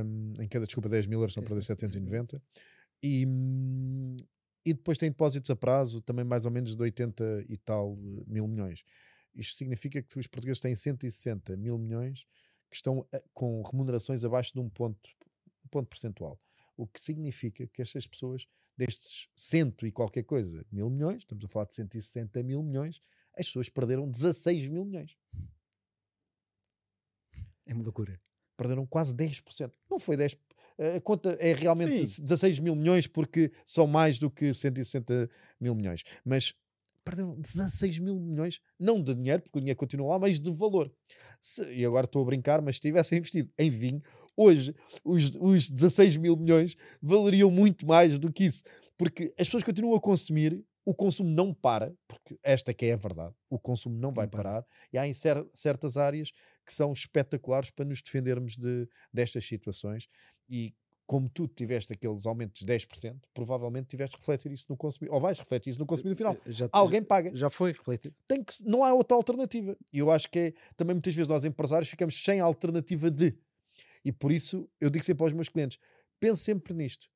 um, 0.06 0.34
em 0.42 0.48
cada, 0.48 0.66
desculpa, 0.66 0.90
10 0.90 1.08
mil 1.08 1.20
euros 1.20 1.32
estão 1.32 1.44
a 1.44 1.46
perder 1.46 1.64
790, 1.64 2.42
e, 3.04 3.28
e 4.66 4.74
depois 4.74 4.98
tem 4.98 5.10
depósitos 5.10 5.50
a 5.50 5.56
prazo 5.56 6.02
também 6.02 6.26
mais 6.26 6.46
ou 6.46 6.52
menos 6.52 6.76
de 6.76 6.82
80 6.82 7.46
e 7.48 7.58
tal 7.58 7.96
mil 8.28 8.48
milhões. 8.48 8.84
Isto 9.36 9.58
significa 9.58 10.02
que 10.02 10.20
os 10.20 10.28
portugueses 10.28 10.60
têm 10.60 10.76
160 10.76 11.56
mil 11.58 11.78
milhões 11.78 12.26
que 12.70 12.76
estão 12.76 13.08
a, 13.14 13.22
com 13.34 13.62
remunerações 13.62 14.24
abaixo 14.24 14.54
de 14.54 14.60
um 14.60 14.70
ponto, 14.70 15.10
um 15.64 15.68
ponto 15.70 15.88
percentual. 15.88 16.40
O 16.76 16.88
que 16.88 17.02
significa 17.02 17.68
que 17.68 17.82
estas 17.82 18.08
pessoas, 18.08 18.48
destes 18.76 19.30
cento 19.36 19.86
e 19.86 19.92
qualquer 19.92 20.24
coisa 20.24 20.66
mil 20.72 20.90
milhões, 20.90 21.20
estamos 21.20 21.46
a 21.46 21.48
falar 21.48 21.66
de 21.66 21.76
160 21.76 22.42
mil 22.44 22.64
milhões, 22.64 23.00
as 23.38 23.48
pessoas 23.48 23.70
perderam 23.70 24.10
16 24.10 24.68
mil 24.68 24.84
milhões. 24.84 25.16
É 27.66 27.74
uma 27.74 27.84
loucura. 27.84 28.20
Perderam 28.58 28.86
quase 28.86 29.14
10%. 29.14 29.72
Não 29.90 30.00
foi 30.00 30.18
10%. 30.18 30.38
A 30.98 31.02
conta 31.02 31.36
é 31.40 31.54
realmente 31.54 32.06
Sim. 32.06 32.24
16 32.24 32.60
mil 32.60 32.76
milhões 32.76 33.08
porque 33.08 33.52
são 33.66 33.88
mais 33.88 34.20
do 34.20 34.30
que 34.30 34.54
160 34.54 35.30
mil 35.60 35.74
milhões. 35.74 36.04
Mas 36.24 36.54
perderam 37.08 37.40
16 37.40 38.00
mil 38.00 38.20
milhões, 38.20 38.60
não 38.78 39.02
de 39.02 39.16
dinheiro, 39.16 39.42
porque 39.42 39.58
o 39.58 39.62
dinheiro 39.62 39.80
continua 39.80 40.10
lá, 40.10 40.20
mas 40.20 40.40
de 40.40 40.52
valor. 40.52 40.92
Se, 41.40 41.64
e 41.74 41.86
agora 41.86 42.06
estou 42.06 42.22
a 42.22 42.26
brincar, 42.26 42.62
mas 42.62 42.76
se 42.76 42.82
tivessem 42.82 43.20
investido 43.20 43.50
em 43.58 43.72
vinho, 43.72 44.02
hoje 44.36 44.76
os, 45.06 45.32
os 45.40 45.70
16 45.70 46.18
mil 46.18 46.36
milhões 46.36 46.76
valeriam 47.02 47.50
muito 47.50 47.88
mais 47.88 48.20
do 48.20 48.32
que 48.32 48.46
isso, 48.46 48.64
porque 48.98 49.34
as 49.40 49.48
pessoas 49.48 49.64
continuam 49.64 49.96
a 49.96 50.02
consumir, 50.02 50.62
o 50.86 50.94
consumo 50.94 51.30
não 51.30 51.54
para, 51.54 51.94
porque 52.08 52.38
esta 52.44 52.74
que 52.74 52.86
é 52.86 52.94
a 52.94 52.98
verdade, 52.98 53.34
o 53.50 53.58
consumo 53.58 53.98
não 53.98 54.14
vai 54.14 54.28
parar, 54.28 54.66
e 54.92 54.98
há 54.98 55.08
em 55.08 55.14
cer 55.14 55.46
certas 55.54 55.96
áreas 55.96 56.32
que 56.68 56.74
são 56.74 56.92
espetaculares 56.92 57.72
para 57.72 57.86
nos 57.86 58.02
defendermos 58.02 58.58
de, 58.58 58.88
destas 59.12 59.46
situações, 59.46 60.08
e 60.50 60.76
como 61.08 61.30
tu 61.30 61.48
tiveste 61.48 61.94
aqueles 61.94 62.26
aumentos 62.26 62.60
de 62.60 62.66
10%, 62.66 63.18
provavelmente 63.34 63.88
tiveste 63.88 64.18
refletir 64.18 64.52
isso 64.52 64.66
no 64.68 64.76
consumidor, 64.76 65.16
ou 65.16 65.22
vais 65.22 65.40
refletir 65.40 65.70
isso 65.70 65.80
no 65.80 65.86
consumidor 65.86 66.18
final. 66.18 66.38
Já, 66.46 66.68
Alguém 66.74 67.02
paga. 67.02 67.34
Já 67.34 67.50
foi 67.50 67.72
refletido. 67.72 68.14
Tem 68.28 68.44
que, 68.44 68.54
não 68.66 68.84
há 68.84 68.94
outra 68.94 69.16
alternativa. 69.16 69.76
E 69.94 70.00
eu 70.00 70.12
acho 70.12 70.30
que 70.30 70.38
é, 70.38 70.54
também 70.76 70.94
muitas 70.94 71.16
vezes 71.16 71.30
nós 71.30 71.46
empresários 71.46 71.88
ficamos 71.88 72.22
sem 72.22 72.42
alternativa 72.42 73.10
de. 73.10 73.34
E 74.04 74.12
por 74.12 74.34
isso 74.34 74.70
eu 74.82 74.90
digo 74.90 75.06
sempre 75.06 75.24
aos 75.24 75.32
meus 75.32 75.48
clientes: 75.48 75.80
pense 76.20 76.44
sempre 76.44 76.74
nisto. 76.74 77.08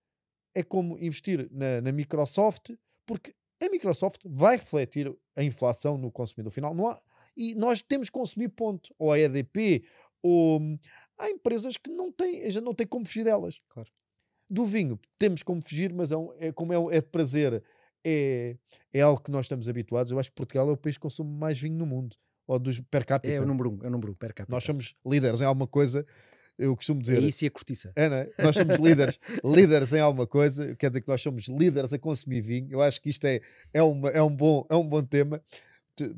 É 0.55 0.63
como 0.63 0.97
investir 0.97 1.49
na, 1.51 1.81
na 1.81 1.91
Microsoft, 1.91 2.71
porque 3.05 3.35
a 3.61 3.69
Microsoft 3.69 4.21
vai 4.25 4.55
refletir 4.55 5.13
a 5.35 5.43
inflação 5.43 5.97
no 5.97 6.09
consumidor 6.09 6.51
final. 6.51 6.73
Não 6.73 6.87
há, 6.87 7.01
e 7.35 7.55
nós 7.55 7.81
temos 7.81 8.09
que 8.09 8.13
consumir 8.13 8.49
ponto. 8.49 8.93
Ou 8.97 9.11
a 9.11 9.19
EDP, 9.19 9.83
ou 10.21 10.61
há 11.17 11.29
empresas 11.29 11.77
que 11.77 11.89
não 11.89 12.11
têm, 12.11 12.49
já 12.51 12.61
não 12.61 12.73
têm 12.73 12.87
como 12.87 13.05
fugir 13.05 13.23
delas. 13.23 13.59
Claro. 13.69 13.89
Do 14.49 14.65
vinho 14.65 14.99
temos 15.17 15.43
como 15.43 15.61
fugir, 15.61 15.93
mas 15.93 16.11
é, 16.11 16.17
um, 16.17 16.33
é 16.37 16.51
como 16.51 16.73
é, 16.73 16.97
é, 16.97 17.01
de 17.01 17.07
prazer, 17.07 17.63
é, 18.03 18.57
é 18.93 19.01
algo 19.01 19.21
que 19.21 19.31
nós 19.31 19.45
estamos 19.45 19.67
habituados. 19.67 20.11
Eu 20.11 20.19
acho 20.19 20.29
que 20.29 20.35
Portugal 20.35 20.69
é 20.69 20.73
o 20.73 20.77
país 20.77 20.97
que 20.97 21.01
consome 21.01 21.31
mais 21.31 21.59
vinho 21.59 21.77
no 21.77 21.85
mundo, 21.85 22.15
ou 22.45 22.59
dos 22.59 22.79
per 22.79 23.05
capita. 23.05 23.33
É 23.33 23.39
o 23.39 23.45
número 23.45 23.71
um, 23.71 23.79
é 23.83 23.87
o 23.87 23.91
número 23.91 24.11
um, 24.11 24.15
per 24.15 24.33
capita. 24.33 24.53
Nós 24.53 24.63
somos 24.63 24.93
líderes 25.05 25.41
em 25.41 25.45
alguma 25.45 25.67
coisa. 25.67 26.05
Eu 26.57 26.75
costumo 26.75 27.01
dizer. 27.01 27.17
É 27.17 27.25
isso 27.25 27.45
e 27.45 27.47
a 27.47 27.51
cortiça. 27.51 27.91
É, 27.95 28.05
é? 28.05 28.43
Nós 28.43 28.55
somos 28.55 28.75
líderes, 28.77 29.19
líderes 29.43 29.93
em 29.93 29.99
alguma 29.99 30.27
coisa, 30.27 30.75
quer 30.75 30.89
dizer 30.89 31.01
que 31.01 31.07
nós 31.07 31.21
somos 31.21 31.47
líderes 31.47 31.93
a 31.93 31.97
consumir 31.97 32.41
vinho. 32.41 32.67
Eu 32.69 32.81
acho 32.81 33.01
que 33.01 33.09
isto 33.09 33.25
é, 33.25 33.41
é, 33.73 33.81
uma, 33.81 34.09
é, 34.09 34.21
um, 34.21 34.35
bom, 34.35 34.65
é 34.69 34.75
um 34.75 34.87
bom 34.87 35.01
tema. 35.01 35.41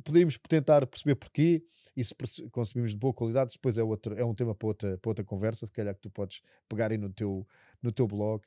Poderíamos 0.03 0.38
tentar 0.47 0.86
perceber 0.88 1.15
porquê 1.15 1.63
e 1.95 2.03
se 2.03 2.15
consumimos 2.49 2.91
de 2.91 2.97
boa 2.97 3.13
qualidade, 3.13 3.51
depois 3.53 3.78
é, 3.78 3.84
outro, 3.84 4.15
é 4.15 4.26
um 4.26 4.34
tema 4.34 4.55
para 4.55 4.67
outra, 4.67 4.97
para 4.97 5.09
outra 5.09 5.24
conversa, 5.24 5.65
se 5.65 5.71
calhar 5.71 5.93
que 5.93 6.01
tu 6.01 6.09
podes 6.09 6.41
pegar 6.67 6.91
aí 6.91 6.97
no 6.97 7.09
teu, 7.11 7.47
no 7.82 7.91
teu 7.91 8.07
blog. 8.07 8.43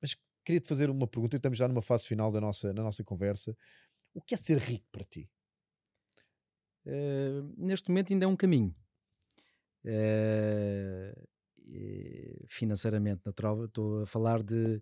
Mas 0.00 0.16
queria-te 0.44 0.68
fazer 0.68 0.88
uma 0.88 1.06
pergunta, 1.06 1.36
e 1.36 1.38
estamos 1.38 1.58
já 1.58 1.66
numa 1.66 1.82
fase 1.82 2.06
final 2.06 2.30
da 2.30 2.40
nossa, 2.40 2.72
da 2.72 2.82
nossa 2.82 3.02
conversa. 3.02 3.56
O 4.14 4.22
que 4.22 4.34
é 4.34 4.38
ser 4.38 4.58
rico 4.58 4.86
para 4.92 5.04
ti? 5.04 5.28
Uh, 6.86 7.52
neste 7.56 7.88
momento 7.88 8.12
ainda 8.12 8.24
é 8.24 8.28
um 8.28 8.36
caminho. 8.36 8.74
Uh, 9.84 11.28
financeiramente, 12.46 13.22
natural, 13.26 13.64
estou 13.64 14.02
a 14.02 14.06
falar 14.06 14.42
de 14.42 14.80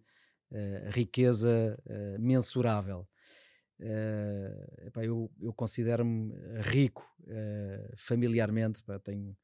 uh, 0.52 0.90
riqueza 0.90 1.76
mensurável. 2.20 3.08
Uh, 3.78 4.86
epá, 4.86 5.04
eu, 5.04 5.30
eu 5.40 5.52
considero-me 5.52 6.34
rico 6.62 7.06
uh, 7.22 7.94
familiarmente. 7.96 8.82
Tenho, 9.04 9.36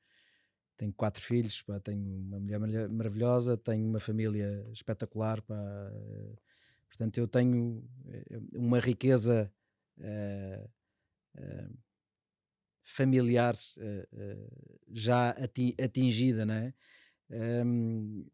tenho 0.77 0.93
quatro 0.95 1.23
filhos, 1.23 1.63
tenho 1.85 2.03
uma 2.03 2.41
mulher 2.41 2.89
maravilhosa, 2.89 3.57
tenho 3.57 3.87
uma 3.87 4.01
família 4.01 4.67
espetacular. 4.73 5.41
Uh, 5.41 6.37
portanto, 6.89 7.19
eu 7.19 7.29
tenho 7.29 7.85
uma 8.55 8.79
riqueza 8.79 9.53
familiar 12.83 13.55
já 14.91 15.31
atingida, 15.79 16.45
não 16.45 16.55
é? 16.55 16.75
Um, 17.65 18.27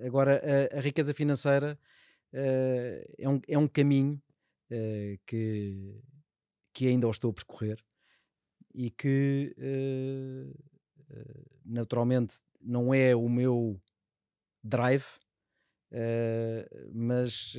agora, 0.00 0.42
a, 0.72 0.78
a, 0.78 0.80
riqueza 0.80 1.14
financeira 1.14 1.78
é, 2.32 3.28
um, 3.28 3.40
é 3.46 3.58
um 3.58 3.68
caminho 3.68 4.20
uh, 4.70 5.20
que, 5.26 6.00
que 6.72 6.86
ainda 6.86 7.06
o 7.06 7.10
estou 7.10 7.30
a 7.30 7.34
percorrer 7.34 7.82
e 8.74 8.90
que 8.90 9.54
uh, 9.58 10.64
naturalmente 11.64 12.40
não 12.60 12.94
é 12.94 13.14
o 13.14 13.28
meu 13.28 13.80
drive, 14.62 15.04
mas 16.92 17.56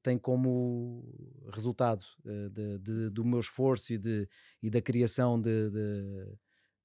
tem 0.00 0.16
como 0.16 1.02
resultado 1.52 2.04
de, 2.52 2.78
de, 2.78 3.10
do 3.10 3.24
meu 3.24 3.40
esforço 3.40 3.94
e, 3.94 3.98
de, 3.98 4.28
e 4.62 4.70
da 4.70 4.80
criação 4.80 5.40
de, 5.40 5.70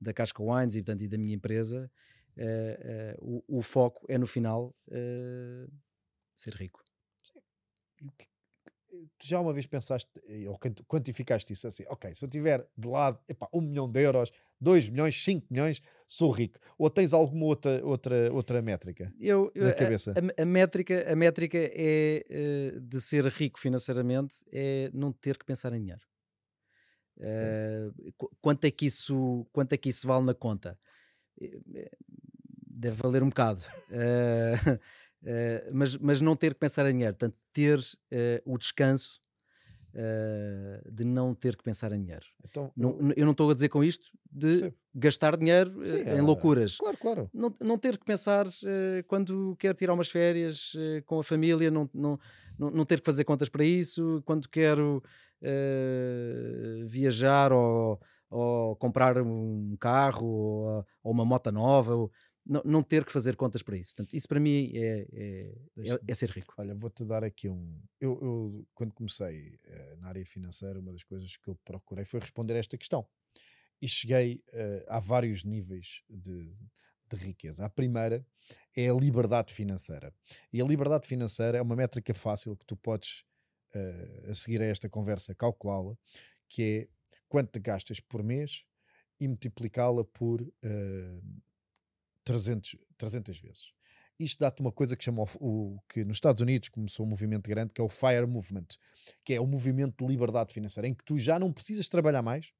da 0.01 0.13
Casca 0.13 0.41
Wines 0.41 0.75
e, 0.75 0.81
portanto, 0.81 1.03
e 1.03 1.07
da 1.07 1.17
minha 1.17 1.35
empresa, 1.35 1.91
o, 3.19 3.59
o, 3.59 3.61
foco 3.61 4.03
é 4.09 4.17
no 4.17 4.25
final 4.25 4.75
ser 6.35 6.55
rico. 6.55 6.83
Sim. 7.23 7.39
o 8.07 8.11
que, 8.13 8.25
tu 9.17 9.27
já 9.27 9.39
uma 9.39 9.53
vez 9.53 9.65
pensaste 9.65 10.09
ou 10.47 10.57
quantificaste 10.87 11.53
isso 11.53 11.67
assim, 11.67 11.83
ok, 11.87 12.13
se 12.13 12.23
eu 12.23 12.29
tiver 12.29 12.65
de 12.77 12.87
lado 12.87 13.19
epá, 13.27 13.47
um 13.53 13.61
milhão 13.61 13.89
de 13.89 14.01
euros, 14.01 14.31
dois 14.59 14.89
milhões, 14.89 15.23
cinco 15.23 15.47
milhões, 15.49 15.81
sou 16.07 16.31
rico. 16.31 16.59
Ou 16.77 16.89
tens 16.89 17.13
alguma 17.13 17.45
outra, 17.45 17.85
outra, 17.85 18.31
outra 18.33 18.61
métrica 18.61 19.13
eu, 19.19 19.51
na 19.55 19.73
cabeça? 19.73 20.11
A, 20.11 20.41
a, 20.41 20.43
a, 20.43 20.45
métrica, 20.45 21.11
a 21.11 21.15
métrica 21.15 21.57
é 21.57 22.25
uh, 22.29 22.79
de 22.79 23.01
ser 23.01 23.25
rico 23.25 23.59
financeiramente 23.59 24.43
é 24.51 24.89
não 24.93 25.11
ter 25.11 25.37
que 25.37 25.45
pensar 25.45 25.73
em 25.73 25.79
dinheiro. 25.79 26.01
Uh, 27.17 28.29
quanto, 28.41 28.65
é 28.65 28.71
que 28.71 28.85
isso, 28.85 29.45
quanto 29.51 29.73
é 29.73 29.77
que 29.77 29.89
isso 29.89 30.07
vale 30.07 30.25
na 30.25 30.33
conta? 30.33 30.77
deve 32.79 32.95
valer 32.95 33.21
um 33.21 33.29
bocado. 33.29 33.61
Uh, 33.89 34.79
uh, 35.23 35.73
mas, 35.73 35.97
mas 35.97 36.21
não 36.21 36.35
ter 36.35 36.53
que 36.53 36.59
pensar 36.59 36.85
em 36.87 36.93
dinheiro, 36.93 37.15
portanto, 37.15 37.37
ter 37.53 37.79
uh, 37.79 37.83
o 38.45 38.57
descanso 38.57 39.19
de 40.91 41.03
não 41.03 41.33
ter 41.33 41.57
que 41.57 41.63
pensar 41.63 41.91
em 41.91 41.99
dinheiro. 41.99 42.25
Então, 42.47 42.71
não, 42.77 42.91
eu... 42.99 43.13
eu 43.17 43.25
não 43.25 43.31
estou 43.31 43.49
a 43.49 43.53
dizer 43.55 43.69
com 43.69 43.83
isto 43.83 44.11
de 44.31 44.59
Sim. 44.59 44.73
gastar 44.93 45.35
dinheiro 45.35 45.83
Sim, 45.83 46.03
em 46.03 46.19
é... 46.19 46.21
loucuras. 46.21 46.77
Claro, 46.77 46.97
claro. 46.97 47.29
Não, 47.33 47.51
não 47.59 47.75
ter 47.75 47.97
que 47.97 48.05
pensar 48.05 48.45
quando 49.07 49.55
quero 49.57 49.73
tirar 49.73 49.95
umas 49.95 50.07
férias 50.07 50.73
com 51.07 51.19
a 51.19 51.23
família, 51.23 51.71
não, 51.71 51.89
não, 51.91 52.19
não, 52.57 52.69
não, 52.69 52.85
ter 52.85 52.99
que 52.99 53.05
fazer 53.05 53.23
contas 53.23 53.49
para 53.49 53.63
isso, 53.65 54.21
quando 54.25 54.47
quero 54.47 55.03
viajar 56.87 57.51
ou 57.51 57.99
ou 58.29 58.75
comprar 58.75 59.17
um 59.19 59.75
carro 59.79 60.25
ou, 60.25 60.85
ou 61.03 61.11
uma 61.11 61.25
moto 61.25 61.51
nova, 61.51 61.95
ou, 61.95 62.11
não, 62.49 62.61
não, 62.65 62.83
ter 62.83 63.05
que 63.05 63.11
fazer 63.11 63.35
contas 63.35 63.61
para 63.61 63.77
isso. 63.77 63.93
Portanto, 63.93 64.15
isso 64.15 64.27
para 64.27 64.39
mim 64.39 64.71
é, 64.73 65.07
é, 65.13 65.55
é, 65.77 65.99
é 66.07 66.15
ser 66.15 66.31
rico. 66.31 66.55
Olha, 66.57 66.73
vou-te 66.73 67.05
dar 67.05 67.23
aqui 67.23 67.47
um. 67.47 67.79
Eu, 68.01 68.17
eu 68.19 68.67
quando 68.73 68.91
comecei 68.91 69.59
uh, 69.67 69.97
na 70.01 70.07
área 70.07 70.25
financeira, 70.25 70.79
uma 70.79 70.91
das 70.91 71.03
coisas 71.03 71.37
que 71.37 71.47
eu 71.47 71.55
procurei 71.63 72.05
foi 72.05 72.19
responder 72.19 72.55
a 72.55 72.57
esta 72.57 72.75
questão. 72.75 73.07
E 73.79 73.87
cheguei 73.87 74.43
uh, 74.51 74.85
a 74.87 74.99
vários 74.99 75.43
níveis 75.43 76.01
de, 76.09 76.51
de 77.07 77.15
riqueza. 77.17 77.63
A 77.63 77.69
primeira 77.69 78.25
é 78.75 78.89
a 78.89 78.93
liberdade 78.93 79.53
financeira. 79.53 80.11
E 80.51 80.59
a 80.59 80.65
liberdade 80.65 81.07
financeira 81.07 81.59
é 81.59 81.61
uma 81.61 81.75
métrica 81.75 82.15
fácil 82.15 82.57
que 82.57 82.65
tu 82.65 82.75
podes, 82.75 83.23
uh, 83.75 84.31
a 84.31 84.33
seguir 84.33 84.59
a 84.63 84.65
esta 84.65 84.89
conversa, 84.89 85.35
calculá-la, 85.35 85.95
que 86.47 86.63
é 86.63 86.87
quanto 87.27 87.59
gastas 87.61 87.99
por 87.99 88.23
mês 88.23 88.65
e 89.19 89.27
multiplicá-la 89.27 90.03
por 90.03 90.41
uh, 90.41 91.41
300, 92.29 92.75
300 92.95 93.39
vezes. 93.39 93.73
Isto 94.19 94.39
dá-te 94.39 94.61
uma 94.61 94.71
coisa 94.71 94.95
que 94.95 95.03
chama 95.03 95.23
o, 95.23 95.25
o, 95.39 95.79
que 95.89 96.03
nos 96.03 96.17
Estados 96.17 96.41
Unidos 96.41 96.69
começou 96.69 97.05
um 97.05 97.09
movimento 97.09 97.49
grande 97.49 97.73
que 97.73 97.81
é 97.81 97.83
o 97.83 97.89
FIRE 97.89 98.27
Movement, 98.27 98.67
que 99.23 99.33
é 99.33 99.41
o 99.41 99.47
movimento 99.47 100.05
de 100.05 100.11
liberdade 100.11 100.53
financeira, 100.53 100.87
em 100.87 100.93
que 100.93 101.03
tu 101.03 101.17
já 101.17 101.39
não 101.39 101.51
precisas 101.51 101.87
trabalhar 101.89 102.21
mais 102.21 102.53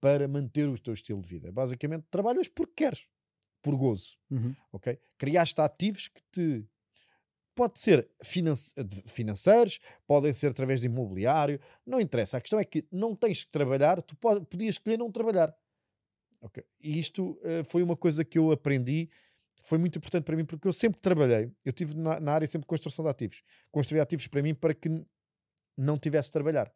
para 0.00 0.28
manter 0.28 0.68
o 0.68 0.78
teu 0.78 0.94
estilo 0.94 1.20
de 1.20 1.28
vida. 1.28 1.50
Basicamente, 1.50 2.04
trabalhas 2.10 2.46
porque 2.46 2.74
queres, 2.76 3.06
por 3.60 3.74
gozo. 3.76 4.16
Uhum. 4.30 4.54
Ok? 4.72 4.96
Criaste 5.18 5.60
ativos 5.60 6.06
que 6.08 6.22
te 6.30 6.68
Pode 7.54 7.78
ser 7.80 8.08
financeiros, 9.04 9.78
podem 10.06 10.32
ser 10.32 10.52
através 10.52 10.80
de 10.80 10.86
imobiliário, 10.86 11.60
não 11.86 12.00
interessa. 12.00 12.38
A 12.38 12.40
questão 12.40 12.58
é 12.58 12.64
que 12.64 12.86
não 12.90 13.14
tens 13.14 13.44
que 13.44 13.50
trabalhar, 13.50 14.00
tu 14.00 14.16
pode, 14.16 14.46
podias 14.46 14.76
escolher 14.76 14.98
não 14.98 15.12
trabalhar. 15.12 15.54
Okay. 16.42 16.64
E 16.80 16.98
isto 16.98 17.38
uh, 17.42 17.64
foi 17.64 17.82
uma 17.82 17.96
coisa 17.96 18.24
que 18.24 18.38
eu 18.38 18.50
aprendi, 18.50 19.08
foi 19.62 19.78
muito 19.78 19.98
importante 19.98 20.24
para 20.24 20.36
mim, 20.36 20.44
porque 20.44 20.66
eu 20.66 20.72
sempre 20.72 21.00
trabalhei, 21.00 21.50
eu 21.64 21.72
tive 21.72 21.96
na, 21.96 22.18
na 22.18 22.32
área 22.32 22.46
sempre 22.46 22.66
construção 22.66 23.04
de 23.04 23.10
ativos. 23.10 23.42
Construí 23.70 24.00
ativos 24.00 24.26
para 24.26 24.42
mim 24.42 24.54
para 24.54 24.74
que 24.74 24.88
não 25.76 25.96
tivesse 25.96 26.28
de 26.28 26.32
trabalhar. 26.32 26.72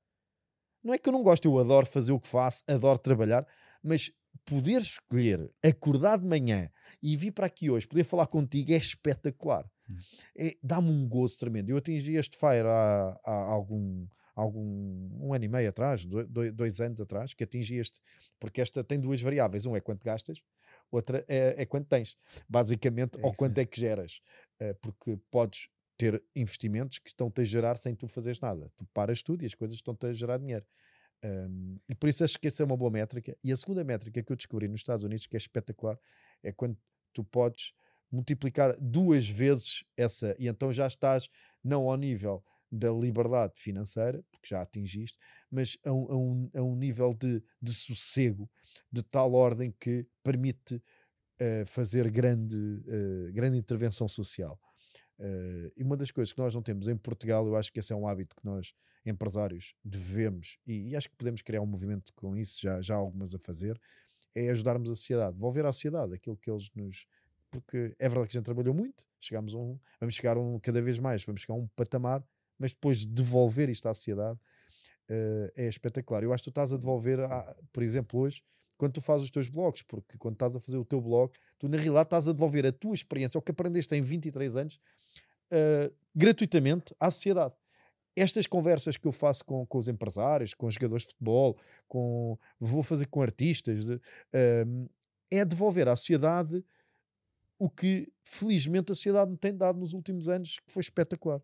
Não 0.83 0.95
é 0.95 0.99
que 0.99 1.09
eu 1.09 1.13
não 1.13 1.23
gosto, 1.23 1.45
eu 1.47 1.59
adoro 1.59 1.85
fazer 1.85 2.13
o 2.13 2.21
que 2.21 2.29
faço, 2.29 2.63
adoro 2.69 2.99
trabalhar, 2.99 3.45
mas 3.83 4.13
poder 4.45 4.81
escolher, 4.81 5.51
acordar 5.63 6.19
de 6.19 6.27
manhã 6.27 6.71
e 7.03 7.17
vir 7.17 7.33
para 7.33 7.47
aqui 7.47 7.69
hoje, 7.69 7.89
poder 7.89 8.05
falar 8.05 8.27
contigo 8.29 8.73
é 8.73 8.77
espetacular. 8.77 9.69
Hum. 9.91 9.97
É, 10.37 10.57
Dá-me 10.63 10.91
um 10.91 11.09
gozo 11.09 11.39
tremendo. 11.39 11.71
Eu 11.71 11.79
atingi 11.79 12.15
este 12.15 12.37
Fire 12.37 12.67
há, 12.67 13.21
há 13.25 13.33
algum, 13.51 14.07
algum 14.37 15.09
um 15.19 15.33
ano 15.33 15.45
e 15.47 15.49
meio 15.49 15.69
atrás, 15.69 16.05
dois, 16.05 16.53
dois, 16.53 16.81
anos 16.81 17.01
atrás, 17.01 17.33
que 17.33 17.43
atingi 17.43 17.79
este, 17.79 17.99
porque 18.39 18.61
esta 18.61 18.85
tem 18.85 19.01
duas 19.01 19.21
variáveis: 19.23 19.65
um 19.65 19.75
é 19.75 19.81
quanto 19.81 20.05
gastas, 20.05 20.43
outra 20.91 21.25
é, 21.27 21.63
é 21.63 21.67
quanto 21.67 21.89
tens, 21.89 22.17
basicamente, 22.47 23.19
é 23.19 23.27
ou 23.27 23.33
quanto 23.33 23.59
é 23.59 23.65
que 23.65 23.81
geras, 23.81 24.21
uh, 24.63 24.75
porque 24.83 25.19
podes 25.31 25.69
ter 25.97 26.23
investimentos 26.35 26.99
que 26.99 27.09
estão-te 27.09 27.41
a 27.41 27.45
gerar 27.45 27.79
sem 27.79 27.95
tu 27.95 28.07
fazeres 28.07 28.39
nada. 28.39 28.67
Tu 28.77 28.85
paras 28.93 29.23
tudo 29.23 29.43
e 29.43 29.47
as 29.47 29.55
coisas 29.55 29.77
estão-te 29.77 30.07
a 30.07 30.13
gerar 30.13 30.37
dinheiro. 30.37 30.67
Um, 31.25 31.79
e 31.89 31.95
por 31.95 32.11
isso 32.11 32.23
acho 32.23 32.39
que 32.39 32.47
essa 32.47 32.63
é 32.63 32.67
uma 32.67 32.77
boa 32.77 32.91
métrica. 32.91 33.35
E 33.43 33.51
a 33.51 33.57
segunda 33.57 33.83
métrica 33.83 34.23
que 34.23 34.31
eu 34.31 34.37
descobri 34.37 34.69
nos 34.69 34.81
Estados 34.81 35.05
Unidos, 35.05 35.27
que 35.27 35.35
é 35.35 35.39
espetacular, 35.39 35.99
é 36.43 36.53
quando 36.53 36.77
tu 37.15 37.25
podes 37.25 37.73
multiplicar 38.13 38.77
duas 38.79 39.27
vezes 39.27 39.83
essa, 39.97 40.37
e 40.39 40.47
então 40.49 40.71
já 40.71 40.87
estás 40.87 41.29
não 41.65 41.89
ao 41.89 41.97
nível 41.97 42.45
da 42.71 42.91
liberdade 42.91 43.55
financeira, 43.57 44.23
porque 44.31 44.49
já 44.49 44.61
atingiste, 44.61 45.19
mas 45.51 45.79
a 45.85 45.93
um, 45.93 46.11
a 46.11 46.17
um, 46.17 46.51
a 46.57 46.63
um 46.63 46.77
nível 46.77 47.15
de, 47.15 47.43
de 47.61 47.73
sossego 47.73 48.51
de 48.91 49.03
tal 49.03 49.33
ordem 49.35 49.75
que 49.79 50.07
permite 50.23 50.75
uh, 50.77 51.67
fazer 51.67 52.11
grande, 52.11 52.57
uh, 52.57 53.33
grande 53.33 53.59
intervenção 53.59 54.09
social. 54.09 54.59
Uh, 55.19 55.73
e 55.77 55.83
uma 55.83 55.97
das 55.97 56.11
coisas 56.11 56.33
que 56.33 56.41
nós 56.41 56.55
não 56.55 56.63
temos 56.63 56.89
em 56.89 56.97
Portugal, 56.97 57.47
eu 57.47 57.57
acho 57.57 57.73
que 57.73 57.79
esse 57.79 57.93
é 57.93 57.97
um 57.97 58.07
hábito 58.07 58.37
que 58.37 58.45
nós, 58.45 58.75
empresários, 59.05 59.75
devemos, 59.85 60.59
e, 60.67 60.91
e 60.91 60.97
acho 60.97 61.09
que 61.09 61.17
podemos 61.17 61.41
criar 61.43 61.63
um 61.63 61.67
movimento 61.67 62.13
com 62.15 62.37
isso, 62.37 62.61
já, 62.61 62.83
já 62.83 62.95
há 62.95 62.99
algumas 62.99 63.35
a 63.35 63.39
fazer, 63.39 63.81
é 64.35 64.51
ajudarmos 64.51 64.91
a 64.91 64.95
sociedade, 64.95 65.35
devolver 65.35 65.65
à 65.65 65.73
sociedade 65.73 66.15
aquilo 66.15 66.37
que 66.37 66.51
eles 66.51 66.71
nos, 66.75 67.07
porque 67.51 67.95
é 67.99 68.09
verdade 68.09 68.29
que 68.29 68.37
a 68.37 68.39
gente 68.39 68.45
trabalhou 68.45 68.75
muito, 68.75 69.07
chegamos 69.19 69.55
um, 69.55 69.79
vamos 69.99 70.15
chegar 70.15 70.37
um 70.37 70.59
cada 70.59 70.83
vez 70.83 70.99
mais, 70.99 71.25
vamos 71.25 71.41
chegar 71.41 71.55
a 71.55 71.59
um 71.59 71.67
patamar, 71.69 72.23
mas 72.59 72.73
depois 72.73 73.01
de 73.01 73.07
devolver 73.07 73.69
isto 73.69 73.89
à 73.89 73.95
sociedade 73.95 74.39
uh, 75.11 75.53
é 75.57 75.69
espetacular. 75.69 76.23
Eu 76.23 76.33
acho 76.33 76.43
que 76.43 76.51
tu 76.51 76.53
estás 76.53 76.73
a 76.73 76.77
devolver, 76.77 77.21
a, 77.21 77.57
por 77.73 77.83
exemplo, 77.83 78.21
hoje, 78.21 78.43
quando 78.77 78.93
tu 78.93 79.01
fazes 79.01 79.25
os 79.25 79.31
teus 79.31 79.49
blogs, 79.49 79.83
porque 79.83 80.19
quando 80.19 80.35
estás 80.35 80.55
a 80.55 80.61
fazer 80.61 80.77
o 80.77 80.85
teu 80.85 81.01
blog, 81.01 81.33
tu 81.59 81.69
na 81.69 81.77
realidade 81.77 82.07
estás 82.07 82.29
a 82.29 82.33
devolver 82.33 82.67
a 82.67 82.73
tua 82.73 82.95
experiência, 82.95 83.39
o 83.39 83.43
que 83.43 83.51
aprendeste 83.51 83.95
em 83.95 84.03
23 84.03 84.57
anos, 84.57 84.79
uh, 85.53 85.95
gratuitamente 86.15 86.95
à 87.01 87.11
sociedade. 87.11 87.55
Estas 88.15 88.47
conversas 88.47 88.97
que 88.97 89.07
eu 89.07 89.13
faço 89.13 89.45
com, 89.45 89.67
com 89.67 89.79
os 89.79 89.89
empresários, 89.89 90.55
com 90.55 90.67
os 90.67 90.75
jogadores 90.75 91.05
de 91.05 91.09
futebol, 91.11 91.59
com, 91.87 92.39
vou 92.59 92.83
fazer 92.83 93.07
com 93.07 93.21
artistas, 93.21 93.85
de, 93.85 93.95
uh, 93.95 94.91
é 95.31 95.45
devolver 95.45 95.89
à 95.89 95.97
sociedade 95.97 96.65
o 97.59 97.71
que 97.71 98.11
felizmente 98.23 98.93
a 98.93 98.95
sociedade 98.95 99.31
me 99.31 99.37
tem 99.37 99.55
dado 99.55 99.79
nos 99.79 99.93
últimos 99.93 100.29
anos, 100.29 100.59
que 100.61 100.73
foi 100.73 100.83
espetacular. 100.83 101.41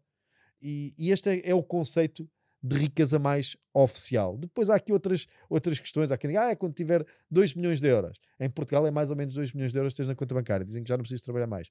E, 0.62 0.94
e 0.96 1.10
este 1.10 1.28
é, 1.28 1.50
é, 1.50 1.54
o 1.54 1.62
conceito 1.62 2.28
de 2.62 2.76
riqueza 2.76 3.18
mais 3.18 3.56
oficial. 3.74 4.38
Depois 4.38 4.70
há 4.70 4.76
aqui 4.76 4.92
outras, 4.92 5.26
outras 5.50 5.80
questões. 5.80 6.12
Há 6.12 6.16
quem 6.16 6.28
diga, 6.30 6.46
ah, 6.46 6.50
é 6.50 6.54
quando 6.54 6.74
tiver 6.74 7.04
2 7.28 7.54
milhões 7.54 7.80
de 7.80 7.88
euros. 7.88 8.16
Em 8.38 8.48
Portugal 8.48 8.86
é 8.86 8.90
mais 8.90 9.10
ou 9.10 9.16
menos 9.16 9.34
2 9.34 9.52
milhões 9.52 9.72
de 9.72 9.78
euros 9.78 9.92
que 9.92 9.96
tens 9.96 10.06
na 10.06 10.14
conta 10.14 10.34
bancária. 10.34 10.64
Dizem 10.64 10.84
que 10.84 10.88
já 10.88 10.96
não 10.96 11.02
precisas 11.02 11.22
trabalhar 11.22 11.48
mais. 11.48 11.68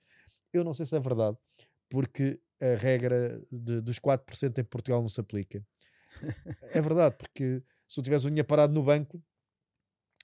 Eu 0.51 0.65
não 0.65 0.73
sei 0.73 0.85
se 0.85 0.95
é 0.95 0.99
verdade, 0.99 1.37
porque 1.89 2.39
a 2.61 2.75
regra 2.75 3.41
de, 3.49 3.79
dos 3.79 3.99
4% 3.99 4.57
em 4.59 4.63
Portugal 4.65 5.01
não 5.01 5.07
se 5.07 5.21
aplica. 5.21 5.65
é 6.73 6.81
verdade, 6.81 7.15
porque 7.17 7.63
se 7.87 7.95
tu 7.95 8.01
tiveres 8.01 8.25
o 8.25 8.29
dinheiro 8.29 8.47
parado 8.47 8.73
no 8.73 8.83
banco, 8.83 9.23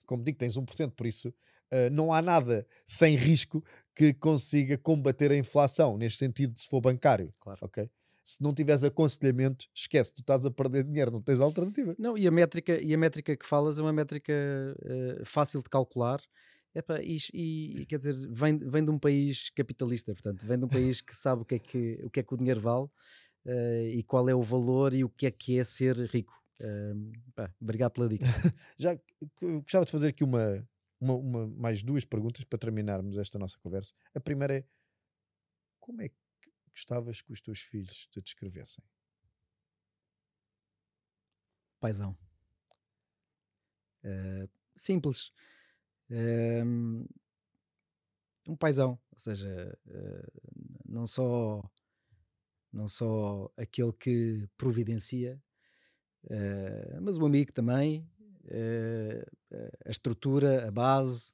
como 0.06 0.24
digo, 0.24 0.38
tens 0.38 0.58
1%, 0.58 0.92
por 0.92 1.08
isso 1.08 1.30
uh, 1.30 1.90
não 1.92 2.14
há 2.14 2.22
nada 2.22 2.68
sem 2.86 3.16
risco 3.16 3.64
que 3.96 4.14
consiga 4.14 4.78
combater 4.78 5.32
a 5.32 5.38
inflação, 5.38 5.98
neste 5.98 6.20
sentido, 6.20 6.60
se 6.60 6.68
for 6.68 6.82
bancário. 6.82 7.34
Claro. 7.40 7.60
Ok? 7.62 7.90
Se 8.28 8.44
não 8.44 8.54
tiveres 8.54 8.84
aconselhamento, 8.84 9.68
esquece, 9.74 10.14
tu 10.14 10.20
estás 10.20 10.46
a 10.46 10.52
perder 10.52 10.84
dinheiro, 10.84 11.10
não 11.10 11.22
tens 11.22 11.40
alternativa. 11.40 11.96
Não, 11.98 12.18
e 12.18 12.28
a 12.28 12.32
métrica, 12.32 12.78
e 12.78 12.94
a 12.94 12.98
métrica 12.98 13.38
que 13.38 13.46
falas 13.46 13.80
é 13.80 13.82
uma 13.82 13.94
métrica 13.94 14.34
uh, 14.34 15.24
fácil 15.26 15.64
de 15.64 15.70
calcular. 15.70 16.20
Epa, 16.76 17.00
e, 17.02 17.18
e, 17.34 17.86
quer 17.86 17.96
dizer, 17.96 18.16
vem, 18.30 18.58
vem 18.58 18.84
de 18.84 18.92
um 18.92 19.00
país 19.00 19.50
capitalista, 19.52 20.14
portanto, 20.14 20.46
vem 20.46 20.60
de 20.60 20.66
um 20.66 20.68
país 20.68 21.00
que 21.00 21.16
sabe 21.16 21.44
o 21.44 21.46
que 21.46 21.56
é 21.56 21.60
que 21.60 22.02
o, 22.04 22.10
que 22.10 22.20
é 22.20 22.24
que 22.24 22.34
o 22.34 22.38
dinheiro 22.38 22.60
vale 22.60 22.84
uh, 22.84 23.88
e 23.94 24.04
qual 24.04 24.28
é 24.28 24.36
o 24.36 24.44
valor 24.44 24.94
e 24.94 25.06
o 25.06 25.10
que 25.10 25.28
é 25.28 25.32
que 25.32 25.58
é 25.58 25.64
ser 25.64 25.96
rico. 25.96 26.34
Uh, 26.60 27.14
pá, 27.34 27.50
obrigado 27.62 27.94
pela 27.94 28.10
dica. 28.10 28.26
Já 28.78 29.00
gostava 29.42 29.86
de 29.86 29.92
fazer 29.92 30.10
aqui 30.10 30.26
uma, 30.26 30.68
uma, 31.00 31.16
uma, 31.16 31.48
mais 31.48 31.82
duas 31.82 32.04
perguntas 32.04 32.44
para 32.44 32.60
terminarmos 32.60 33.18
esta 33.18 33.40
nossa 33.40 33.58
conversa. 33.58 33.94
A 34.14 34.20
primeira 34.20 34.58
é: 34.58 34.66
como 35.80 36.02
é 36.02 36.10
que 36.10 36.27
gostavas 36.78 37.22
que 37.24 37.34
os 37.34 37.42
teus 37.42 37.60
filhos 37.60 38.06
te 38.06 38.22
descrevessem? 38.22 38.84
Paizão. 41.80 42.16
Uh, 44.04 44.48
simples. 44.76 45.32
Uh, 46.10 47.08
um 48.48 48.56
paizão, 48.56 49.00
ou 49.12 49.18
seja, 49.18 49.78
uh, 49.88 50.82
não 50.86 51.08
só 51.08 51.68
não 52.72 52.88
só 52.88 53.52
aquele 53.58 53.92
que 53.94 54.48
providencia, 54.56 55.42
mas 57.02 57.18
o 57.18 57.26
amigo 57.26 57.52
também, 57.52 58.08
a 59.86 59.90
estrutura, 59.90 60.68
a 60.68 60.72
base. 60.72 61.34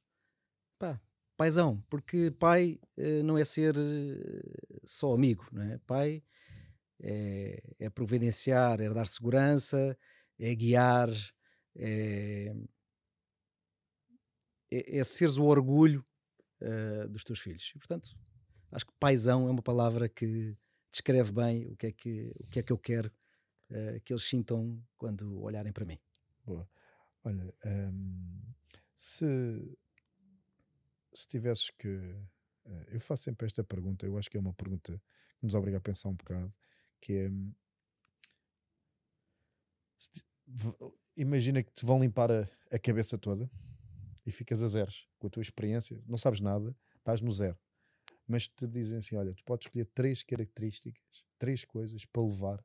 Pá, 0.79 1.01
paizão, 1.35 1.83
porque 1.89 2.31
pai 2.31 2.79
não 3.25 3.37
é 3.37 3.43
ser 3.43 3.75
só 4.85 5.13
amigo, 5.13 5.47
não 5.51 5.63
é? 5.63 5.77
Pai 5.79 6.23
é, 7.01 7.61
é 7.79 7.89
providenciar, 7.89 8.81
é 8.81 8.89
dar 8.89 9.07
segurança, 9.07 9.97
é 10.39 10.55
guiar, 10.55 11.09
é, 11.75 12.53
é, 14.71 14.97
é 14.97 15.03
seres 15.03 15.37
o 15.37 15.43
orgulho 15.43 16.03
uh, 16.61 17.07
dos 17.09 17.23
teus 17.23 17.39
filhos. 17.39 17.71
E, 17.75 17.79
portanto, 17.79 18.09
acho 18.71 18.85
que 18.85 18.93
paisão 18.99 19.47
é 19.47 19.51
uma 19.51 19.61
palavra 19.61 20.07
que 20.07 20.57
descreve 20.91 21.31
bem 21.31 21.71
o 21.71 21.75
que 21.75 21.87
é 21.87 21.91
que, 21.91 22.33
o 22.39 22.47
que, 22.47 22.59
é 22.59 22.63
que 22.63 22.71
eu 22.71 22.77
quero 22.77 23.11
que 24.05 24.13
eles 24.13 24.23
sintam 24.23 24.79
quando 24.97 25.41
olharem 25.41 25.73
para 25.73 25.83
mim. 25.83 25.97
Boa. 26.45 26.69
Olha, 27.23 27.53
um, 27.65 28.41
se, 28.93 29.77
se 31.13 31.27
tivesses 31.27 31.69
que. 31.71 32.15
Uh, 32.65 32.85
eu 32.89 32.99
faço 32.99 33.23
sempre 33.23 33.45
esta 33.45 33.63
pergunta, 33.63 34.05
eu 34.05 34.17
acho 34.17 34.29
que 34.29 34.37
é 34.37 34.39
uma 34.39 34.53
pergunta 34.53 35.01
que 35.39 35.45
nos 35.45 35.55
obriga 35.55 35.77
a 35.77 35.81
pensar 35.81 36.09
um 36.09 36.15
bocado, 36.15 36.53
que 37.01 37.13
é. 37.13 37.31
Se, 39.97 40.23
imagina 41.15 41.63
que 41.63 41.71
te 41.71 41.85
vão 41.85 41.99
limpar 41.99 42.31
a, 42.31 42.49
a 42.71 42.79
cabeça 42.79 43.17
toda 43.17 43.49
e 44.25 44.31
ficas 44.31 44.63
a 44.63 44.67
zeros 44.67 45.07
com 45.19 45.27
a 45.27 45.29
tua 45.29 45.41
experiência, 45.41 46.01
não 46.05 46.17
sabes 46.17 46.39
nada, 46.39 46.75
estás 46.97 47.21
no 47.21 47.31
zero. 47.31 47.57
Mas 48.27 48.47
te 48.47 48.67
dizem 48.67 48.99
assim: 48.99 49.15
olha, 49.15 49.33
tu 49.33 49.43
podes 49.43 49.67
escolher 49.67 49.85
três 49.85 50.23
características, 50.23 51.25
três 51.37 51.65
coisas 51.65 52.05
para 52.05 52.23
levar. 52.23 52.59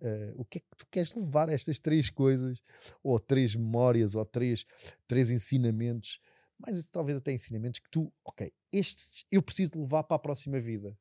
Uh, 0.00 0.34
o 0.36 0.44
que 0.44 0.58
é 0.58 0.60
que 0.60 0.76
tu 0.76 0.86
queres 0.90 1.14
levar 1.14 1.48
estas 1.48 1.78
três 1.78 2.10
coisas, 2.10 2.62
ou 3.02 3.18
três 3.18 3.56
memórias, 3.56 4.14
ou 4.14 4.24
três, 4.24 4.64
três 5.06 5.30
ensinamentos, 5.30 6.20
mas 6.58 6.86
talvez 6.88 7.18
até 7.18 7.32
ensinamentos 7.32 7.80
que 7.80 7.90
tu, 7.90 8.12
ok, 8.24 8.52
estes 8.72 9.24
eu 9.30 9.42
preciso 9.42 9.72
levar 9.76 10.04
para 10.04 10.16
a 10.16 10.20
próxima 10.20 10.58
vida. 10.58 10.96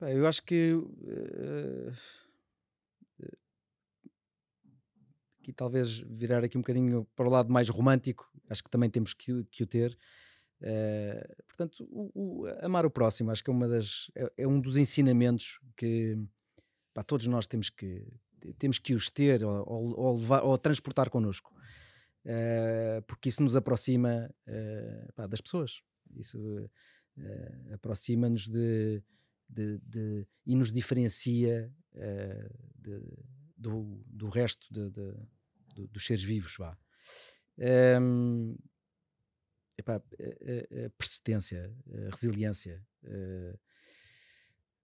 Eu 0.00 0.26
acho 0.28 0.42
que 0.44 0.74
uh, 0.74 1.92
aqui 5.48 5.52
talvez 5.52 5.98
virar 6.00 6.44
aqui 6.44 6.58
um 6.58 6.60
bocadinho 6.60 7.06
para 7.16 7.26
o 7.26 7.30
lado 7.30 7.52
mais 7.52 7.68
romântico, 7.68 8.30
acho 8.48 8.62
que 8.62 8.70
também 8.70 8.90
temos 8.90 9.14
que, 9.14 9.44
que 9.44 9.62
o 9.62 9.66
ter. 9.66 9.96
Uh, 10.60 11.42
portanto, 11.46 11.88
o, 11.90 12.42
o, 12.42 12.46
amar 12.60 12.84
o 12.84 12.90
próximo, 12.90 13.30
acho 13.30 13.42
que 13.42 13.50
é 13.50 13.52
uma 13.52 13.68
das 13.68 14.10
é, 14.14 14.32
é 14.38 14.46
um 14.46 14.60
dos 14.60 14.76
ensinamentos 14.76 15.60
que 15.76 16.18
pá, 16.92 17.02
todos 17.02 17.26
nós 17.28 17.46
temos 17.46 17.70
que 17.70 18.06
temos 18.58 18.78
que 18.78 18.94
os 18.94 19.10
ter 19.10 19.44
ou, 19.44 19.64
ou, 19.66 19.98
ou, 19.98 20.18
levar, 20.18 20.42
ou 20.42 20.58
transportar 20.58 21.10
connosco, 21.10 21.52
uh, 22.28 23.02
porque 23.06 23.28
isso 23.28 23.42
nos 23.42 23.56
aproxima 23.56 24.30
uh, 24.46 25.12
pá, 25.14 25.26
das 25.26 25.40
pessoas, 25.40 25.82
isso 26.14 26.70
aproxima-nos 27.74 28.46
de, 28.46 29.02
de, 29.48 29.78
de, 29.78 30.26
e 30.46 30.54
nos 30.54 30.70
diferencia 30.70 31.74
de, 32.76 33.00
do, 33.56 34.00
do 34.06 34.28
resto 34.28 34.68
dos 35.74 36.06
seres 36.06 36.22
vivos, 36.22 36.54
vá. 36.56 36.78
Um, 38.00 38.56
epá, 39.76 39.96
a, 39.96 40.86
a, 40.86 40.90
persistência, 40.90 41.74
a 41.92 42.10
resiliência, 42.10 42.84
uh, 43.04 43.58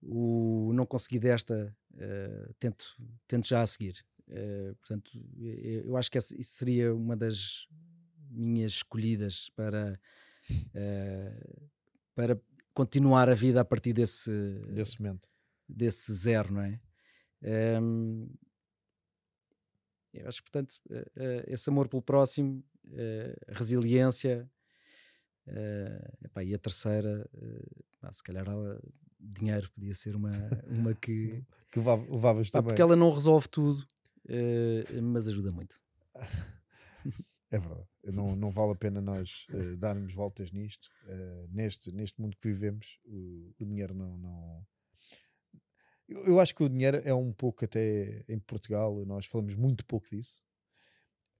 o 0.03 0.73
não 0.73 0.87
conseguir 0.87 1.19
desta, 1.19 1.77
uh, 1.95 2.55
tento, 2.59 2.97
tento 3.27 3.49
já 3.49 3.63
a 3.63 3.67
seguir. 3.67 4.05
Uh, 4.29 4.75
portanto, 4.77 5.11
eu 5.39 5.97
acho 5.97 6.11
que 6.11 6.19
essa, 6.19 6.39
isso 6.39 6.53
seria 6.55 6.95
uma 6.95 7.17
das 7.17 7.67
minhas 8.31 8.73
escolhidas 8.73 9.49
para, 9.51 10.01
para 12.15 12.41
continuar 12.73 13.29
a 13.29 13.35
vida 13.35 13.61
a 13.61 13.65
partir 13.65 13.93
desse, 13.93 14.31
desse 14.73 15.01
momento, 15.01 15.29
desse 15.69 16.13
zero, 16.13 16.53
não 16.53 16.63
é? 16.63 16.81
Um, 17.81 18.29
eu 20.15 20.29
acho, 20.29 20.43
portanto, 20.43 20.75
uh, 20.91 20.95
uh, 20.95 21.45
esse 21.47 21.69
amor 21.69 21.89
pelo 21.89 22.03
próximo, 22.03 22.65
uh, 22.87 23.53
resiliência, 23.53 24.49
epá, 26.25 26.43
e 26.43 26.55
a 26.55 26.59
terceira, 26.59 27.29
se 28.13 28.23
calhar 28.23 28.47
dinheiro 29.21 29.71
podia 29.73 29.93
ser 29.95 30.17
uma, 30.17 30.33
uma 30.67 30.95
que, 30.95 31.45
que 31.71 31.79
levavas 31.79 32.49
pá, 32.49 32.59
também. 32.59 32.69
Porque 32.69 32.81
ela 32.81 32.97
não 32.97 33.11
resolve 33.11 33.49
tudo, 33.49 33.85
mas 35.03 35.29
ajuda 35.29 35.51
muito. 35.53 35.81
É 37.51 37.59
verdade. 37.59 37.87
Não, 38.07 38.35
não 38.35 38.51
vale 38.51 38.73
a 38.73 38.75
pena 38.75 39.01
nós 39.01 39.47
darmos 39.79 40.13
voltas 40.13 40.51
nisto. 40.51 40.91
neste, 41.51 41.93
neste 41.93 42.21
mundo 42.21 42.37
que 42.37 42.49
vivemos, 42.49 42.99
o, 43.05 43.55
o 43.61 43.65
dinheiro 43.65 43.95
não, 43.95 44.17
não, 44.17 44.67
eu, 46.09 46.27
eu, 46.27 46.41
acho 46.41 46.55
que 46.55 46.63
o 46.63 46.69
dinheiro 46.69 47.01
é 47.05 47.15
um 47.15 47.33
pouco 47.33 47.65
até 47.65 48.25
em 48.29 48.39
Portugal, 48.39 49.05
nós 49.07 49.27
falamos 49.27 49.55
muito 49.55 49.85
pouco 49.85 50.09
disso. 50.11 50.43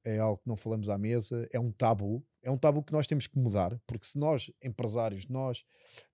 É 0.03 0.19
algo 0.19 0.43
que 0.43 0.49
não 0.49 0.57
falamos 0.57 0.91
à 0.91 0.99
mesa, 0.99 1.49
é 1.53 1.59
um 1.59 1.73
tabu, 1.73 2.25
é 2.43 2.51
um 2.51 2.59
tabu 2.59 2.83
que 2.83 2.93
nós 2.93 3.07
temos 3.07 3.27
que 3.27 3.39
mudar, 3.39 3.79
porque 3.87 4.07
se 4.07 4.19
nós, 4.19 4.51
empresários, 4.63 5.27
nós, 5.29 5.65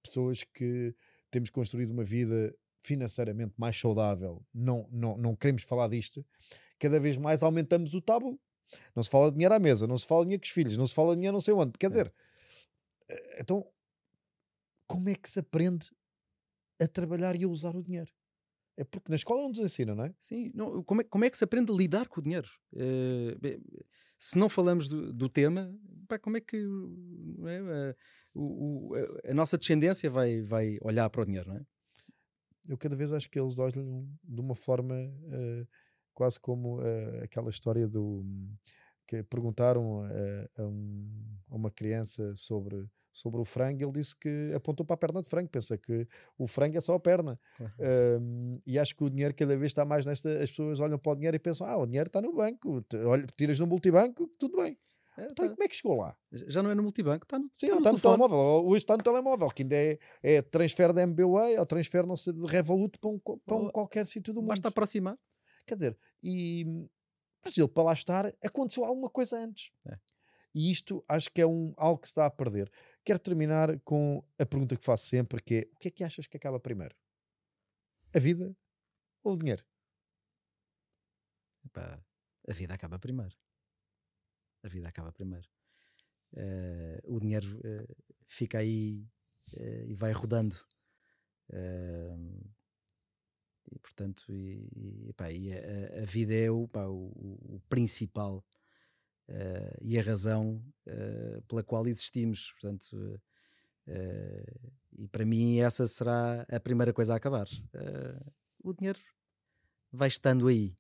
pessoas 0.02 0.44
que 0.44 0.94
temos 1.30 1.50
construído 1.50 1.90
uma 1.90 2.04
vida 2.04 2.54
financeiramente 2.83 3.55
mais 3.57 3.78
saudável, 3.78 4.45
não, 4.53 4.89
não, 4.91 5.16
não 5.16 5.37
queremos 5.37 5.62
falar 5.62 5.89
disto, 5.89 6.24
cada 6.78 6.99
vez 6.99 7.16
mais 7.16 7.43
aumentamos 7.43 7.95
o 7.95 8.01
tabu. 8.01 8.41
Não 8.95 9.03
se 9.03 9.11
fala 9.11 9.31
de 9.31 9.35
dinheiro 9.35 9.55
à 9.55 9.59
mesa, 9.59 9.87
não 9.87 9.99
se 9.99 10.07
fala 10.07 10.20
de 10.20 10.26
dinheiro 10.26 10.43
com 10.43 10.47
os 10.47 10.51
filhos, 10.51 10.76
não 10.76 10.87
se 10.87 10.95
fala 10.95 11.11
de 11.11 11.16
dinheiro 11.16 11.35
não 11.35 11.41
sei 11.41 11.53
onde. 11.53 11.72
Quer 11.72 11.89
dizer, 11.89 12.12
eh, 13.09 13.39
então, 13.41 13.66
como 14.87 15.09
é 15.09 15.14
que 15.14 15.28
se 15.28 15.41
aprende 15.41 15.91
a 16.81 16.87
trabalhar 16.87 17.35
e 17.37 17.45
a 17.45 17.49
usar 17.49 17.74
o 17.76 17.83
dinheiro? 17.83 18.11
É 18.76 18.85
porque 18.85 19.11
na 19.11 19.16
escola 19.16 19.43
não 19.43 19.51
nos 19.51 19.59
ensinam, 19.59 19.95
não 19.95 20.05
é? 20.05 20.14
Sim, 20.18 20.51
não, 20.55 20.83
como, 20.85 21.01
é, 21.01 21.05
como 21.05 21.24
é 21.24 21.31
que 21.31 21.37
se 21.37 21.45
aprende 21.45 21.70
a 21.70 21.74
lidar 21.74 22.09
com 22.09 22.20
o 22.20 22.22
dinheiro? 22.22 22.49
Uh, 22.72 23.74
se 24.18 24.39
não 24.39 24.49
falamos 24.49 24.89
do, 24.89 25.12
do 25.12 25.28
tema, 25.28 25.74
pá, 26.09 26.18
como 26.18 26.37
é 26.37 26.41
que 26.41 26.57
é, 26.57 26.61
uh, 26.61 27.97
o, 28.35 28.95
o, 28.95 28.95
a 29.28 29.35
nossa 29.35 29.59
descendência 29.59 30.09
vai, 30.09 30.41
vai 30.43 30.78
olhar 30.81 31.11
para 31.11 31.22
o 31.22 31.24
dinheiro, 31.26 31.51
não 31.51 31.57
é? 31.57 31.66
Eu 32.68 32.76
cada 32.76 32.94
vez 32.96 33.12
acho 33.12 33.28
que 33.30 33.38
eles 33.38 33.58
olham 33.58 34.06
de 34.22 34.40
uma 34.40 34.54
forma 34.54 34.94
uh, 34.94 35.66
quase 36.14 36.38
como 36.38 36.80
aquela 37.22 37.50
história 37.50 37.88
do 37.88 38.24
que 39.06 39.22
perguntaram 39.24 40.02
a, 40.58 40.62
um, 40.62 41.38
a 41.48 41.56
uma 41.56 41.70
criança 41.70 42.34
sobre 42.36 42.88
sobre 43.12 43.40
o 43.40 43.44
frango, 43.44 43.82
ele 43.82 43.92
disse 43.92 44.16
que 44.16 44.52
apontou 44.54 44.86
para 44.86 44.94
a 44.94 44.96
perna 44.96 45.22
de 45.22 45.28
frango, 45.28 45.48
pensa 45.48 45.76
que 45.76 46.06
o 46.38 46.46
frango 46.46 46.76
é 46.76 46.80
só 46.80 46.94
a 46.94 47.00
perna. 47.00 47.38
Uhum. 47.58 47.68
Um, 48.20 48.61
e 48.66 48.78
acho 48.78 48.94
que 48.94 49.04
o 49.04 49.11
dinheiro 49.11 49.34
cada 49.34 49.56
vez 49.56 49.70
está 49.70 49.84
mais 49.84 50.06
nesta. 50.06 50.30
As 50.42 50.50
pessoas 50.50 50.80
olham 50.80 50.98
para 50.98 51.12
o 51.12 51.16
dinheiro 51.16 51.36
e 51.36 51.40
pensam: 51.40 51.66
ah, 51.66 51.76
o 51.76 51.86
dinheiro 51.86 52.06
está 52.06 52.22
no 52.22 52.32
banco, 52.32 52.84
olha, 53.06 53.26
tiras 53.36 53.58
no 53.58 53.66
multibanco, 53.66 54.28
tudo 54.38 54.56
bem. 54.58 54.78
É, 55.20 55.24
então, 55.24 55.46
tá. 55.46 55.50
como 55.50 55.62
é 55.62 55.68
que 55.68 55.76
chegou 55.76 55.96
lá? 55.96 56.16
Já 56.32 56.62
não 56.62 56.70
é 56.70 56.74
no 56.74 56.82
multibanco, 56.82 57.24
está 57.24 57.38
no, 57.38 57.44
Sim, 57.58 57.66
está, 57.66 57.76
está 57.76 57.90
no, 57.90 57.96
no 57.96 58.00
telemóvel. 58.00 58.38
Hoje 58.66 58.78
está 58.78 58.96
no 58.96 59.02
telemóvel, 59.02 59.48
que 59.50 59.62
ainda 59.62 59.76
é, 59.76 59.98
é 60.22 60.40
transfer 60.40 60.92
da 60.94 61.02
MBWay 61.02 61.58
ou 61.58 61.66
transfer 61.66 62.06
não 62.06 62.16
sei, 62.16 62.32
de 62.32 62.46
Revolut 62.46 62.98
para 62.98 63.10
um, 63.10 63.18
para 63.18 63.56
um 63.56 63.70
qualquer 63.70 64.06
sítio 64.06 64.32
do 64.32 64.40
mundo. 64.40 64.48
Basta 64.48 64.68
aproximar. 64.68 65.18
Quer 65.66 65.74
dizer, 65.74 65.98
e 66.22 66.88
mas 67.44 67.56
ele 67.56 67.68
para 67.68 67.82
lá 67.82 67.92
estar 67.92 68.26
aconteceu 68.44 68.84
alguma 68.84 69.10
coisa 69.10 69.36
antes. 69.36 69.72
É. 69.86 69.98
E 70.54 70.70
isto 70.70 71.04
acho 71.06 71.30
que 71.30 71.40
é 71.40 71.46
um, 71.46 71.74
algo 71.76 72.00
que 72.00 72.08
se 72.08 72.12
está 72.12 72.26
a 72.26 72.30
perder. 72.30 72.70
Quero 73.04 73.18
terminar 73.18 73.78
com 73.80 74.24
a 74.38 74.46
pergunta 74.46 74.76
que 74.76 74.84
faço 74.84 75.06
sempre, 75.06 75.42
que 75.42 75.54
é 75.54 75.60
o 75.74 75.78
que 75.78 75.88
é 75.88 75.90
que 75.90 76.04
achas 76.04 76.26
que 76.26 76.36
acaba 76.36 76.58
primeiro? 76.58 76.94
A 78.14 78.18
vida 78.18 78.56
ou 79.22 79.34
o 79.34 79.38
dinheiro? 79.38 79.64
Epá, 81.64 82.02
a 82.48 82.52
vida 82.52 82.74
acaba 82.74 82.98
primeiro. 82.98 83.36
A 84.62 84.68
vida 84.68 84.88
acaba 84.88 85.12
primeiro. 85.12 85.48
Uh, 86.32 87.16
o 87.16 87.18
dinheiro 87.18 87.58
uh, 87.58 87.96
fica 88.28 88.58
aí 88.58 89.04
uh, 89.54 89.84
e 89.88 89.94
vai 89.94 90.12
rodando. 90.12 90.56
e 93.72 93.78
portanto, 93.78 94.32
e, 94.32 94.68
e, 94.76 95.08
epá, 95.11 95.30
e 95.30 95.52
a, 95.52 96.02
a, 96.02 96.04
vida 96.04 96.34
é 96.34 96.50
o, 96.50 96.68
pá, 96.68 96.86
o, 96.86 97.11
o 97.56 97.61
principal 97.68 98.44
e 99.80 99.96
a 99.96 100.02
razão 100.02 100.61
pela 101.46 101.62
qual 101.62 101.86
existimos. 101.86 102.50
Portanto, 102.52 103.20
e 104.98 105.06
para 105.06 105.24
mim 105.24 105.61
essa 105.61 105.86
será 105.86 106.42
a 106.50 106.58
primeira 106.58 106.92
coisa 106.92 107.14
a 107.14 107.16
acabar. 107.16 107.46
o 108.62 108.72
dinheiro 108.72 108.98
vai 109.92 110.08
estando 110.08 110.48
aí. 110.48 110.76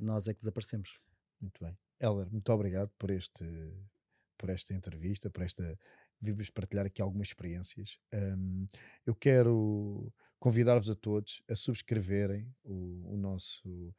nós 0.00 0.28
é 0.28 0.32
que 0.32 0.40
desaparecemos. 0.40 0.98
Muito 1.40 1.62
bem. 1.62 1.83
Heller, 2.00 2.30
muito 2.30 2.52
obrigado 2.52 2.90
por, 2.98 3.10
este, 3.10 3.44
por 4.36 4.50
esta 4.50 4.74
entrevista, 4.74 5.30
por 5.30 5.42
esta. 5.42 5.78
Vimos 6.20 6.48
partilhar 6.48 6.86
aqui 6.86 7.02
algumas 7.02 7.28
experiências. 7.28 7.98
Um, 8.14 8.66
eu 9.04 9.14
quero 9.14 10.12
convidar-vos 10.38 10.88
a 10.88 10.94
todos 10.94 11.42
a 11.48 11.54
subscreverem 11.54 12.50
o, 12.62 13.12
o 13.12 13.16
nosso 13.16 13.94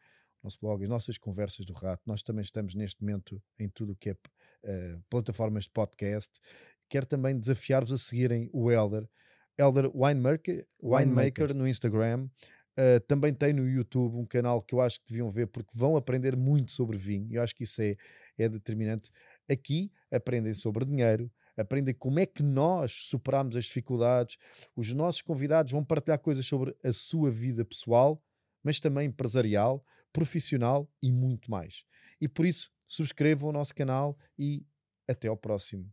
nosso 0.45 0.59
blog, 0.61 0.83
as 0.83 0.89
nossas 0.89 1.17
conversas 1.17 1.65
do 1.65 1.73
rato. 1.73 2.03
Nós 2.05 2.21
também 2.21 2.43
estamos 2.43 2.75
neste 2.75 3.01
momento 3.01 3.41
em 3.57 3.67
tudo 3.67 3.93
o 3.93 3.95
que 3.95 4.11
é 4.11 4.13
uh, 4.13 5.03
plataformas 5.09 5.63
de 5.63 5.71
podcast. 5.71 6.39
Quero 6.87 7.05
também 7.05 7.37
desafiar-vos 7.37 7.91
a 7.91 7.97
seguirem 7.97 8.49
o 8.53 8.71
Elder, 8.71 9.09
Elder 9.57 9.89
Winemaker, 9.95 10.67
Winemaker 10.81 11.53
no 11.53 11.67
Instagram. 11.67 12.29
Uh, 12.77 12.99
também 13.07 13.33
tem 13.33 13.53
no 13.53 13.67
YouTube 13.67 14.17
um 14.17 14.25
canal 14.25 14.61
que 14.61 14.75
eu 14.75 14.81
acho 14.81 14.99
que 14.99 15.07
deviam 15.07 15.29
ver 15.29 15.47
porque 15.47 15.71
vão 15.73 15.95
aprender 15.95 16.35
muito 16.35 16.71
sobre 16.71 16.97
vinho. 16.97 17.29
Eu 17.31 17.41
acho 17.41 17.55
que 17.55 17.63
isso 17.63 17.81
é, 17.81 17.95
é 18.37 18.49
determinante. 18.49 19.11
Aqui 19.49 19.91
aprendem 20.11 20.53
sobre 20.53 20.83
dinheiro, 20.83 21.31
aprendem 21.57 21.93
como 21.93 22.19
é 22.19 22.25
que 22.25 22.43
nós 22.43 22.91
superamos 23.09 23.55
as 23.55 23.65
dificuldades. 23.65 24.37
Os 24.75 24.93
nossos 24.93 25.21
convidados 25.21 25.71
vão 25.71 25.85
partilhar 25.85 26.19
coisas 26.19 26.45
sobre 26.45 26.75
a 26.83 26.91
sua 26.91 27.31
vida 27.31 27.63
pessoal, 27.63 28.21
mas 28.61 28.79
também 28.79 29.07
empresarial, 29.07 29.85
profissional 30.11 30.89
e 31.01 31.11
muito 31.11 31.49
mais. 31.49 31.85
E 32.19 32.27
por 32.27 32.45
isso, 32.45 32.71
subscrevam 32.87 33.49
o 33.49 33.53
nosso 33.53 33.73
canal 33.73 34.17
e 34.37 34.65
até 35.07 35.27
ao 35.27 35.37
próximo 35.37 35.89